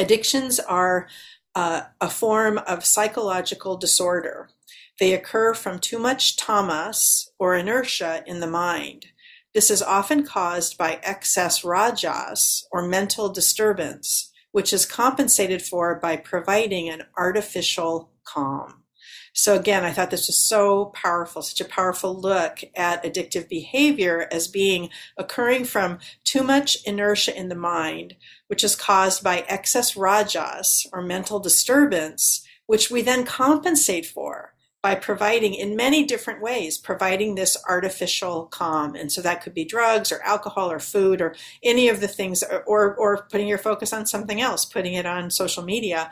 "Addictions 0.00 0.58
are 0.58 1.08
uh, 1.54 1.82
a 2.00 2.08
form 2.08 2.58
of 2.58 2.84
psychological 2.84 3.76
disorder. 3.76 4.48
They 4.98 5.12
occur 5.12 5.54
from 5.54 5.78
too 5.78 5.98
much 5.98 6.36
tamas 6.36 7.30
or 7.38 7.54
inertia 7.54 8.22
in 8.26 8.40
the 8.40 8.46
mind." 8.46 9.06
This 9.52 9.70
is 9.70 9.82
often 9.82 10.24
caused 10.24 10.78
by 10.78 11.00
excess 11.02 11.64
rajas 11.64 12.66
or 12.70 12.82
mental 12.82 13.28
disturbance, 13.28 14.32
which 14.52 14.72
is 14.72 14.86
compensated 14.86 15.60
for 15.60 15.96
by 15.96 16.16
providing 16.16 16.88
an 16.88 17.02
artificial 17.16 18.10
calm. 18.24 18.79
So 19.32 19.54
again, 19.54 19.84
I 19.84 19.92
thought 19.92 20.10
this 20.10 20.26
was 20.26 20.42
so 20.42 20.86
powerful, 20.86 21.42
such 21.42 21.60
a 21.60 21.68
powerful 21.68 22.18
look 22.18 22.60
at 22.74 23.04
addictive 23.04 23.48
behavior 23.48 24.26
as 24.30 24.48
being 24.48 24.90
occurring 25.16 25.64
from 25.64 25.98
too 26.24 26.42
much 26.42 26.82
inertia 26.84 27.36
in 27.38 27.48
the 27.48 27.54
mind, 27.54 28.16
which 28.48 28.64
is 28.64 28.74
caused 28.74 29.22
by 29.22 29.44
excess 29.48 29.96
rajas 29.96 30.86
or 30.92 31.00
mental 31.00 31.38
disturbance, 31.38 32.44
which 32.66 32.90
we 32.90 33.02
then 33.02 33.24
compensate 33.24 34.06
for 34.06 34.54
by 34.82 34.94
providing 34.94 35.52
in 35.52 35.76
many 35.76 36.04
different 36.04 36.40
ways, 36.40 36.78
providing 36.78 37.34
this 37.34 37.56
artificial 37.68 38.46
calm. 38.46 38.94
And 38.94 39.12
so 39.12 39.20
that 39.20 39.42
could 39.42 39.52
be 39.52 39.64
drugs 39.64 40.10
or 40.10 40.22
alcohol 40.22 40.70
or 40.72 40.78
food 40.78 41.20
or 41.20 41.34
any 41.62 41.88
of 41.88 42.00
the 42.00 42.08
things, 42.08 42.42
or, 42.66 42.94
or 42.94 43.26
putting 43.30 43.46
your 43.46 43.58
focus 43.58 43.92
on 43.92 44.06
something 44.06 44.40
else, 44.40 44.64
putting 44.64 44.94
it 44.94 45.04
on 45.04 45.30
social 45.30 45.62
media 45.62 46.10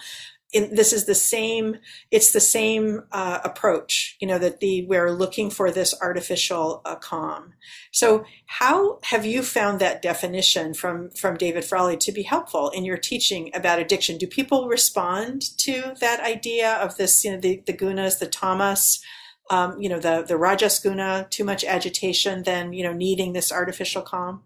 in, 0.53 0.75
this 0.75 0.93
is 0.93 1.05
the 1.05 1.15
same 1.15 1.77
it's 2.11 2.33
the 2.33 2.41
same 2.41 3.03
uh, 3.13 3.41
approach 3.45 4.17
you 4.21 4.27
know 4.27 4.39
that 4.39 4.61
the 4.61 4.87
we're 4.87 5.11
looking 5.11 5.51
for 5.51 5.71
this 5.71 5.95
artificial 6.01 6.81
uh, 6.85 6.97
calm. 6.97 7.55
So 7.93 8.25
how 8.47 8.99
have 9.05 9.27
you 9.27 9.43
found 9.43 9.81
that 9.81 10.03
definition 10.03 10.75
from 10.75 11.11
from 11.11 11.37
david 11.37 11.65
frawley 11.65 11.97
to 11.99 12.13
be 12.13 12.23
helpful 12.23 12.71
in 12.71 12.85
your 12.85 12.97
teaching 12.97 13.51
about 13.55 13.79
addiction? 13.79 14.19
Do 14.19 14.27
people 14.27 14.69
respond 14.69 15.43
to 15.59 15.95
that 16.01 16.21
idea 16.21 16.75
of 16.75 16.97
this 16.97 17.25
you 17.25 17.33
know 17.33 17.41
the, 17.41 17.63
the 17.67 17.75
gunas 17.75 18.19
the 18.19 18.27
tamas 18.27 19.03
um, 19.51 19.81
you 19.81 19.89
know 19.89 19.99
the 19.99 20.25
the 20.27 20.37
rajas 20.37 20.79
guna 20.79 21.27
too 21.31 21.45
much 21.45 21.65
agitation 21.65 22.43
then 22.43 22.73
you 22.73 22.83
know 22.83 22.93
needing 22.93 23.33
this 23.33 23.53
artificial 23.53 24.03
calm? 24.03 24.43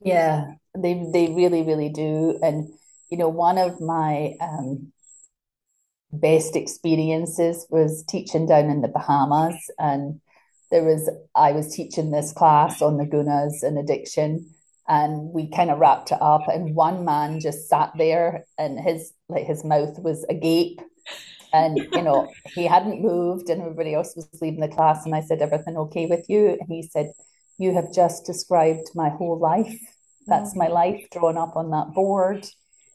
Yeah 0.00 0.54
they 0.76 1.06
they 1.12 1.28
really 1.28 1.62
really 1.62 1.88
do. 1.88 2.38
And 2.42 2.72
you 3.10 3.18
know 3.18 3.28
one 3.28 3.58
of 3.58 3.80
my 3.80 4.34
um, 4.40 4.92
best 6.12 6.56
experiences 6.56 7.66
was 7.70 8.04
teaching 8.08 8.46
down 8.46 8.70
in 8.70 8.82
the 8.82 8.88
Bahamas. 8.88 9.56
And 9.78 10.20
there 10.70 10.84
was 10.84 11.10
I 11.34 11.52
was 11.52 11.74
teaching 11.74 12.10
this 12.10 12.32
class 12.32 12.82
on 12.82 12.96
the 12.96 13.04
gunas 13.04 13.62
and 13.62 13.78
addiction. 13.78 14.50
And 14.88 15.32
we 15.32 15.50
kind 15.50 15.70
of 15.70 15.78
wrapped 15.78 16.12
it 16.12 16.22
up 16.22 16.46
and 16.46 16.76
one 16.76 17.04
man 17.04 17.40
just 17.40 17.68
sat 17.68 17.92
there 17.98 18.44
and 18.56 18.78
his 18.78 19.12
like 19.28 19.46
his 19.46 19.64
mouth 19.64 19.98
was 19.98 20.24
agape. 20.28 20.80
And 21.52 21.78
you 21.78 22.02
know 22.02 22.30
he 22.54 22.66
hadn't 22.66 23.02
moved 23.02 23.48
and 23.48 23.62
everybody 23.62 23.94
else 23.94 24.14
was 24.14 24.28
leaving 24.40 24.60
the 24.60 24.68
class 24.68 25.04
and 25.04 25.14
I 25.14 25.22
said 25.22 25.42
everything 25.42 25.76
okay 25.76 26.06
with 26.06 26.26
you? 26.28 26.50
And 26.50 26.68
he 26.68 26.82
said 26.82 27.12
you 27.58 27.74
have 27.74 27.92
just 27.92 28.26
described 28.26 28.90
my 28.94 29.08
whole 29.08 29.38
life. 29.38 29.80
That's 30.26 30.54
my 30.54 30.66
life 30.66 31.06
drawn 31.10 31.38
up 31.38 31.56
on 31.56 31.70
that 31.70 31.94
board 31.94 32.46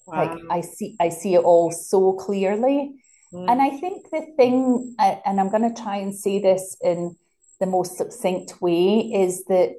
wow. 0.05 0.35
like 0.35 0.43
I 0.49 0.61
see 0.61 0.95
I 0.99 1.09
see 1.09 1.35
it 1.35 1.43
all 1.43 1.71
so 1.71 2.13
clearly 2.13 2.95
Mm. 3.33 3.49
And 3.49 3.61
I 3.61 3.69
think 3.69 4.09
the 4.11 4.25
thing, 4.35 4.95
and 4.99 5.39
I'm 5.39 5.49
going 5.49 5.73
to 5.73 5.81
try 5.81 5.97
and 5.97 6.13
say 6.13 6.41
this 6.41 6.75
in 6.81 7.15
the 7.59 7.65
most 7.65 7.97
succinct 7.97 8.61
way, 8.61 8.99
is 8.99 9.45
that 9.45 9.75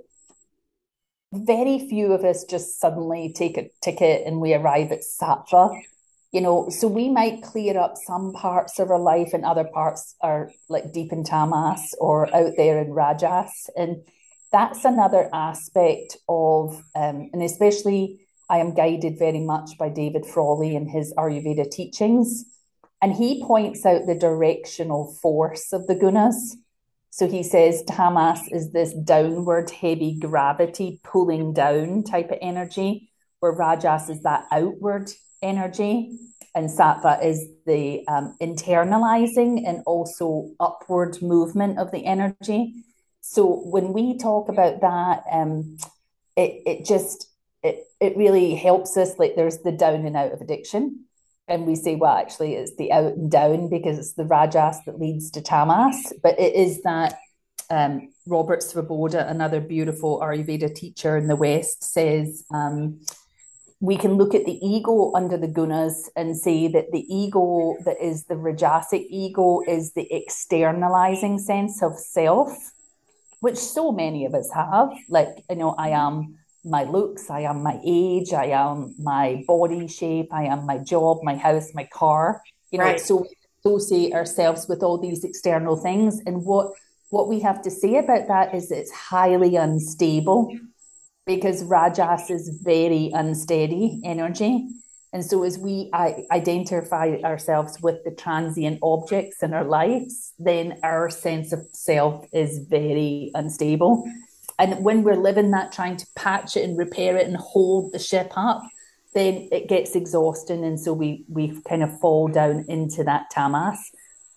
very 1.32 1.86
few 1.88 2.12
of 2.12 2.24
us 2.24 2.44
just 2.44 2.80
suddenly 2.80 3.32
take 3.34 3.56
a 3.56 3.70
ticket 3.82 4.26
and 4.26 4.40
we 4.40 4.54
arrive 4.54 4.92
at 4.92 5.00
sattva. 5.00 5.78
You 6.30 6.40
know, 6.40 6.70
so 6.70 6.88
we 6.88 7.10
might 7.10 7.42
clear 7.42 7.78
up 7.78 7.96
some 7.98 8.32
parts 8.32 8.78
of 8.78 8.90
our 8.90 8.98
life 8.98 9.34
and 9.34 9.44
other 9.44 9.64
parts 9.64 10.14
are 10.22 10.50
like 10.70 10.92
deep 10.92 11.12
in 11.12 11.24
tamas 11.24 11.94
or 12.00 12.34
out 12.34 12.52
there 12.56 12.80
in 12.80 12.92
rajas. 12.92 13.68
And 13.76 14.02
that's 14.50 14.86
another 14.86 15.28
aspect 15.34 16.16
of, 16.30 16.82
um, 16.94 17.28
and 17.34 17.42
especially 17.42 18.21
I 18.52 18.58
am 18.58 18.74
guided 18.74 19.18
very 19.18 19.40
much 19.40 19.78
by 19.78 19.88
David 19.88 20.26
Frawley 20.26 20.76
and 20.76 20.90
his 20.90 21.14
Ayurveda 21.14 21.70
teachings. 21.70 22.44
And 23.00 23.14
he 23.14 23.42
points 23.42 23.86
out 23.86 24.02
the 24.06 24.14
directional 24.14 25.16
force 25.22 25.72
of 25.72 25.86
the 25.86 25.96
gunas. 25.96 26.36
So 27.08 27.26
he 27.26 27.42
says 27.42 27.82
tamas 27.88 28.40
is 28.50 28.72
this 28.72 28.92
downward 28.92 29.70
heavy 29.70 30.18
gravity 30.20 31.00
pulling 31.02 31.54
down 31.54 32.04
type 32.04 32.30
of 32.30 32.38
energy, 32.42 33.10
where 33.40 33.52
rajas 33.52 34.10
is 34.10 34.22
that 34.22 34.44
outward 34.52 35.10
energy, 35.40 36.18
and 36.54 36.68
sattva 36.68 37.24
is 37.24 37.48
the 37.64 38.06
um, 38.06 38.36
internalizing 38.38 39.66
and 39.66 39.82
also 39.86 40.50
upward 40.60 41.22
movement 41.22 41.78
of 41.78 41.90
the 41.90 42.04
energy. 42.04 42.74
So 43.22 43.46
when 43.46 43.94
we 43.94 44.18
talk 44.18 44.50
about 44.50 44.82
that, 44.82 45.22
um, 45.30 45.78
it 46.36 46.62
it 46.66 46.84
just 46.84 47.31
it 47.62 47.86
it 48.00 48.16
really 48.16 48.54
helps 48.54 48.96
us. 48.96 49.18
Like 49.18 49.34
there's 49.36 49.58
the 49.58 49.72
down 49.72 50.06
and 50.06 50.16
out 50.16 50.32
of 50.32 50.40
addiction, 50.40 51.04
and 51.48 51.66
we 51.66 51.74
say, 51.74 51.96
well, 51.96 52.16
actually, 52.16 52.54
it's 52.54 52.76
the 52.76 52.92
out 52.92 53.14
and 53.14 53.30
down 53.30 53.68
because 53.68 53.98
it's 53.98 54.14
the 54.14 54.24
rajas 54.24 54.78
that 54.86 54.98
leads 54.98 55.30
to 55.32 55.42
tamas. 55.42 56.12
But 56.22 56.38
it 56.38 56.54
is 56.54 56.82
that 56.82 57.18
um, 57.70 58.12
Robert 58.26 58.60
Svoboda, 58.60 59.28
another 59.28 59.60
beautiful 59.60 60.20
Ayurveda 60.20 60.74
teacher 60.74 61.16
in 61.16 61.26
the 61.26 61.36
West, 61.36 61.84
says 61.84 62.44
um, 62.52 63.00
we 63.80 63.96
can 63.96 64.14
look 64.14 64.34
at 64.34 64.44
the 64.44 64.64
ego 64.64 65.12
under 65.14 65.36
the 65.36 65.48
gunas 65.48 66.08
and 66.14 66.36
say 66.36 66.68
that 66.68 66.92
the 66.92 67.04
ego 67.12 67.76
that 67.84 68.00
is 68.00 68.26
the 68.26 68.34
rajasic 68.34 69.06
ego 69.10 69.60
is 69.66 69.92
the 69.92 70.06
externalizing 70.12 71.38
sense 71.38 71.82
of 71.82 71.98
self, 71.98 72.56
which 73.40 73.56
so 73.56 73.90
many 73.90 74.24
of 74.24 74.34
us 74.34 74.48
have. 74.54 74.90
Like, 75.08 75.42
you 75.50 75.56
know, 75.56 75.74
I 75.76 75.88
am 75.90 76.38
my 76.64 76.84
looks, 76.84 77.30
I 77.30 77.40
am 77.40 77.62
my 77.62 77.80
age, 77.84 78.32
I 78.32 78.46
am 78.46 78.94
my 78.98 79.44
body 79.46 79.88
shape, 79.88 80.28
I 80.32 80.44
am 80.44 80.66
my 80.66 80.78
job, 80.78 81.18
my 81.22 81.36
house, 81.36 81.74
my 81.74 81.88
car. 81.92 82.42
You 82.70 82.78
know, 82.78 82.84
right. 82.84 83.00
so 83.00 83.26
associate 83.64 84.12
ourselves 84.12 84.66
with 84.68 84.82
all 84.82 84.98
these 84.98 85.24
external 85.24 85.76
things. 85.76 86.20
And 86.26 86.44
what 86.44 86.72
what 87.10 87.28
we 87.28 87.40
have 87.40 87.60
to 87.62 87.70
say 87.70 87.96
about 87.96 88.28
that 88.28 88.54
is 88.54 88.70
it's 88.70 88.90
highly 88.90 89.56
unstable 89.56 90.56
because 91.26 91.62
Rajas 91.62 92.30
is 92.30 92.60
very 92.62 93.10
unsteady 93.12 94.00
energy. 94.04 94.68
And 95.12 95.22
so, 95.22 95.42
as 95.42 95.58
we 95.58 95.90
identify 95.92 97.18
ourselves 97.22 97.78
with 97.82 98.02
the 98.04 98.12
transient 98.12 98.78
objects 98.82 99.42
in 99.42 99.52
our 99.52 99.64
lives, 99.64 100.32
then 100.38 100.78
our 100.82 101.10
sense 101.10 101.52
of 101.52 101.66
self 101.72 102.24
is 102.32 102.60
very 102.70 103.30
unstable. 103.34 104.04
And 104.58 104.84
when 104.84 105.02
we're 105.02 105.16
living 105.16 105.50
that, 105.52 105.72
trying 105.72 105.96
to 105.96 106.06
patch 106.14 106.56
it 106.56 106.68
and 106.68 106.78
repair 106.78 107.16
it 107.16 107.26
and 107.26 107.36
hold 107.36 107.92
the 107.92 107.98
ship 107.98 108.32
up, 108.36 108.62
then 109.14 109.48
it 109.52 109.68
gets 109.68 109.94
exhausting, 109.94 110.64
and 110.64 110.80
so 110.80 110.92
we 110.92 111.24
we 111.28 111.60
kind 111.68 111.82
of 111.82 112.00
fall 112.00 112.28
down 112.28 112.64
into 112.68 113.04
that 113.04 113.30
tamas. 113.30 113.78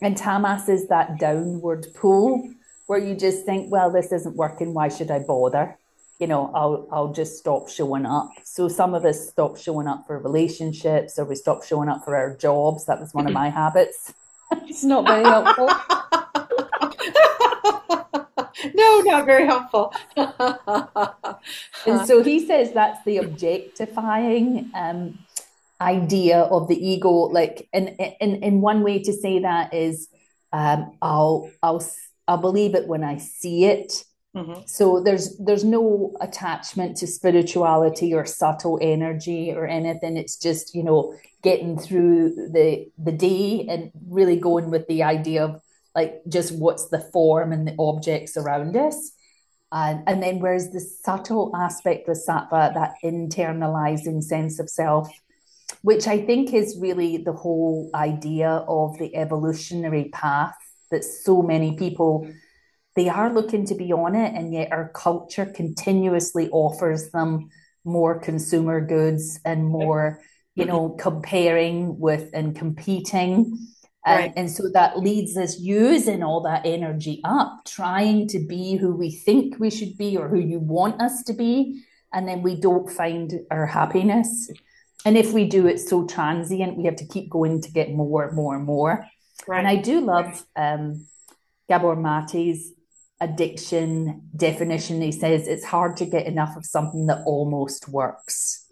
And 0.02 0.18
tamas 0.18 0.68
is 0.68 0.88
that 0.90 1.18
downward 1.18 1.88
pull 1.96 2.50
where 2.88 3.00
you 3.00 3.16
just 3.16 3.46
think, 3.46 3.72
well, 3.72 3.90
this 3.90 4.12
isn't 4.12 4.36
working. 4.36 4.74
Why 4.74 4.90
should 4.90 5.12
I 5.12 5.20
bother? 5.20 5.78
You 6.20 6.28
know, 6.28 6.52
I'll 6.54 6.88
I'll 6.92 7.14
just 7.14 7.38
stop 7.38 7.70
showing 7.70 8.06
up. 8.06 8.32
So 8.44 8.68
some 8.68 8.94
of 8.94 9.06
us 9.06 9.30
stop 9.30 9.58
showing 9.58 9.88
up 9.88 10.06
for 10.08 10.20
relationships, 10.20 11.18
or 11.18 11.26
we 11.26 11.36
stop 11.36 11.64
showing 11.64 11.88
up 11.88 12.04
for 12.04 12.16
our 12.16 12.36
jobs. 12.36 12.86
That 12.86 13.00
was 13.00 13.14
one 13.14 13.28
of 13.28 13.34
my 13.34 13.50
habits. 13.50 14.14
it's 14.52 14.84
not 14.84 15.06
very 15.06 15.24
helpful. 15.24 15.70
no, 18.74 19.02
not 19.02 19.26
very 19.26 19.46
helpful. 19.46 19.94
and 20.16 22.08
so 22.08 22.24
he 22.24 22.46
says 22.46 22.72
that's 22.74 23.04
the 23.06 23.18
objectifying 23.18 24.72
um, 24.74 25.20
idea 25.82 26.40
of 26.40 26.68
the 26.68 26.88
ego. 26.88 27.10
Like, 27.10 27.68
and 27.74 27.90
in, 28.20 28.44
in 28.44 28.62
one 28.62 28.84
way 28.84 29.00
to 29.04 29.14
say 29.14 29.40
that 29.40 29.74
is, 29.74 30.08
um, 30.54 30.98
I'll 31.02 31.50
I'll 31.62 31.86
I'll 32.28 32.38
believe 32.38 32.76
it 32.76 32.88
when 32.88 33.04
I 33.04 33.18
see 33.18 33.66
it. 33.66 34.06
Mm-hmm. 34.36 34.62
So 34.66 35.02
there's 35.02 35.38
there's 35.38 35.64
no 35.64 36.16
attachment 36.22 36.98
to 36.98 37.08
spirituality 37.08 38.14
or 38.14 38.26
subtle 38.26 38.78
energy 38.82 39.52
or 39.52 39.66
anything. 39.66 40.18
It's 40.18 40.38
just 40.38 40.76
you 40.76 40.84
know 40.84 41.16
getting 41.42 41.78
through 41.78 42.50
the 42.52 42.90
the 42.98 43.12
day 43.12 43.66
and 43.70 43.92
really 44.08 44.38
going 44.38 44.72
with 44.72 44.88
the 44.88 45.04
idea 45.04 45.44
of 45.46 45.62
like 45.96 46.22
just 46.28 46.54
what's 46.58 46.90
the 46.90 47.00
form 47.00 47.52
and 47.52 47.68
the 47.68 47.76
objects 47.80 48.38
around 48.38 48.76
us. 48.76 49.12
And, 49.72 50.04
and 50.08 50.22
then 50.22 50.40
whereas 50.40 50.72
the 50.72 50.80
subtle 50.80 51.52
aspect 51.56 52.08
of 52.08 52.18
sattva, 52.18 52.74
that 52.74 52.96
internalizing 53.04 54.22
sense 54.24 54.60
of 54.60 54.70
self, 54.70 55.10
which 55.82 56.08
I 56.08 56.20
think 56.20 56.54
is 56.54 56.78
really 56.80 57.18
the 57.18 57.34
whole 57.34 57.90
idea 57.94 58.50
of 58.50 58.98
the 59.00 59.16
evolutionary 59.16 60.10
path 60.14 60.56
that 60.92 61.04
so 61.04 61.42
many 61.42 61.76
people 61.76 62.32
they 62.96 63.10
are 63.10 63.34
looking 63.34 63.66
to 63.66 63.76
be 63.76 63.92
on 63.92 64.16
it 64.16 64.34
and 64.34 64.54
yet 64.54 64.72
our 64.72 64.90
culture 64.96 65.46
continuously 65.46 66.50
offers 66.50 67.10
them 67.12 67.50
more 67.84 68.20
consumer 68.20 68.80
goods 68.80 69.40
and 69.44 69.66
more 69.66 70.22
you 70.56 70.66
know 70.66 70.90
comparing 70.90 72.00
with 72.00 72.30
and 72.34 72.56
competing 72.56 73.68
and, 74.06 74.20
right. 74.20 74.34
and 74.36 74.52
so 74.52 74.70
that 74.72 75.00
leads 75.00 75.36
us 75.36 75.60
using 75.60 76.22
all 76.22 76.42
that 76.42 76.62
energy 76.64 77.22
up, 77.24 77.66
trying 77.66 78.28
to 78.30 78.40
be 78.40 78.76
who 78.76 78.96
we 78.96 79.10
think 79.10 79.60
we 79.60 79.72
should 79.72 79.98
be 79.98 80.16
or 80.16 80.28
who 80.28 80.40
you 80.40 80.60
want 80.60 81.02
us 81.02 81.24
to 81.24 81.34
be. 81.34 81.84
And 82.14 82.28
then 82.28 82.44
we 82.44 82.56
don't 82.56 82.90
find 82.90 83.34
our 83.50 83.66
happiness. 83.66 84.52
And 85.06 85.18
if 85.18 85.34
we 85.34 85.48
do, 85.48 85.66
it's 85.66 85.90
so 85.90 86.06
transient, 86.06 86.78
we 86.78 86.86
have 86.86 86.96
to 86.98 87.08
keep 87.08 87.32
going 87.32 87.62
to 87.62 87.72
get 87.72 87.92
more, 87.92 88.32
more, 88.32 88.56
and 88.56 88.66
more. 88.66 89.08
Right. 89.48 89.58
And 89.58 89.68
I 89.68 89.76
do 89.78 90.02
love 90.02 90.46
um, 90.56 91.08
Gabor 91.68 91.96
Mate's 91.96 92.72
addiction 93.20 94.30
definition. 94.36 95.02
He 95.02 95.12
says 95.12 95.48
it's 95.48 95.66
hard 95.66 95.98
to 95.98 96.06
get 96.06 96.28
enough 96.28 96.56
of 96.56 96.66
something 96.66 97.08
that 97.08 97.24
almost 97.26 97.90
works 97.90 98.65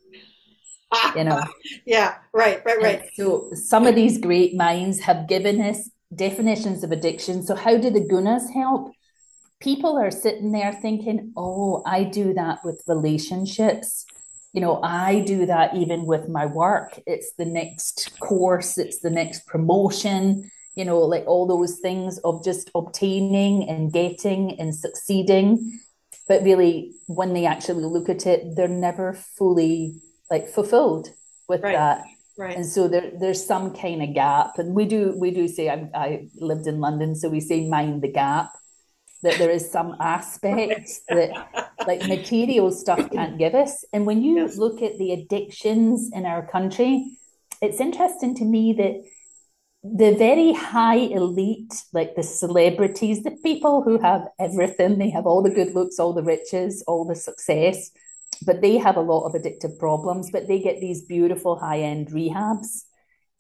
you 1.16 1.24
know. 1.24 1.42
Yeah 1.86 2.16
right 2.34 2.62
right 2.66 2.82
right. 2.82 3.02
And 3.02 3.10
so 3.14 3.50
some 3.54 3.88
of 3.88 3.96
these 3.96 4.18
great 4.18 4.56
minds 4.56 5.00
have 5.02 5.28
given 5.28 5.62
us 5.62 5.90
definitions 6.16 6.84
of 6.84 6.92
addiction. 6.92 7.44
So 7.44 7.56
how 7.56 7.78
do 7.78 7.90
the 7.90 8.02
gunas 8.02 8.52
help? 8.54 8.92
People 9.60 9.98
are 9.98 10.12
sitting 10.12 10.52
there 10.52 10.74
thinking 10.74 11.34
oh 11.38 11.84
i 11.86 12.04
do 12.04 12.34
that 12.34 12.60
with 12.64 12.84
relationships. 12.88 14.06
You 14.52 14.62
know 14.62 14.82
i 14.84 15.22
do 15.22 15.46
that 15.46 15.76
even 15.76 16.06
with 16.06 16.28
my 16.30 16.46
work. 16.46 17.00
It's 17.08 17.34
the 17.38 17.46
next 17.46 18.20
course. 18.20 18.78
It's 18.78 19.00
the 19.00 19.10
next 19.10 19.48
promotion. 19.48 20.50
You 20.76 20.86
know 20.86 21.00
like 21.00 21.26
all 21.28 21.48
those 21.48 21.80
things 21.80 22.18
of 22.20 22.44
just 22.44 22.70
obtaining 22.76 23.70
and 23.70 23.92
getting 23.92 24.60
and 24.60 24.76
succeeding. 24.76 25.80
But 26.28 26.44
really 26.44 26.94
when 27.08 27.34
they 27.34 27.46
actually 27.46 27.84
look 27.84 28.10
at 28.10 28.26
it 28.26 28.56
they're 28.56 28.68
never 28.68 29.14
fully 29.14 30.02
like 30.34 30.48
fulfilled 30.50 31.10
with 31.48 31.62
right. 31.62 31.74
that. 31.74 32.04
Right. 32.36 32.56
And 32.58 32.66
so 32.66 32.88
there, 32.88 33.12
there's 33.22 33.46
some 33.46 33.76
kind 33.76 34.02
of 34.02 34.16
gap, 34.16 34.58
and 34.58 34.74
we 34.74 34.86
do 34.86 35.02
we 35.24 35.30
do 35.30 35.48
say 35.48 35.70
I, 35.70 35.78
I 35.94 36.08
lived 36.50 36.66
in 36.66 36.80
London, 36.80 37.16
so 37.16 37.30
we 37.30 37.40
say 37.40 37.58
mind 37.78 38.02
the 38.02 38.12
gap. 38.12 38.50
That 39.22 39.38
there 39.38 39.52
is 39.52 39.72
some 39.72 39.96
aspects 40.02 41.02
that 41.08 41.32
like 41.88 42.02
material 42.10 42.72
stuff 42.72 43.10
can't 43.12 43.38
give 43.38 43.56
us. 43.56 43.86
And 43.94 44.06
when 44.06 44.22
you 44.22 44.36
yes. 44.40 44.58
look 44.58 44.82
at 44.82 44.98
the 44.98 45.14
addictions 45.14 46.10
in 46.14 46.26
our 46.26 46.46
country, 46.56 46.94
it's 47.62 47.80
interesting 47.80 48.36
to 48.36 48.46
me 48.56 48.74
that 48.82 48.96
the 49.84 50.12
very 50.28 50.52
high 50.54 51.04
elite, 51.20 51.74
like 51.94 52.16
the 52.16 52.24
celebrities, 52.24 53.24
the 53.24 53.38
people 53.50 53.82
who 53.84 53.98
have 54.00 54.28
everything, 54.40 54.98
they 54.98 55.10
have 55.10 55.26
all 55.26 55.42
the 55.42 55.56
good 55.60 55.74
looks, 55.74 56.00
all 56.00 56.14
the 56.14 56.30
riches, 56.36 56.84
all 56.88 57.06
the 57.06 57.16
success, 57.16 57.92
but 58.44 58.62
they 58.62 58.78
have 58.78 58.98
a 58.98 59.02
lot 59.02 59.26
of 59.26 59.34
addictive 59.34 59.78
problems, 59.80 60.30
but 60.32 60.48
they 60.48 60.60
get 60.60 60.80
these 60.80 61.02
beautiful 61.02 61.58
high 61.58 61.80
end 61.80 62.10
rehabs. 62.10 62.84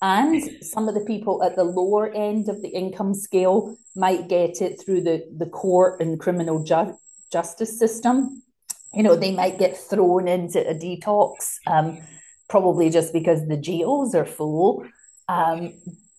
And 0.01 0.43
some 0.61 0.89
of 0.89 0.95
the 0.95 1.05
people 1.05 1.43
at 1.43 1.55
the 1.55 1.63
lower 1.63 2.11
end 2.13 2.49
of 2.49 2.61
the 2.61 2.67
income 2.67 3.13
scale 3.13 3.77
might 3.95 4.27
get 4.27 4.61
it 4.61 4.81
through 4.83 5.01
the, 5.01 5.23
the 5.37 5.45
court 5.45 6.01
and 6.01 6.19
criminal 6.19 6.61
ju- 6.61 6.97
justice 7.31 7.79
system. 7.79 8.43
You 8.93 9.03
know, 9.03 9.15
they 9.15 9.31
might 9.31 9.57
get 9.57 9.77
thrown 9.77 10.27
into 10.27 10.59
a 10.59 10.75
detox, 10.75 11.55
um, 11.67 11.99
probably 12.49 12.89
just 12.89 13.13
because 13.13 13.47
the 13.47 13.57
jails 13.57 14.13
are 14.13 14.25
full. 14.25 14.85
Um, 15.29 15.73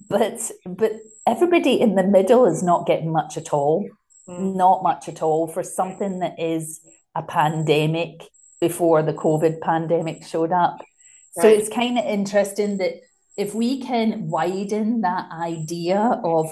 but 0.09 0.51
but 0.67 0.93
everybody 1.27 1.81
in 1.81 1.95
the 1.95 2.05
middle 2.05 2.47
is 2.47 2.63
not 2.63 2.87
getting 2.87 3.13
much 3.13 3.37
at 3.37 3.53
all, 3.53 3.87
mm. 4.29 4.57
not 4.57 4.83
much 4.83 5.09
at 5.09 5.23
all 5.23 5.47
for 5.47 5.63
something 5.63 6.21
that 6.21 6.41
is 6.41 6.81
a 7.15 7.23
pandemic 7.23 8.23
before 8.67 9.03
the 9.03 9.13
COVID 9.13 9.61
pandemic 9.61 10.25
showed 10.25 10.53
up. 10.53 10.77
Right. 10.79 11.43
So 11.43 11.49
it's 11.49 11.69
kind 11.69 11.99
of 11.99 12.05
interesting 12.05 12.79
that 12.79 12.95
if 13.37 13.55
we 13.55 13.81
can 13.81 14.29
widen 14.29 15.01
that 15.03 15.27
idea 15.33 16.01
of 16.25 16.47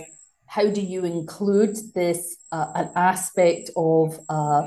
how 0.47 0.67
do 0.69 0.83
you 0.83 1.05
include 1.05 1.77
this 1.95 2.37
uh, 2.51 2.71
an 2.75 2.91
aspect 2.95 3.71
of 3.77 4.19
uh, 4.29 4.63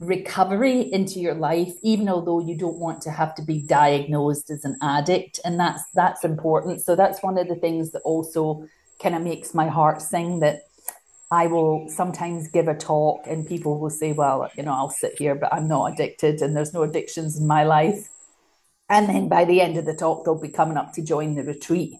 recovery 0.00 0.80
into 0.80 1.20
your 1.20 1.34
life, 1.34 1.74
even 1.82 2.08
although 2.08 2.40
you 2.40 2.56
don't 2.56 2.78
want 2.78 3.02
to 3.02 3.10
have 3.10 3.34
to 3.34 3.42
be 3.42 3.60
diagnosed 3.60 4.50
as 4.50 4.64
an 4.64 4.76
addict, 4.82 5.40
and 5.44 5.58
that's 5.60 5.82
that's 5.94 6.24
important. 6.24 6.80
So 6.80 6.96
that's 6.96 7.22
one 7.22 7.36
of 7.38 7.48
the 7.48 7.56
things 7.56 7.90
that 7.92 8.02
also 8.02 8.66
kind 9.02 9.14
of 9.14 9.22
makes 9.22 9.52
my 9.54 9.68
heart 9.68 10.00
sing 10.00 10.40
that 10.40 10.62
I 11.30 11.48
will 11.48 11.88
sometimes 11.88 12.48
give 12.48 12.68
a 12.68 12.74
talk 12.74 13.26
and 13.26 13.46
people 13.46 13.80
will 13.80 13.90
say, 13.90 14.12
well, 14.12 14.50
you 14.56 14.62
know, 14.62 14.72
I'll 14.72 14.90
sit 14.90 15.18
here, 15.18 15.34
but 15.34 15.52
I'm 15.52 15.66
not 15.66 15.92
addicted 15.92 16.40
and 16.40 16.56
there's 16.56 16.72
no 16.72 16.82
addictions 16.82 17.38
in 17.38 17.46
my 17.46 17.64
life. 17.64 18.08
And 18.88 19.08
then 19.08 19.28
by 19.28 19.44
the 19.44 19.60
end 19.60 19.76
of 19.76 19.84
the 19.84 19.94
talk, 19.94 20.24
they'll 20.24 20.40
be 20.40 20.48
coming 20.48 20.76
up 20.76 20.92
to 20.92 21.02
join 21.02 21.34
the 21.34 21.42
retreat 21.42 21.94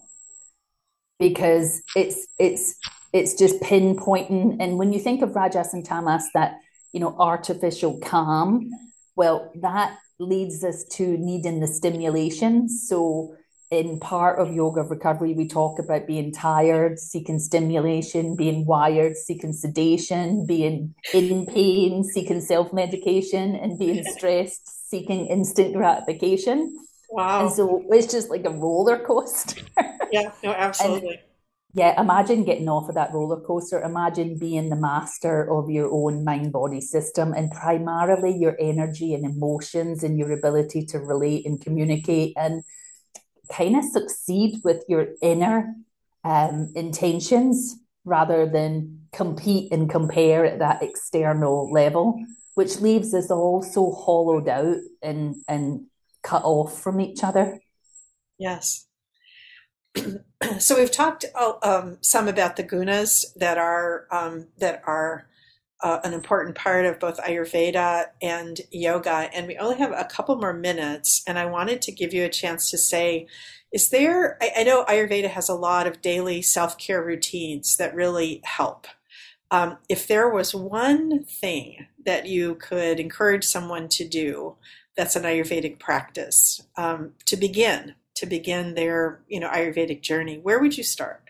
because 1.19 1.81
it's, 1.95 2.27
it's, 2.39 2.75
it's 3.11 3.33
just 3.33 3.59
pinpointing. 3.59 4.57
And 4.61 4.77
when 4.77 4.93
you 4.93 4.99
think 4.99 5.21
of 5.21 5.35
Rajas 5.35 5.73
and 5.73 5.85
Tamas, 5.85 6.29
that, 6.33 6.59
you 6.93 7.01
know, 7.01 7.13
artificial 7.19 7.99
calm, 7.99 8.71
well, 9.17 9.51
that 9.55 9.97
leads 10.19 10.63
us 10.63 10.85
to 10.85 11.17
needing 11.17 11.59
the 11.59 11.67
stimulation. 11.67 12.69
So 12.69 13.35
in 13.69 13.99
part 13.99 14.39
of 14.39 14.53
yoga 14.53 14.83
recovery, 14.83 15.33
we 15.33 15.47
talk 15.47 15.77
about 15.79 16.07
being 16.07 16.31
tired, 16.31 16.99
seeking 16.99 17.39
stimulation, 17.39 18.35
being 18.35 18.65
wired, 18.65 19.17
seeking 19.17 19.51
sedation, 19.51 20.45
being 20.45 20.95
in 21.13 21.45
pain, 21.45 22.03
seeking 22.03 22.39
self 22.39 22.71
medication, 22.71 23.55
and 23.55 23.77
being 23.77 24.03
stressed, 24.15 24.89
seeking 24.89 25.27
instant 25.27 25.73
gratification. 25.73 26.77
Wow. 27.09 27.45
And 27.45 27.55
so 27.55 27.83
it's 27.89 28.11
just 28.11 28.29
like 28.29 28.45
a 28.45 28.51
roller 28.51 28.99
coaster. 28.99 29.61
yeah, 30.11 30.31
no, 30.43 30.53
absolutely. 30.53 31.09
And, 31.09 31.19
yeah, 31.73 32.01
imagine 32.01 32.43
getting 32.43 32.69
off 32.69 32.87
of 32.87 32.95
that 32.95 33.13
roller 33.13 33.41
coaster. 33.41 33.81
Imagine 33.81 34.39
being 34.39 34.69
the 34.69 34.75
master 34.77 35.51
of 35.51 35.69
your 35.69 35.91
own 35.91 36.23
mind 36.23 36.53
body 36.53 36.81
system 36.81 37.33
and 37.33 37.51
primarily 37.51 38.35
your 38.35 38.55
energy 38.59 39.13
and 39.13 39.25
emotions 39.25 40.03
and 40.03 40.17
your 40.17 40.31
ability 40.31 40.85
to 40.87 40.99
relate 40.99 41.45
and 41.45 41.61
communicate 41.61 42.33
and 42.37 42.63
kind 43.49 43.75
of 43.75 43.83
succeed 43.83 44.61
with 44.63 44.83
your 44.87 45.07
inner 45.21 45.75
um, 46.23 46.71
intentions 46.75 47.77
rather 48.05 48.45
than 48.45 49.07
compete 49.11 49.71
and 49.71 49.89
compare 49.89 50.45
at 50.45 50.59
that 50.59 50.81
external 50.81 51.71
level, 51.71 52.23
which 52.55 52.79
leaves 52.79 53.13
us 53.13 53.31
all 53.31 53.61
so 53.61 53.91
hollowed 53.91 54.47
out 54.47 54.77
and, 55.01 55.35
and 55.47 55.85
cut 56.23 56.43
off 56.43 56.81
from 56.81 56.99
each 56.99 57.23
other. 57.23 57.59
Yes. 58.37 58.87
so 60.59 60.77
we've 60.77 60.91
talked 60.91 61.25
uh, 61.35 61.53
um, 61.63 61.97
some 62.01 62.27
about 62.27 62.55
the 62.55 62.63
gunas 62.63 63.25
that 63.35 63.57
are 63.57 64.07
um, 64.11 64.47
that 64.59 64.81
are 64.85 65.26
uh, 65.81 65.99
an 66.03 66.13
important 66.13 66.55
part 66.55 66.85
of 66.85 66.99
both 66.99 67.19
Ayurveda 67.19 68.05
and 68.21 68.59
yoga. 68.71 69.29
And 69.33 69.47
we 69.47 69.57
only 69.57 69.77
have 69.77 69.91
a 69.91 70.05
couple 70.05 70.35
more 70.37 70.53
minutes, 70.53 71.23
and 71.27 71.37
I 71.37 71.45
wanted 71.45 71.81
to 71.83 71.91
give 71.91 72.13
you 72.13 72.23
a 72.23 72.29
chance 72.29 72.69
to 72.71 72.77
say, 72.77 73.27
is 73.71 73.89
there, 73.89 74.37
I, 74.41 74.51
I 74.57 74.63
know 74.63 74.85
Ayurveda 74.85 75.29
has 75.29 75.49
a 75.49 75.55
lot 75.55 75.87
of 75.87 76.01
daily 76.01 76.41
self 76.41 76.77
care 76.77 77.03
routines 77.03 77.77
that 77.77 77.95
really 77.95 78.41
help. 78.43 78.87
Um, 79.51 79.77
if 79.87 80.07
there 80.07 80.29
was 80.29 80.53
one 80.53 81.23
thing 81.23 81.87
that 82.05 82.25
you 82.27 82.55
could 82.55 82.99
encourage 82.99 83.45
someone 83.45 83.87
to 83.89 84.07
do 84.07 84.55
that's 84.95 85.15
an 85.15 85.23
Ayurvedic 85.23 85.79
practice 85.79 86.61
um, 86.75 87.13
to 87.25 87.37
begin, 87.37 87.95
to 88.15 88.25
begin 88.25 88.73
their 88.73 89.21
you 89.27 89.39
know 89.39 89.49
Ayurvedic 89.49 90.01
journey, 90.01 90.39
where 90.39 90.59
would 90.59 90.77
you 90.77 90.83
start? 90.83 91.26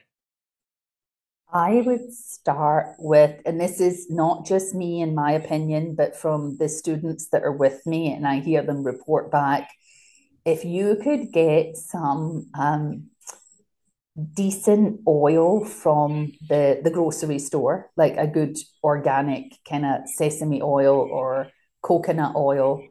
I 1.51 1.81
would 1.85 2.13
start 2.13 2.95
with, 2.99 3.41
and 3.45 3.59
this 3.59 3.79
is 3.79 4.09
not 4.09 4.45
just 4.45 4.75
me 4.75 5.01
in 5.01 5.15
my 5.15 5.31
opinion, 5.31 5.95
but 5.95 6.15
from 6.15 6.57
the 6.57 6.67
students 6.67 7.29
that 7.29 7.43
are 7.43 7.51
with 7.51 7.85
me, 7.85 8.11
and 8.11 8.27
I 8.27 8.41
hear 8.41 8.61
them 8.63 8.83
report 8.83 9.31
back. 9.31 9.69
If 10.45 10.65
you 10.65 10.97
could 11.01 11.31
get 11.31 11.77
some 11.77 12.47
um, 12.53 13.09
decent 14.33 15.01
oil 15.07 15.63
from 15.63 16.33
the, 16.49 16.81
the 16.83 16.89
grocery 16.89 17.39
store, 17.39 17.91
like 17.95 18.17
a 18.17 18.27
good 18.27 18.57
organic 18.83 19.53
kind 19.67 19.85
of 19.85 20.07
sesame 20.07 20.61
oil 20.61 20.95
or 20.95 21.49
coconut 21.81 22.35
oil, 22.35 22.85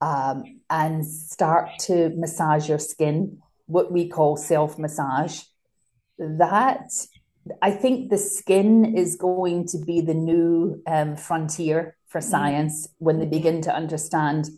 um, 0.00 0.44
and 0.70 1.04
start 1.04 1.70
to 1.80 2.10
massage 2.16 2.68
your 2.68 2.78
skin, 2.78 3.38
what 3.66 3.92
we 3.92 4.08
call 4.08 4.38
self 4.38 4.78
massage, 4.78 5.42
that 6.18 6.90
I 7.62 7.70
think 7.70 8.10
the 8.10 8.18
skin 8.18 8.96
is 8.96 9.16
going 9.16 9.66
to 9.68 9.78
be 9.78 10.00
the 10.00 10.14
new 10.14 10.82
um, 10.86 11.16
frontier 11.16 11.96
for 12.08 12.20
mm-hmm. 12.20 12.30
science 12.30 12.88
when 12.98 13.18
they 13.18 13.26
begin 13.26 13.60
to 13.62 13.74
understand 13.74 14.48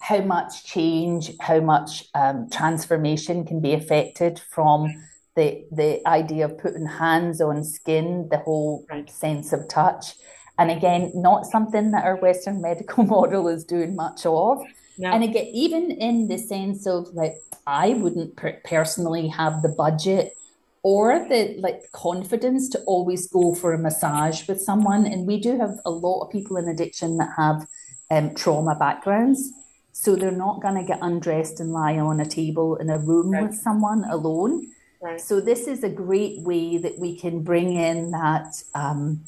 how 0.00 0.20
much 0.20 0.64
change, 0.64 1.32
how 1.40 1.60
much 1.60 2.04
um, 2.14 2.48
transformation 2.50 3.44
can 3.44 3.60
be 3.60 3.72
affected 3.72 4.40
from 4.50 4.92
the 5.34 5.64
the 5.72 6.06
idea 6.06 6.44
of 6.44 6.58
putting 6.58 6.86
hands 6.86 7.40
on 7.40 7.64
skin, 7.64 8.28
the 8.30 8.38
whole 8.38 8.86
right. 8.90 9.10
sense 9.10 9.52
of 9.52 9.68
touch. 9.68 10.14
And 10.58 10.70
again, 10.70 11.12
not 11.14 11.46
something 11.46 11.92
that 11.92 12.04
our 12.04 12.16
Western 12.16 12.60
medical 12.68 13.04
model 13.04 13.48
is 13.48 13.64
doing 13.64 13.94
much 13.94 14.26
of. 14.26 14.60
No. 14.98 15.12
And 15.12 15.22
again, 15.22 15.46
even 15.52 15.92
in 15.92 16.26
the 16.26 16.38
sense 16.38 16.86
of 16.86 17.06
like, 17.14 17.36
I 17.66 17.90
wouldn't 17.90 18.36
per- 18.36 18.60
personally 18.64 19.28
have 19.28 19.62
the 19.62 19.68
budget 19.68 20.32
or 20.82 21.26
the 21.28 21.56
like 21.58 21.90
confidence 21.92 22.68
to 22.70 22.78
always 22.80 23.26
go 23.28 23.54
for 23.54 23.72
a 23.72 23.78
massage 23.78 24.48
with 24.48 24.60
someone. 24.60 25.06
And 25.06 25.26
we 25.26 25.40
do 25.40 25.58
have 25.58 25.78
a 25.84 25.90
lot 25.90 26.22
of 26.22 26.30
people 26.30 26.56
in 26.56 26.68
addiction 26.68 27.16
that 27.18 27.30
have 27.36 27.66
um, 28.10 28.34
trauma 28.34 28.74
backgrounds. 28.74 29.52
So 29.92 30.14
they're 30.14 30.30
not 30.30 30.62
going 30.62 30.76
to 30.76 30.84
get 30.84 31.00
undressed 31.02 31.58
and 31.60 31.72
lie 31.72 31.98
on 31.98 32.20
a 32.20 32.26
table 32.26 32.76
in 32.76 32.88
a 32.88 32.98
room 32.98 33.30
right. 33.30 33.42
with 33.42 33.54
someone 33.54 34.04
alone. 34.08 34.68
Right. 35.00 35.20
So 35.20 35.40
this 35.40 35.66
is 35.66 35.82
a 35.82 35.88
great 35.88 36.42
way 36.42 36.78
that 36.78 36.98
we 36.98 37.18
can 37.18 37.42
bring 37.42 37.74
in 37.74 38.12
that 38.12 38.62
um, 38.74 39.24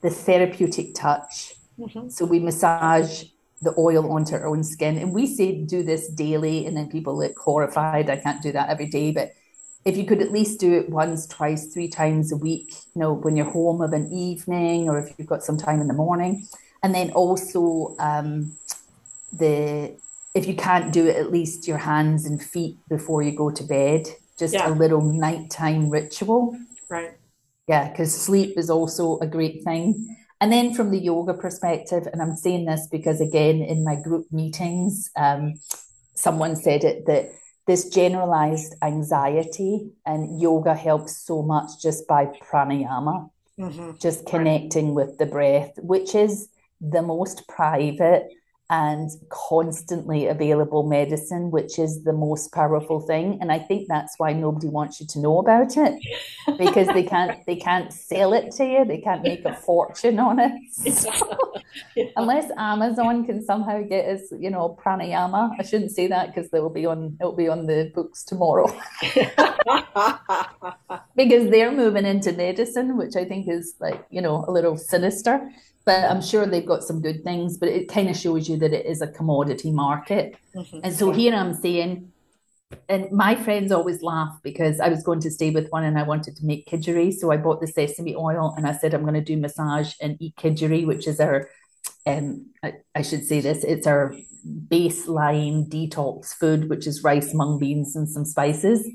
the 0.00 0.10
therapeutic 0.10 0.94
touch. 0.94 1.54
Mm-hmm. 1.78 2.08
So 2.08 2.24
we 2.24 2.38
massage 2.38 3.24
the 3.60 3.74
oil 3.76 4.10
onto 4.12 4.34
our 4.34 4.46
own 4.46 4.62
skin, 4.62 4.98
and 4.98 5.12
we 5.12 5.26
say 5.26 5.64
do 5.64 5.82
this 5.82 6.08
daily, 6.08 6.66
and 6.66 6.76
then 6.76 6.88
people 6.88 7.16
look 7.16 7.36
horrified. 7.36 8.08
I 8.08 8.16
can't 8.16 8.42
do 8.42 8.52
that 8.52 8.68
every 8.68 8.86
day, 8.86 9.10
but 9.10 9.32
if 9.88 9.96
you 9.96 10.04
could 10.04 10.20
at 10.20 10.30
least 10.30 10.60
do 10.60 10.74
it 10.74 10.90
once, 10.90 11.26
twice, 11.26 11.72
three 11.72 11.88
times 11.88 12.30
a 12.30 12.36
week, 12.36 12.74
you 12.94 13.00
know, 13.00 13.14
when 13.14 13.36
you're 13.36 13.50
home 13.50 13.80
of 13.80 13.94
an 13.94 14.12
evening 14.12 14.86
or 14.86 14.98
if 14.98 15.14
you've 15.16 15.26
got 15.26 15.42
some 15.42 15.56
time 15.56 15.80
in 15.80 15.88
the 15.88 15.94
morning. 15.94 16.46
And 16.82 16.94
then 16.94 17.10
also 17.12 17.96
um, 17.98 18.52
the 19.32 19.98
if 20.34 20.46
you 20.46 20.54
can't 20.54 20.92
do 20.92 21.06
it, 21.06 21.16
at 21.16 21.32
least 21.32 21.66
your 21.66 21.78
hands 21.78 22.26
and 22.26 22.40
feet 22.40 22.76
before 22.90 23.22
you 23.22 23.32
go 23.32 23.50
to 23.50 23.64
bed. 23.64 24.06
Just 24.38 24.52
yeah. 24.52 24.68
a 24.68 24.74
little 24.74 25.00
nighttime 25.00 25.88
ritual. 25.88 26.54
Right. 26.90 27.14
Yeah, 27.66 27.88
because 27.88 28.14
sleep 28.14 28.58
is 28.58 28.68
also 28.68 29.18
a 29.20 29.26
great 29.26 29.64
thing. 29.64 30.16
And 30.42 30.52
then 30.52 30.74
from 30.74 30.90
the 30.90 30.98
yoga 30.98 31.32
perspective, 31.32 32.06
and 32.12 32.20
I'm 32.20 32.36
saying 32.36 32.66
this 32.66 32.86
because 32.92 33.22
again 33.22 33.62
in 33.62 33.84
my 33.84 33.96
group 33.96 34.26
meetings, 34.30 35.10
um, 35.16 35.54
someone 36.14 36.56
said 36.56 36.84
it 36.84 37.06
that 37.06 37.30
this 37.68 37.90
generalized 37.90 38.74
anxiety 38.82 39.90
and 40.06 40.40
yoga 40.40 40.74
helps 40.74 41.18
so 41.18 41.42
much 41.42 41.68
just 41.80 42.08
by 42.08 42.24
pranayama 42.24 43.30
mm-hmm. 43.58 43.90
just 44.00 44.26
connecting 44.26 44.94
with 44.94 45.18
the 45.18 45.26
breath 45.26 45.72
which 45.82 46.14
is 46.14 46.48
the 46.80 47.02
most 47.02 47.46
private 47.46 48.26
and 48.70 49.10
constantly 49.30 50.26
available 50.26 50.82
medicine, 50.82 51.50
which 51.50 51.78
is 51.78 52.04
the 52.04 52.12
most 52.12 52.52
powerful 52.52 53.00
thing. 53.00 53.38
And 53.40 53.50
I 53.50 53.58
think 53.58 53.88
that's 53.88 54.14
why 54.18 54.34
nobody 54.34 54.68
wants 54.68 55.00
you 55.00 55.06
to 55.06 55.18
know 55.18 55.38
about 55.38 55.76
it 55.76 55.94
because 56.58 56.86
they 56.88 57.02
can't 57.02 57.44
they 57.46 57.56
can't 57.56 57.92
sell 57.92 58.34
it 58.34 58.50
to 58.52 58.64
you. 58.64 58.84
They 58.84 58.98
can't 58.98 59.22
make 59.22 59.44
a 59.46 59.54
fortune 59.54 60.18
on 60.18 60.38
it. 60.38 60.52
So, 60.72 61.10
yeah. 61.96 62.06
Unless 62.16 62.50
Amazon 62.58 63.24
can 63.24 63.42
somehow 63.42 63.82
get 63.82 64.06
us, 64.06 64.32
you 64.38 64.50
know, 64.50 64.78
pranayama. 64.84 65.52
I 65.58 65.62
shouldn't 65.62 65.92
say 65.92 66.06
that 66.08 66.34
because 66.34 66.50
they 66.50 66.60
will 66.60 66.68
be 66.68 66.84
on 66.84 67.16
it'll 67.20 67.32
be 67.32 67.48
on 67.48 67.66
the 67.66 67.90
books 67.94 68.22
tomorrow. 68.22 68.68
because 71.18 71.50
they're 71.50 71.72
moving 71.72 72.06
into 72.06 72.32
medicine, 72.32 72.96
which 72.96 73.14
I 73.14 73.26
think 73.26 73.46
is 73.46 73.74
like, 73.78 74.06
you 74.08 74.22
know, 74.22 74.46
a 74.48 74.50
little 74.50 74.78
sinister 74.78 75.50
but 75.88 76.04
I'm 76.04 76.20
sure 76.20 76.44
they've 76.44 76.66
got 76.66 76.82
some 76.82 77.00
good 77.00 77.24
things. 77.24 77.56
But 77.56 77.70
it 77.70 77.88
kind 77.88 78.10
of 78.10 78.16
shows 78.16 78.46
you 78.46 78.58
that 78.58 78.74
it 78.74 78.84
is 78.84 79.00
a 79.00 79.06
commodity 79.06 79.70
market. 79.70 80.36
Mm-hmm. 80.54 80.80
And 80.84 80.94
so 80.94 81.12
here 81.12 81.34
I'm 81.34 81.54
saying, 81.54 82.12
and 82.90 83.10
my 83.10 83.34
friends 83.34 83.72
always 83.72 84.02
laugh 84.02 84.38
because 84.42 84.80
I 84.80 84.90
was 84.90 85.02
going 85.02 85.20
to 85.20 85.30
stay 85.30 85.48
with 85.48 85.70
one 85.70 85.84
and 85.84 85.98
I 85.98 86.02
wanted 86.02 86.36
to 86.36 86.44
make 86.44 86.66
kidgeri. 86.66 87.14
So 87.14 87.32
I 87.32 87.38
bought 87.38 87.62
the 87.62 87.66
sesame 87.66 88.14
oil 88.14 88.52
and 88.54 88.66
I 88.66 88.76
said, 88.76 88.92
I'm 88.92 89.00
going 89.00 89.14
to 89.14 89.22
do 89.22 89.38
massage 89.38 89.94
and 89.98 90.18
eat 90.20 90.36
kidgeri, 90.36 90.86
which 90.86 91.08
is 91.08 91.20
our, 91.20 91.48
um, 92.04 92.50
I, 92.62 92.74
I 92.94 93.00
should 93.00 93.24
say 93.24 93.40
this, 93.40 93.64
it's 93.64 93.86
our 93.86 94.14
baseline 94.46 95.70
detox 95.70 96.34
food, 96.34 96.68
which 96.68 96.86
is 96.86 97.02
rice, 97.02 97.32
mung 97.32 97.58
beans, 97.58 97.96
and 97.96 98.06
some 98.06 98.26
spices 98.26 98.86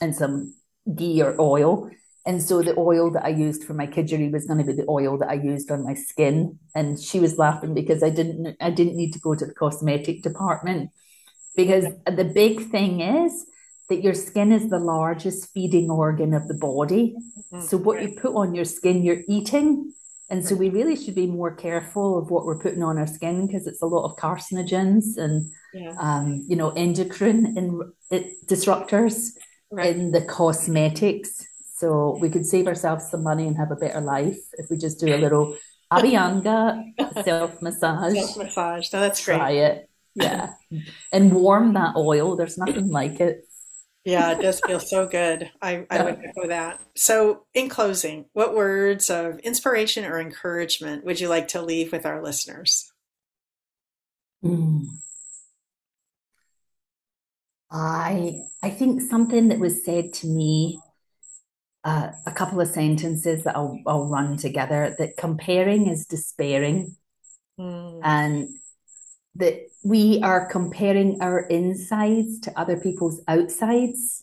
and 0.00 0.14
some 0.14 0.54
ghee 0.94 1.22
or 1.22 1.40
oil. 1.40 1.90
And 2.24 2.42
so 2.42 2.60
the 2.60 2.76
oil 2.76 3.10
that 3.12 3.24
I 3.24 3.28
used 3.28 3.64
for 3.64 3.74
my 3.74 3.86
kidgeri 3.86 4.32
was 4.32 4.46
going 4.46 4.58
to 4.58 4.64
be 4.64 4.72
the 4.72 4.88
oil 4.88 5.16
that 5.18 5.28
I 5.28 5.34
used 5.34 5.70
on 5.70 5.84
my 5.84 5.94
skin. 5.94 6.58
And 6.74 7.00
she 7.00 7.20
was 7.20 7.38
laughing 7.38 7.72
because 7.72 8.02
I 8.02 8.10
didn't 8.10 8.56
I 8.60 8.70
didn't 8.70 8.96
need 8.96 9.12
to 9.12 9.20
go 9.20 9.34
to 9.34 9.46
the 9.46 9.54
cosmetic 9.54 10.22
department. 10.22 10.90
Because 11.54 11.84
the 12.04 12.24
big 12.24 12.70
thing 12.70 13.00
is 13.00 13.46
that 13.88 14.02
your 14.02 14.14
skin 14.14 14.52
is 14.52 14.68
the 14.68 14.78
largest 14.78 15.52
feeding 15.54 15.88
organ 15.90 16.34
of 16.34 16.48
the 16.48 16.54
body. 16.54 17.14
Mm-hmm. 17.52 17.66
So 17.66 17.76
what 17.76 18.02
you 18.02 18.18
put 18.20 18.34
on 18.34 18.54
your 18.54 18.64
skin, 18.64 19.04
you're 19.04 19.22
eating. 19.28 19.92
And 20.28 20.44
so 20.44 20.56
we 20.56 20.68
really 20.70 20.96
should 20.96 21.14
be 21.14 21.28
more 21.28 21.54
careful 21.54 22.18
of 22.18 22.30
what 22.32 22.44
we're 22.44 22.58
putting 22.58 22.82
on 22.82 22.98
our 22.98 23.06
skin 23.06 23.46
because 23.46 23.68
it's 23.68 23.80
a 23.80 23.86
lot 23.86 24.04
of 24.04 24.16
carcinogens 24.16 25.16
and 25.16 25.48
yeah. 25.72 25.94
um, 26.00 26.44
you 26.48 26.56
know 26.56 26.70
endocrine 26.70 27.56
and 27.56 27.80
disruptors 28.46 29.30
right. 29.70 29.94
in 29.94 30.12
the 30.12 30.22
cosmetics 30.22 31.46
so 31.76 32.16
we 32.20 32.30
could 32.30 32.46
save 32.46 32.66
ourselves 32.66 33.10
some 33.10 33.22
money 33.22 33.46
and 33.46 33.56
have 33.58 33.70
a 33.70 33.76
better 33.76 34.00
life 34.00 34.38
if 34.54 34.70
we 34.70 34.78
just 34.78 34.98
do 34.98 35.14
a 35.14 35.18
little 35.18 35.56
Abhyanga 35.92 36.82
self 37.24 37.60
massage. 37.60 38.14
Self 38.14 38.36
massage. 38.38 38.92
No, 38.92 39.00
that's 39.00 39.24
great. 39.24 39.36
Try 39.36 39.50
it. 39.52 39.90
Yeah. 40.14 40.54
and 41.12 41.32
warm 41.34 41.74
that 41.74 41.94
oil. 41.94 42.36
There's 42.36 42.56
nothing 42.56 42.88
like 42.88 43.20
it. 43.20 43.46
Yeah, 44.06 44.32
it 44.32 44.40
does 44.40 44.60
feel 44.60 44.80
so 44.80 45.06
good. 45.06 45.50
I, 45.60 45.84
I 45.90 46.02
would 46.04 46.20
echo 46.24 46.46
that. 46.46 46.80
So, 46.94 47.44
in 47.54 47.68
closing, 47.68 48.26
what 48.34 48.54
words 48.54 49.10
of 49.10 49.40
inspiration 49.40 50.04
or 50.04 50.20
encouragement 50.20 51.04
would 51.04 51.18
you 51.18 51.28
like 51.28 51.48
to 51.48 51.60
leave 51.60 51.90
with 51.90 52.06
our 52.06 52.22
listeners? 52.22 52.92
Mm. 54.44 54.86
I 57.76 58.40
I 58.62 58.70
think 58.70 59.02
something 59.02 59.48
that 59.48 59.58
was 59.58 59.84
said 59.84 60.12
to 60.14 60.26
me 60.26 60.80
uh, 61.84 62.10
a 62.26 62.32
couple 62.32 62.60
of 62.60 62.68
sentences 62.68 63.44
that 63.44 63.56
I'll, 63.56 63.78
I'll 63.86 64.08
run 64.08 64.36
together 64.36 64.96
that 64.98 65.16
comparing 65.16 65.86
is 65.86 66.06
despairing. 66.06 66.96
Mm. 67.58 68.00
and 68.04 68.48
that 69.36 69.68
we 69.82 70.20
are 70.22 70.46
comparing 70.46 71.22
our 71.22 71.40
insides 71.40 72.38
to 72.40 72.58
other 72.58 72.76
people's 72.76 73.22
outsides. 73.28 74.22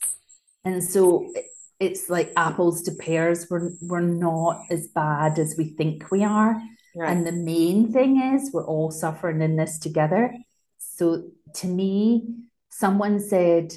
And 0.63 0.83
so 0.83 1.33
it's 1.79 2.09
like 2.09 2.31
apples 2.37 2.83
to 2.83 2.91
pears. 2.91 3.47
We're, 3.49 3.71
we're 3.81 4.01
not 4.01 4.65
as 4.69 4.87
bad 4.87 5.39
as 5.39 5.55
we 5.57 5.65
think 5.69 6.11
we 6.11 6.23
are. 6.23 6.61
Right. 6.95 7.11
and 7.11 7.25
the 7.25 7.31
main 7.31 7.91
thing 7.91 8.21
is 8.21 8.51
we're 8.53 8.67
all 8.67 8.91
suffering 8.91 9.41
in 9.41 9.55
this 9.55 9.79
together. 9.79 10.31
So 10.77 11.23
to 11.55 11.67
me 11.67 12.43
someone 12.77 13.19
said 13.19 13.73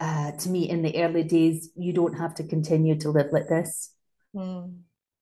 uh, 0.00 0.32
to 0.32 0.48
me 0.48 0.68
in 0.68 0.82
the 0.82 1.02
early 1.02 1.22
days, 1.22 1.70
you 1.76 1.92
don't 1.92 2.18
have 2.18 2.34
to 2.36 2.44
continue 2.44 2.96
to 2.98 3.10
live 3.10 3.30
like 3.32 3.48
this. 3.48 3.94
Mm. 4.34 4.80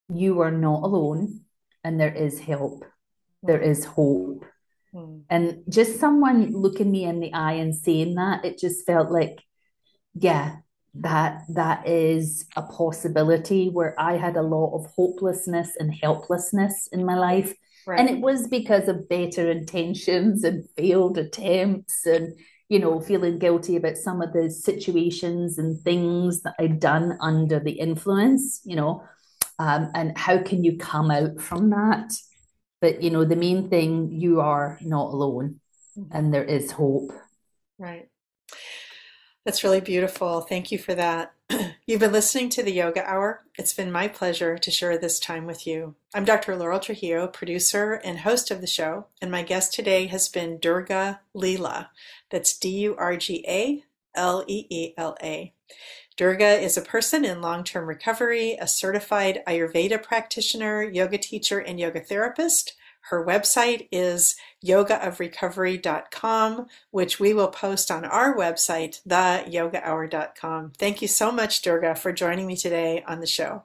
You 0.09 0.41
are 0.41 0.51
not 0.51 0.83
alone. 0.83 1.41
and 1.85 1.99
there 2.01 2.15
is 2.15 2.41
help, 2.41 2.85
there 3.43 3.61
is 3.61 3.85
hope. 3.85 4.45
Mm. 4.95 5.23
And 5.31 5.63
just 5.69 6.01
someone 6.01 6.53
looking 6.53 6.91
me 6.91 7.05
in 7.05 7.21
the 7.21 7.33
eye 7.33 7.55
and 7.55 7.75
saying 7.75 8.15
that, 8.17 8.45
it 8.45 8.59
just 8.59 8.85
felt 8.87 9.11
like, 9.11 9.43
yeah, 10.15 10.57
that 10.95 11.43
that 11.49 11.87
is 11.87 12.47
a 12.57 12.63
possibility 12.63 13.69
where 13.69 13.95
I 13.99 14.17
had 14.17 14.37
a 14.37 14.43
lot 14.43 14.75
of 14.75 14.87
hopelessness 14.97 15.77
and 15.79 15.95
helplessness 15.95 16.89
in 16.93 17.05
my 17.05 17.17
life. 17.17 17.55
Right. 17.87 18.01
And 18.01 18.11
it 18.11 18.21
was 18.21 18.49
because 18.49 18.89
of 18.89 19.09
better 19.09 19.51
intentions 19.51 20.45
and 20.45 20.69
failed 20.77 21.17
attempts 21.17 22.05
and, 22.07 22.39
you 22.71 22.79
know, 22.79 23.01
feeling 23.01 23.39
guilty 23.39 23.77
about 23.77 23.99
some 23.99 24.23
of 24.23 24.33
the 24.33 24.49
situations 24.51 25.59
and 25.59 25.79
things 25.83 26.41
that 26.43 26.55
I'd 26.59 26.81
done 26.81 27.19
under 27.21 27.61
the 27.61 27.73
influence, 27.73 28.63
you 28.65 28.77
know. 28.77 29.05
Um, 29.59 29.91
and 29.95 30.17
how 30.17 30.43
can 30.43 30.65
you 30.65 30.79
come 30.79 31.11
out 31.11 31.39
from 31.39 31.69
that? 31.71 32.15
But, 32.81 33.03
you 33.03 33.11
know, 33.11 33.27
the 33.27 33.37
main 33.37 33.69
thing, 33.69 34.11
you 34.11 34.41
are 34.41 34.79
not 34.81 35.13
alone 35.13 35.61
Mm-hmm. 35.99 36.17
and 36.17 36.33
there 36.33 36.45
is 36.45 36.71
hope. 36.71 37.13
Right. 37.79 38.09
That's 39.45 39.65
really 39.65 39.81
beautiful. 39.81 40.43
Thank 40.43 40.71
you 40.71 40.79
for 40.79 40.95
that. 40.95 41.33
You've 41.87 42.01
been 42.01 42.13
listening 42.13 42.49
to 42.51 42.63
the 42.63 42.73
Yoga 42.73 43.05
Hour. 43.05 43.43
It's 43.59 43.73
been 43.73 43.91
my 43.91 44.07
pleasure 44.07 44.57
to 44.59 44.71
share 44.71 44.97
this 44.99 45.19
time 45.19 45.47
with 45.47 45.67
you. 45.67 45.97
I'm 46.15 46.25
Dr. 46.25 46.57
Laurel 46.57 46.79
Trujillo, 46.79 47.27
producer 47.27 47.95
and 48.05 48.21
host 48.21 48.51
of 48.51 48.61
the 48.61 48.67
show, 48.67 49.07
and 49.21 49.31
my 49.31 49.43
guest 49.43 49.73
today 49.75 50.07
has 50.07 50.29
been 50.29 50.59
Durga 50.59 51.21
Leela. 51.35 51.89
That's 52.31 52.59
D 52.59 52.69
U 52.81 52.97
R 52.97 53.17
G 53.17 53.45
A 53.47 53.85
L 54.15 54.45
E 54.47 54.67
E 54.71 54.95
L 54.97 55.17
A. 55.23 55.53
Durga 56.17 56.61
is 56.61 56.77
a 56.77 56.83
person 56.83 57.25
in 57.25 57.41
long 57.41 57.65
term 57.65 57.89
recovery, 57.89 58.57
a 58.61 58.67
certified 58.67 59.43
Ayurveda 59.47 60.03
practitioner, 60.03 60.83
yoga 60.83 61.19
teacher, 61.19 61.59
and 61.59 61.81
yoga 61.81 62.01
therapist. 62.01 62.75
Her 63.03 63.25
website 63.25 63.89
is 63.91 64.37
yogaofrecovery.com, 64.65 66.67
which 66.91 67.19
we 67.19 67.33
will 67.33 67.49
post 67.49 67.91
on 67.91 68.05
our 68.05 68.37
website, 68.37 69.01
theyogahour.com. 69.09 70.73
Thank 70.79 71.01
you 71.01 71.09
so 71.09 71.33
much, 71.33 71.63
Durga, 71.63 71.95
for 71.95 72.13
joining 72.13 72.47
me 72.47 72.57
today 72.57 73.03
on 73.07 73.21
the 73.21 73.27
show. 73.27 73.63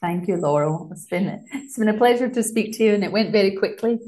Thank 0.00 0.26
you, 0.28 0.36
Laurel. 0.36 0.88
It's 0.92 1.06
been 1.06 1.46
it's 1.52 1.78
been 1.78 1.88
a 1.88 1.96
pleasure 1.96 2.28
to 2.28 2.42
speak 2.42 2.76
to 2.76 2.84
you, 2.84 2.94
and 2.94 3.04
it 3.04 3.12
went 3.12 3.32
very 3.32 3.56
quickly. 3.56 3.98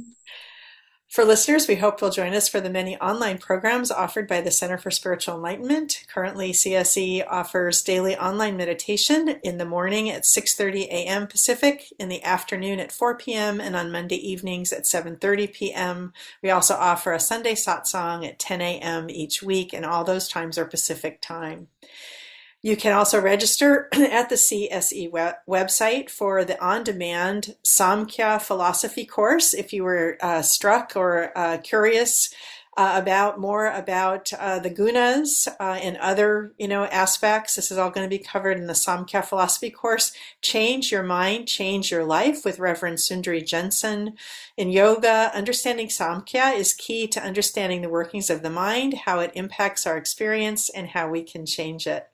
For 1.09 1.25
listeners, 1.25 1.67
we 1.67 1.77
hope 1.77 2.03
you'll 2.03 2.11
join 2.11 2.35
us 2.35 2.51
for 2.51 2.61
the 2.61 2.69
many 2.69 2.95
online 2.99 3.39
programs 3.39 3.91
offered 3.91 4.29
by 4.29 4.43
the 4.43 4.51
Center 4.51 4.77
for 4.77 4.91
Spiritual 4.91 5.37
Enlightenment. 5.37 6.05
Currently, 6.07 6.53
CSE 6.53 7.25
offers 7.27 7.81
daily 7.81 8.15
online 8.15 8.59
meditation 8.59 9.41
in 9.43 9.57
the 9.57 9.65
morning 9.65 10.11
at 10.11 10.25
6:30 10.25 10.85
a.m. 10.89 11.27
Pacific, 11.27 11.91
in 11.99 12.11
the 12.11 12.23
afternoon 12.23 12.79
at 12.79 12.93
4 12.93 13.17
p.m., 13.17 13.59
and 13.59 13.75
on 13.75 13.91
Monday 13.91 14.17
evenings 14.17 14.71
at 14.71 14.83
7:30 14.83 15.51
p.m. 15.51 16.13
We 16.43 16.51
also 16.51 16.75
offer 16.75 17.13
a 17.15 17.21
Sunday 17.21 17.55
satsang 17.55 18.29
at 18.29 18.39
10 18.39 18.61
a.m. 18.61 19.09
each 19.09 19.43
week, 19.43 19.73
and 19.73 19.87
all 19.87 20.05
those 20.05 20.29
times 20.29 20.59
are 20.59 20.67
Pacific 20.67 21.23
time. 21.23 21.69
You 22.61 22.77
can 22.77 22.93
also 22.93 23.21
register 23.21 23.89
at 23.93 24.29
the 24.29 24.35
CSE 24.35 25.11
web- 25.13 25.37
website 25.49 26.11
for 26.11 26.45
the 26.45 26.63
on 26.63 26.83
demand 26.83 27.55
Samkhya 27.65 28.43
philosophy 28.43 29.07
course 29.07 29.55
if 29.55 29.73
you 29.73 29.85
were 29.85 30.19
uh, 30.21 30.43
struck 30.43 30.97
or 30.97 31.37
uh, 31.37 31.59
curious. 31.59 32.35
Uh, 32.77 32.93
about 32.95 33.41
more 33.41 33.67
about 33.73 34.33
uh, 34.35 34.61
the 34.61 34.71
gunas 34.71 35.49
uh, 35.59 35.81
and 35.83 35.97
other 35.97 36.53
you 36.59 36.69
know 36.69 36.85
aspects. 36.85 37.57
This 37.57 37.73
is 37.73 37.79
all 37.79 37.91
going 37.91 38.09
to 38.09 38.09
be 38.09 38.23
covered 38.23 38.57
in 38.57 38.69
the 38.69 38.73
Samkhya 38.73 39.25
philosophy 39.25 39.69
course. 39.69 40.13
Change 40.43 40.93
your 40.93 41.03
mind, 41.03 41.49
change 41.49 41.91
your 41.91 42.05
life 42.05 42.45
with 42.45 42.61
Reverend 42.61 42.99
Sundari 42.99 43.45
Jensen. 43.45 44.15
In 44.57 44.71
yoga, 44.71 45.33
understanding 45.35 45.89
Samkhya 45.89 46.55
is 46.57 46.73
key 46.73 47.09
to 47.09 47.21
understanding 47.21 47.83
the 47.83 47.89
workings 47.89 48.31
of 48.31 48.43
the 48.43 48.51
mind, 48.51 48.95
how 49.07 49.19
it 49.19 49.33
impacts 49.35 49.85
our 49.85 49.97
experience, 49.97 50.71
and 50.71 50.87
how 50.91 51.11
we 51.11 51.25
can 51.25 51.47
change 51.47 51.85
it. 51.85 52.09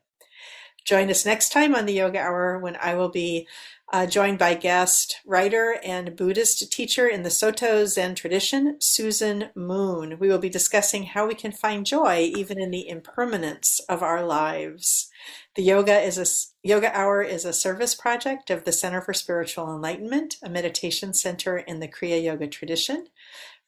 Join 0.85 1.11
us 1.11 1.25
next 1.25 1.51
time 1.51 1.75
on 1.75 1.87
the 1.87 1.95
Yoga 1.95 2.21
Hour 2.21 2.59
when 2.59 2.77
I 2.77 2.95
will 2.95 3.09
be 3.09 3.49
uh, 3.91 4.05
joined 4.05 4.39
by 4.39 4.53
guest 4.53 5.19
writer 5.25 5.79
and 5.83 6.15
Buddhist 6.15 6.71
teacher 6.71 7.09
in 7.09 7.23
the 7.23 7.31
Soto 7.31 7.87
Zen 7.87 8.15
tradition, 8.15 8.77
Susan 8.81 9.49
Moon. 9.55 10.19
We 10.19 10.29
will 10.29 10.39
be 10.39 10.51
discussing 10.51 11.05
how 11.05 11.27
we 11.27 11.35
can 11.35 11.53
find 11.53 11.87
joy 11.87 12.31
even 12.37 12.61
in 12.61 12.71
the 12.71 12.87
impermanence 12.87 13.81
of 13.89 14.03
our 14.03 14.27
lives. 14.27 15.09
The 15.55 15.63
yoga 15.63 16.01
is 16.01 16.19
a 16.19 16.69
yoga 16.69 16.95
hour 16.95 17.23
is 17.23 17.47
a 17.47 17.53
service 17.55 17.95
project 17.95 18.51
of 18.51 18.65
the 18.65 18.73
Center 18.73 19.01
for 19.01 19.15
Spiritual 19.15 19.75
Enlightenment, 19.75 20.37
a 20.43 20.51
meditation 20.51 21.15
center 21.15 21.57
in 21.57 21.81
the 21.81 21.89
Kriya 21.89 22.23
Yoga 22.23 22.47
tradition. 22.47 23.07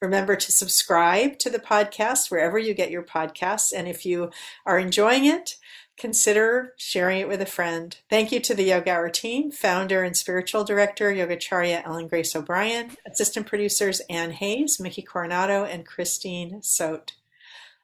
Remember 0.01 0.35
to 0.35 0.51
subscribe 0.51 1.39
to 1.39 1.49
the 1.49 1.57
podcast 1.57 2.29
wherever 2.29 2.59
you 2.59 2.75
get 2.75 2.91
your 2.91 3.01
podcasts, 3.01 3.73
and 3.75 3.87
if 3.87 4.05
you 4.05 4.29
are 4.65 4.77
enjoying 4.77 5.25
it, 5.25 5.55
consider 5.97 6.73
sharing 6.77 7.19
it 7.19 7.27
with 7.27 7.41
a 7.41 7.45
friend. 7.45 7.97
Thank 8.09 8.31
you 8.31 8.39
to 8.41 8.53
the 8.55 8.63
Yoga 8.63 8.91
Hour 8.91 9.09
team, 9.09 9.51
founder 9.51 10.03
and 10.03 10.15
spiritual 10.15 10.63
director 10.63 11.11
Yogacharya 11.11 11.85
Ellen 11.85 12.07
Grace 12.07 12.35
O'Brien, 12.35 12.91
assistant 13.05 13.47
producers 13.47 14.01
Ann 14.09 14.31
Hayes, 14.31 14.79
Mickey 14.79 15.01
Coronado, 15.01 15.65
and 15.65 15.85
Christine 15.85 16.61
Sote. 16.61 17.13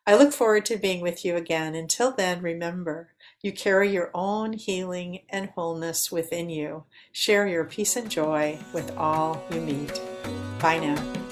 I 0.05 0.15
look 0.15 0.33
forward 0.33 0.65
to 0.65 0.77
being 0.77 1.01
with 1.01 1.23
you 1.23 1.35
again. 1.35 1.75
Until 1.75 2.11
then, 2.11 2.41
remember, 2.41 3.09
you 3.41 3.53
carry 3.53 3.91
your 3.91 4.11
own 4.13 4.53
healing 4.53 5.21
and 5.29 5.49
wholeness 5.51 6.11
within 6.11 6.49
you. 6.49 6.83
Share 7.11 7.47
your 7.47 7.63
peace 7.63 7.95
and 7.95 8.09
joy 8.09 8.59
with 8.73 8.95
all 8.97 9.43
you 9.51 9.61
meet. 9.61 10.01
Bye 10.59 10.79
now. 10.79 11.22